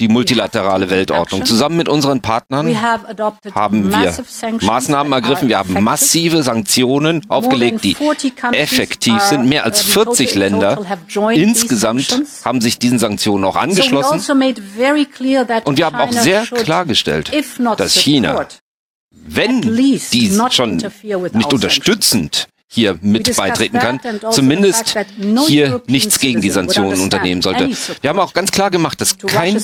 die 0.00 0.08
multilaterale 0.08 0.90
Weltordnung. 0.90 1.44
Zusammen 1.44 1.76
mit 1.76 1.88
unseren 1.88 2.20
Partnern 2.20 2.74
haben 3.54 3.90
wir 3.90 4.14
Maßnahmen 4.60 5.12
ergriffen. 5.12 5.48
Wir 5.48 5.58
haben 5.58 5.82
massive 5.82 6.42
Sanktionen 6.42 7.22
aufgelegt, 7.28 7.84
die 7.84 7.96
effektiv 8.52 9.20
sind. 9.20 9.48
Mehr 9.48 9.64
als 9.64 9.82
40 9.82 10.34
Länder 10.34 10.84
insgesamt 11.32 12.22
haben 12.44 12.60
sich 12.60 12.78
diesen 12.78 12.98
Sanktionen 12.98 13.44
auch 13.44 13.56
angeschlossen. 13.56 14.14
Also 14.14 14.34
Und 15.64 15.78
wir 15.78 15.86
haben 15.86 15.96
auch 15.96 16.12
sehr 16.12 16.44
klargestellt, 16.44 17.30
dass 17.76 17.94
China 17.94 18.46
wenn 19.26 19.62
die 19.62 20.38
schon 20.50 20.76
nicht 20.76 21.52
unterstützend 21.52 22.48
hier 22.74 22.98
mit 23.00 23.36
beitreten 23.36 23.78
kann, 23.78 24.00
zumindest 24.30 24.96
hier 25.46 25.80
nichts 25.86 26.18
gegen 26.18 26.40
die 26.40 26.50
Sanktionen 26.50 27.00
unternehmen 27.00 27.40
sollte. 27.40 27.70
Wir 28.00 28.10
haben 28.10 28.18
auch 28.18 28.32
ganz 28.32 28.50
klar 28.50 28.70
gemacht, 28.70 29.00
dass 29.00 29.16
kein 29.18 29.56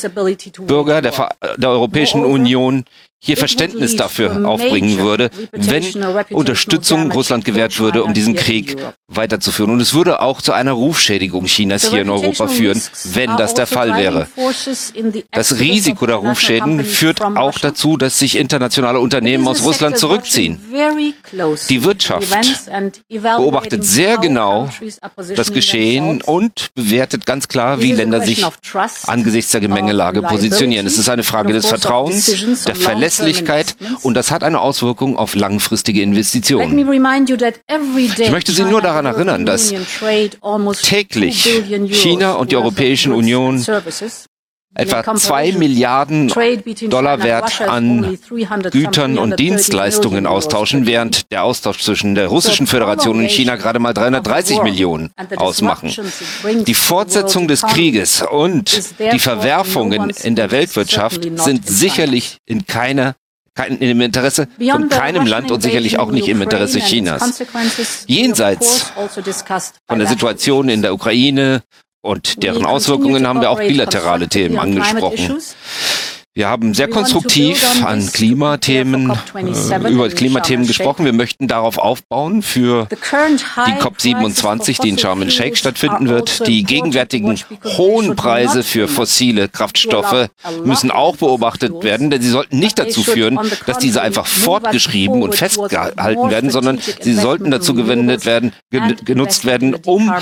Bürger 0.66 1.02
der, 1.02 1.28
der 1.56 1.68
Europäischen 1.68 2.24
Union 2.24 2.84
hier 3.22 3.36
Verständnis 3.36 3.96
dafür 3.96 4.48
aufbringen 4.48 4.98
würde, 4.98 5.30
wenn 5.52 5.84
Unterstützung 6.30 7.12
Russland 7.12 7.44
gewährt 7.44 7.78
würde, 7.78 8.02
um 8.02 8.14
diesen 8.14 8.34
Krieg 8.34 8.78
weiterzuführen. 9.08 9.70
Und 9.70 9.80
es 9.80 9.92
würde 9.92 10.22
auch 10.22 10.40
zu 10.40 10.52
einer 10.52 10.72
Rufschädigung 10.72 11.44
Chinas 11.44 11.90
hier 11.90 12.00
in 12.00 12.08
Europa 12.08 12.46
führen, 12.48 12.80
wenn 13.12 13.36
das 13.36 13.52
der 13.52 13.66
Fall 13.66 13.98
wäre. 13.98 14.26
Das 15.32 15.58
Risiko 15.58 16.06
der 16.06 16.16
Rufschäden 16.16 16.82
führt 16.82 17.20
auch 17.20 17.58
dazu, 17.58 17.98
dass 17.98 18.18
sich 18.18 18.38
internationale 18.38 19.00
Unternehmen 19.00 19.46
aus 19.46 19.62
Russland 19.64 19.98
zurückziehen. 19.98 20.58
Die 21.68 21.84
Wirtschaft 21.84 22.28
beobachtet 23.08 23.84
sehr 23.84 24.16
genau 24.16 24.70
das 25.36 25.52
Geschehen 25.52 26.22
und 26.22 26.74
bewertet 26.74 27.26
ganz 27.26 27.48
klar, 27.48 27.82
wie 27.82 27.92
Länder 27.92 28.22
sich 28.22 28.46
angesichts 29.06 29.52
der 29.52 29.60
Gemengelage 29.60 30.22
positionieren. 30.22 30.86
Es 30.86 30.96
ist 30.96 31.10
eine 31.10 31.22
Frage 31.22 31.52
des 31.52 31.66
Vertrauens, 31.66 32.64
der 32.64 32.76
Verlässlichkeit 32.76 33.09
Verlässlichkeit 33.11 33.76
und 34.02 34.14
das 34.14 34.30
hat 34.30 34.42
eine 34.42 34.61
Auswirkung 34.61 35.16
auf 35.16 35.34
langfristige 35.34 36.02
Investitionen. 36.02 36.78
Ich 36.78 38.30
möchte 38.30 38.52
Sie 38.52 38.64
nur 38.64 38.82
daran 38.82 39.06
erinnern, 39.06 39.46
dass 39.46 39.72
täglich 40.82 41.62
China 41.90 42.32
und 42.34 42.52
die 42.52 42.56
Europäische 42.56 43.12
Union 43.12 43.64
etwa 44.74 45.14
2 45.14 45.52
Milliarden 45.52 46.28
Dollar 46.88 47.22
Wert 47.22 47.60
an 47.60 48.18
Gütern 48.70 49.18
und 49.18 49.38
Dienstleistungen 49.38 50.26
austauschen, 50.26 50.86
während 50.86 51.30
der 51.32 51.44
Austausch 51.44 51.82
zwischen 51.82 52.14
der 52.14 52.28
Russischen 52.28 52.66
Föderation 52.66 53.18
und 53.18 53.30
China 53.30 53.56
gerade 53.56 53.80
mal 53.80 53.92
330 53.92 54.62
Millionen 54.62 55.10
ausmachen. 55.36 55.92
Die 56.66 56.74
Fortsetzung 56.74 57.48
des 57.48 57.62
Krieges 57.62 58.22
und 58.22 58.94
die 59.12 59.18
Verwerfungen 59.18 60.10
in 60.22 60.36
der 60.36 60.50
Weltwirtschaft 60.50 61.28
sind 61.36 61.66
sicherlich 61.68 62.38
in 62.46 62.66
keiner 62.66 63.16
kein, 63.54 63.78
im 63.78 64.00
Interesse 64.00 64.46
von 64.70 64.88
keinem 64.88 65.26
Land 65.26 65.50
und 65.50 65.60
sicherlich 65.60 65.98
auch 65.98 66.12
nicht 66.12 66.28
im 66.28 66.40
Interesse 66.40 66.78
Chinas. 66.78 67.42
Jenseits 68.06 68.92
also 68.96 69.20
von 69.88 69.98
der 69.98 70.06
Situation 70.06 70.68
in 70.68 70.82
der 70.82 70.94
Ukraine 70.94 71.62
und 72.03 72.42
deren 72.42 72.64
Auswirkungen 72.64 73.26
haben 73.26 73.40
wir 73.40 73.51
auch 73.51 73.59
bilaterale 73.59 74.28
Themen 74.28 74.59
angesprochen. 74.59 75.38
Wir 76.32 76.48
haben 76.48 76.74
sehr 76.74 76.86
konstruktiv 76.86 77.84
an 77.84 78.06
Klimathemen, 78.06 79.10
äh, 79.34 79.90
über 79.90 80.08
Klimathemen 80.08 80.64
gesprochen. 80.64 81.04
Wir 81.04 81.12
möchten 81.12 81.48
darauf 81.48 81.76
aufbauen 81.76 82.42
für 82.42 82.86
die 82.88 82.94
COP27, 82.94 84.80
die 84.80 84.90
in 84.90 84.98
Sharm 84.98 85.22
el-Sheikh 85.22 85.56
stattfinden 85.56 86.08
wird. 86.08 86.46
Die 86.46 86.62
gegenwärtigen 86.62 87.36
hohen 87.76 88.14
Preise 88.14 88.62
für 88.62 88.86
fossile 88.86 89.48
Kraftstoffe 89.48 90.28
müssen 90.64 90.92
auch 90.92 91.16
beobachtet 91.16 91.82
werden, 91.82 92.10
denn 92.10 92.22
sie 92.22 92.30
sollten 92.30 92.60
nicht 92.60 92.78
dazu 92.78 93.02
führen, 93.02 93.40
dass 93.66 93.78
diese 93.78 94.00
einfach 94.00 94.26
fortgeschrieben 94.26 95.22
und 95.22 95.34
festgehalten 95.34 96.30
werden, 96.30 96.50
sondern 96.50 96.78
sie 97.00 97.14
sollten 97.14 97.50
dazu 97.50 97.74
gewendet 97.74 98.24
werden, 98.24 98.52
genutzt 99.04 99.44
werden, 99.46 99.74
um 99.84 100.12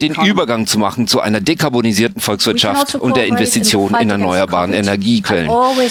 den 0.00 0.14
Übergang 0.14 0.66
zu 0.66 0.78
machen 0.78 1.06
zu 1.06 1.20
einer 1.20 1.40
dekarbonisierten 1.40 2.20
Volkswirtschaft 2.20 2.96
und 2.96 3.16
der 3.16 3.26
Investition 3.26 3.94
in 3.94 4.10
erneuerbaren 4.10 4.72
Energiequellen. 5.24 5.90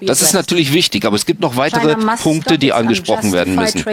Das 0.00 0.22
ist 0.22 0.32
natürlich 0.32 0.72
wichtig, 0.72 1.04
aber 1.04 1.16
es 1.16 1.26
gibt 1.26 1.40
noch 1.40 1.56
weitere 1.56 1.94
Punkte, 2.16 2.58
die 2.58 2.72
angesprochen 2.72 3.32
werden 3.32 3.54
müssen. 3.54 3.84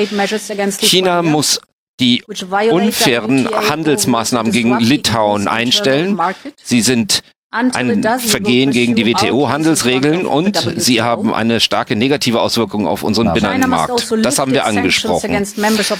China 0.79 1.21
muss 1.21 1.59
die 1.99 2.23
unfairen 2.23 3.49
Handelsmaßnahmen 3.49 4.51
gegen 4.51 4.79
Litauen 4.79 5.47
einstellen. 5.47 6.19
Sie 6.63 6.81
sind 6.81 7.21
ein 7.55 8.03
Vergehen 8.19 8.71
gegen 8.71 8.95
die 8.95 9.05
WTO-Handelsregeln 9.05 10.25
und 10.25 10.73
sie 10.75 11.01
haben 11.01 11.33
eine 11.33 11.59
starke 11.59 11.95
negative 11.95 12.41
Auswirkung 12.41 12.85
auf 12.85 13.03
unseren 13.03 13.31
Binnenmarkt. 13.33 14.13
Das 14.23 14.39
haben 14.39 14.51
wir 14.51 14.65
angesprochen. 14.65 15.45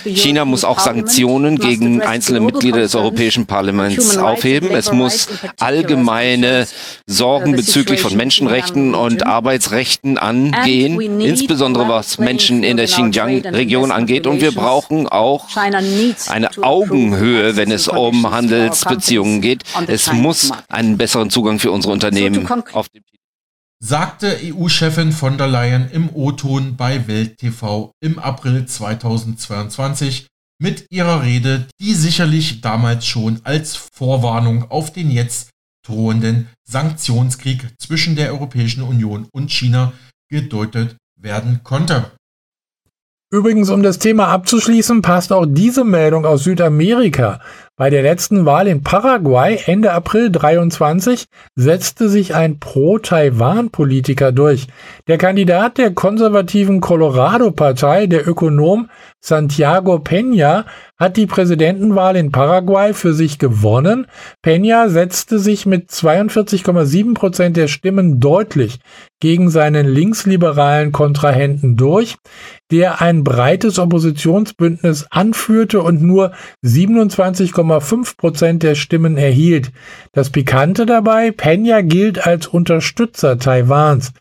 China 0.06 0.43
muss 0.43 0.66
auch 0.66 0.80
Sanktionen 0.80 1.58
gegen 1.58 2.01
einzelne 2.01 2.41
Mitglieder 2.41 2.80
des 2.80 2.95
Europäischen 2.95 3.45
Parlaments 3.45 4.18
aufheben. 4.18 4.72
Es 4.72 4.91
muss 4.91 5.30
allgemeine 5.60 6.68
Sorgen 7.08 7.53
bezüglich 7.53 8.01
von 8.01 8.16
Menschenrechten 8.18 8.93
und 8.93 9.26
Arbeitsrechten 9.26 10.18
angehen, 10.18 10.99
insbesondere 11.22 11.88
was 11.88 12.18
Menschen 12.18 12.64
in 12.64 12.76
der 12.78 12.88
Xinjiang-Region 12.88 13.91
angeht. 13.91 14.28
Und 14.28 14.41
wir 14.41 14.51
brauchen 14.51 15.08
auch 15.08 15.47
eine 16.28 16.49
Augenhöhe, 16.62 17.56
wenn 17.56 17.72
es 17.72 17.88
um 17.88 18.30
Handelsbeziehungen 18.30 19.41
geht. 19.41 19.64
Es 19.88 20.12
muss 20.12 20.51
einen 20.68 20.97
besseren 20.97 21.30
Zugang 21.30 21.45
Zugang 21.46 21.60
für 21.60 21.72
unsere 21.72 21.93
Unternehmen 21.93 22.48
auf 22.74 22.89
dem 22.89 23.04
sagte 23.80 24.39
EU-Chefin 24.41 25.12
von 25.12 25.38
der 25.38 25.46
Leyen 25.46 25.91
im 25.91 26.10
O-Ton 26.12 26.76
bei 26.76 27.08
Welt 27.08 27.38
TV 27.38 27.91
im 28.02 28.18
April 28.18 28.66
2022 28.66 30.26
mit 30.60 30.88
ihrer 30.89 31.22
Rede, 31.22 31.68
die 31.80 31.93
sicherlich 31.93 32.62
damals 32.62 33.06
schon 33.06 33.41
als 33.43 33.76
Vorwarnung 33.76 34.72
auf 34.72 34.91
den 34.91 35.12
jetzt 35.12 35.52
drohenden 35.86 36.48
Sanktionskrieg 36.68 37.76
zwischen 37.78 38.16
der 38.16 38.32
Europäischen 38.32 38.82
Union 38.82 39.28
und 39.32 39.52
China 39.52 39.93
gedeutet 40.32 40.96
werden 41.16 41.60
konnte. 41.64 42.12
Übrigens, 43.32 43.70
um 43.70 43.84
das 43.84 44.00
Thema 44.00 44.30
abzuschließen, 44.30 45.04
passt 45.04 45.32
auch 45.32 45.46
diese 45.46 45.84
Meldung 45.84 46.26
aus 46.26 46.46
Südamerika. 46.46 47.41
Bei 47.78 47.90
der 47.90 48.04
letzten 48.04 48.46
Wahl 48.46 48.68
in 48.68 48.84
Paraguay 48.84 49.60
Ende 49.66 49.92
April 49.92 50.32
23 50.32 51.26
setzte 51.56 52.08
sich 52.08 52.34
ein 52.34 52.58
Pro-Taiwan-Politiker 52.58 54.32
durch. 54.32 54.68
Der 55.08 55.18
Kandidat 55.18 55.78
der 55.78 55.92
konservativen 55.92 56.80
Colorado-Partei, 56.80 58.08
der 58.08 58.26
Ökonom 58.26 58.90
Santiago 59.20 59.96
Peña, 59.96 60.64
hat 60.98 61.18
die 61.18 61.26
Präsidentenwahl 61.26 62.16
in 62.16 62.32
Paraguay 62.32 62.94
für 62.94 63.14
sich 63.14 63.40
gewonnen. 63.40 64.08
Peña 64.46 64.88
setzte 64.88 65.40
sich 65.40 65.66
mit 65.66 65.90
42,7 65.90 67.14
Prozent 67.14 67.58
der 67.58 67.68
Stimmen 67.68 68.22
deutlich 68.22 68.80
gegen 69.20 69.50
seinen 69.50 69.88
linksliberalen 69.88 70.92
Kontrahenten 70.94 71.76
durch, 71.76 72.16
der 72.72 73.02
ein 73.02 73.24
breites 73.24 73.78
Oppositionsbündnis 73.80 75.08
anführte 75.10 75.82
und 75.82 76.02
nur 76.02 76.32
27,5 77.66 78.18
Prozent 78.18 78.63
der 78.63 78.76
Stimmen 78.76 79.18
erhielt. 79.18 79.72
Das 80.11 80.30
Pikante 80.30 80.86
dabei, 80.86 81.30
Peña 81.30 81.82
gilt 81.82 82.26
als 82.26 82.47
Unterstützer 82.47 83.38
Taiwans. 83.38 84.13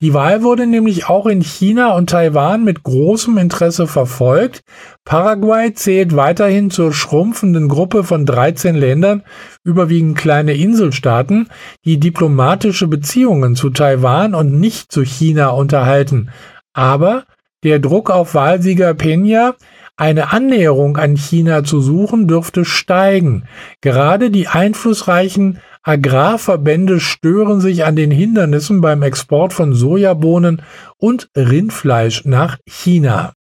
Die 0.00 0.14
Wahl 0.14 0.42
wurde 0.42 0.66
nämlich 0.66 1.08
auch 1.08 1.26
in 1.26 1.42
China 1.42 1.94
und 1.94 2.10
Taiwan 2.10 2.64
mit 2.64 2.82
großem 2.82 3.38
Interesse 3.38 3.86
verfolgt. 3.86 4.62
Paraguay 5.04 5.72
zählt 5.74 6.16
weiterhin 6.16 6.70
zur 6.70 6.92
schrumpfenden 6.92 7.68
Gruppe 7.68 8.02
von 8.02 8.26
13 8.26 8.74
Ländern, 8.74 9.22
überwiegend 9.62 10.18
kleine 10.18 10.54
Inselstaaten, 10.54 11.48
die 11.84 12.00
diplomatische 12.00 12.88
Beziehungen 12.88 13.54
zu 13.54 13.70
Taiwan 13.70 14.34
und 14.34 14.58
nicht 14.58 14.90
zu 14.90 15.02
China 15.02 15.50
unterhalten. 15.50 16.30
Aber 16.72 17.24
der 17.62 17.78
Druck 17.78 18.10
auf 18.10 18.34
Wahlsieger 18.34 18.90
Peña, 18.90 19.54
eine 19.96 20.32
Annäherung 20.32 20.96
an 20.96 21.16
China 21.16 21.64
zu 21.64 21.80
suchen, 21.80 22.26
dürfte 22.26 22.64
steigen. 22.64 23.44
Gerade 23.80 24.30
die 24.30 24.48
einflussreichen 24.48 25.60
Agrarverbände 25.82 27.00
stören 27.00 27.60
sich 27.60 27.84
an 27.84 27.96
den 27.96 28.10
Hindernissen 28.10 28.80
beim 28.80 29.02
Export 29.02 29.52
von 29.52 29.74
Sojabohnen 29.74 30.62
und 30.96 31.28
Rindfleisch 31.36 32.24
nach 32.24 32.58
China. 32.66 33.32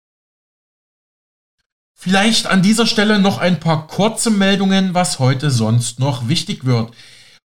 Vielleicht 1.95 2.47
an 2.47 2.63
dieser 2.63 2.87
Stelle 2.87 3.19
noch 3.19 3.39
ein 3.39 3.61
paar 3.61 3.87
kurze 3.87 4.31
Meldungen, 4.31 4.95
was 4.95 5.19
heute 5.19 5.51
sonst 5.51 6.01
noch 6.01 6.29
wichtig 6.29 6.65
wird. 6.65 6.93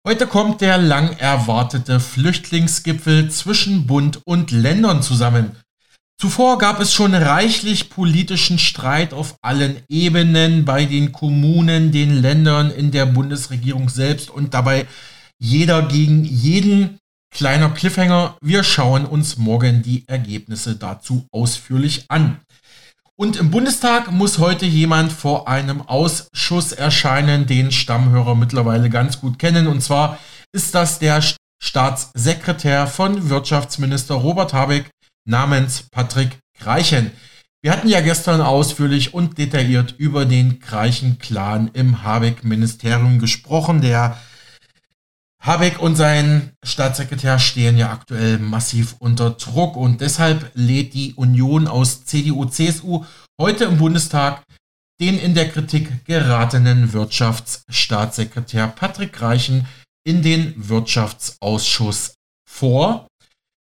Heute 0.08 0.28
kommt 0.28 0.62
der 0.62 0.78
lang 0.78 1.18
erwartete 1.18 2.00
Flüchtlingsgipfel 2.00 3.30
zwischen 3.32 3.86
Bund 3.86 4.22
und 4.24 4.52
Ländern 4.52 5.02
zusammen. 5.02 5.58
Zuvor 6.18 6.58
gab 6.60 6.80
es 6.80 6.94
schon 6.94 7.14
reichlich 7.14 7.90
politischen 7.90 8.58
Streit 8.58 9.14
auf 9.14 9.36
allen 9.42 9.82
Ebenen 9.90 10.64
bei 10.64 10.86
den 10.86 11.12
Kommunen, 11.12 11.92
den 11.92 12.22
Ländern, 12.22 12.72
in 12.72 12.92
der 12.92 13.06
Bundesregierung 13.06 13.90
selbst 13.90 14.30
und 14.30 14.54
dabei 14.54 14.88
jeder 15.40 15.82
gegen 15.84 16.24
jeden. 16.24 17.00
Kleiner 17.32 17.70
Cliffhanger, 17.70 18.38
wir 18.42 18.64
schauen 18.64 19.06
uns 19.06 19.38
morgen 19.38 19.82
die 19.82 20.08
Ergebnisse 20.08 20.78
dazu 20.78 21.28
ausführlich 21.34 22.06
an. 22.08 22.40
Und 23.18 23.36
im 23.36 23.52
Bundestag 23.52 24.10
muss 24.12 24.40
heute 24.40 24.66
jemand 24.66 25.12
vor 25.12 25.50
einem 25.50 25.82
Ausschuss 25.82 26.72
erscheinen, 26.72 27.46
den 27.46 27.74
Stammhörer 27.74 28.36
mittlerweile 28.36 28.90
ganz 28.90 29.20
gut 29.20 29.38
kennen. 29.38 29.68
Und 29.68 29.82
zwar 29.82 30.18
ist 30.54 30.76
das 30.76 31.00
der 31.00 31.22
Staatssekretär 31.62 32.88
von 32.88 33.30
Wirtschaftsminister 33.30 34.16
Robert 34.16 34.54
Habeck, 34.54 34.90
namens 35.26 35.84
Patrick 35.92 36.40
Greichen. 36.58 37.12
Wir 37.62 37.72
hatten 37.72 37.88
ja 37.88 38.02
gestern 38.02 38.42
ausführlich 38.42 39.14
und 39.14 39.38
detailliert 39.38 39.96
über 39.98 40.26
den 40.26 40.60
Greichen-Clan 40.60 41.72
im 41.74 42.04
Habeck-Ministerium 42.04 43.20
gesprochen. 43.20 43.82
Der 43.82 44.18
Habeck 45.42 45.80
und 45.80 45.96
sein 45.96 46.52
Staatssekretär 46.64 47.40
stehen 47.40 47.78
ja 47.78 47.92
aktuell 47.92 48.40
massiv 48.40 48.96
unter 49.00 49.32
Druck 49.32 49.78
und 49.78 50.02
deshalb 50.02 50.52
lädt 50.54 50.94
die 50.94 51.14
Union 51.16 51.68
aus 51.68 52.06
CDU, 52.06 52.46
CSU 52.46 53.06
heute 53.40 53.66
im 53.66 53.78
Bundestag 53.78 54.44
den 55.00 55.20
in 55.20 55.36
der 55.36 55.50
Kritik 55.50 56.06
geratenen 56.06 56.94
Wirtschaftsstaatssekretär 56.94 58.68
Patrick 58.68 59.14
Greichen 59.14 59.68
in 60.04 60.22
den 60.22 60.54
Wirtschaftsausschuss 60.70 62.16
vor. 62.48 63.08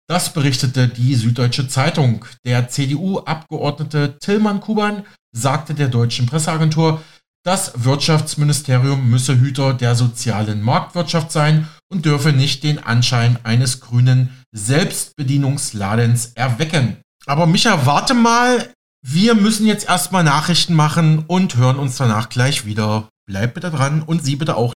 Das 0.07 0.33
berichtete 0.33 0.89
die 0.89 1.15
Süddeutsche 1.15 1.67
Zeitung. 1.67 2.25
Der 2.45 2.67
CDU-Abgeordnete 2.67 4.17
Tillmann 4.19 4.59
Kuban 4.59 5.03
sagte 5.31 5.73
der 5.73 5.87
deutschen 5.87 6.25
Presseagentur, 6.25 7.01
das 7.45 7.83
Wirtschaftsministerium 7.83 9.09
müsse 9.09 9.39
Hüter 9.39 9.73
der 9.73 9.95
sozialen 9.95 10.61
Marktwirtschaft 10.61 11.31
sein 11.31 11.67
und 11.89 12.05
dürfe 12.05 12.31
nicht 12.31 12.63
den 12.63 12.79
Anschein 12.83 13.37
eines 13.43 13.81
grünen 13.81 14.29
Selbstbedienungsladens 14.53 16.33
erwecken. 16.35 16.97
Aber 17.25 17.45
Micha, 17.45 17.85
warte 17.85 18.13
mal, 18.13 18.69
wir 19.05 19.35
müssen 19.35 19.65
jetzt 19.65 19.87
erstmal 19.87 20.23
Nachrichten 20.23 20.73
machen 20.73 21.25
und 21.27 21.57
hören 21.57 21.77
uns 21.77 21.97
danach 21.97 22.29
gleich 22.29 22.65
wieder. 22.65 23.09
Bleib 23.25 23.53
bitte 23.53 23.71
dran 23.71 24.01
und 24.01 24.23
Sie 24.23 24.37
bitte 24.37 24.55
auch. 24.55 24.73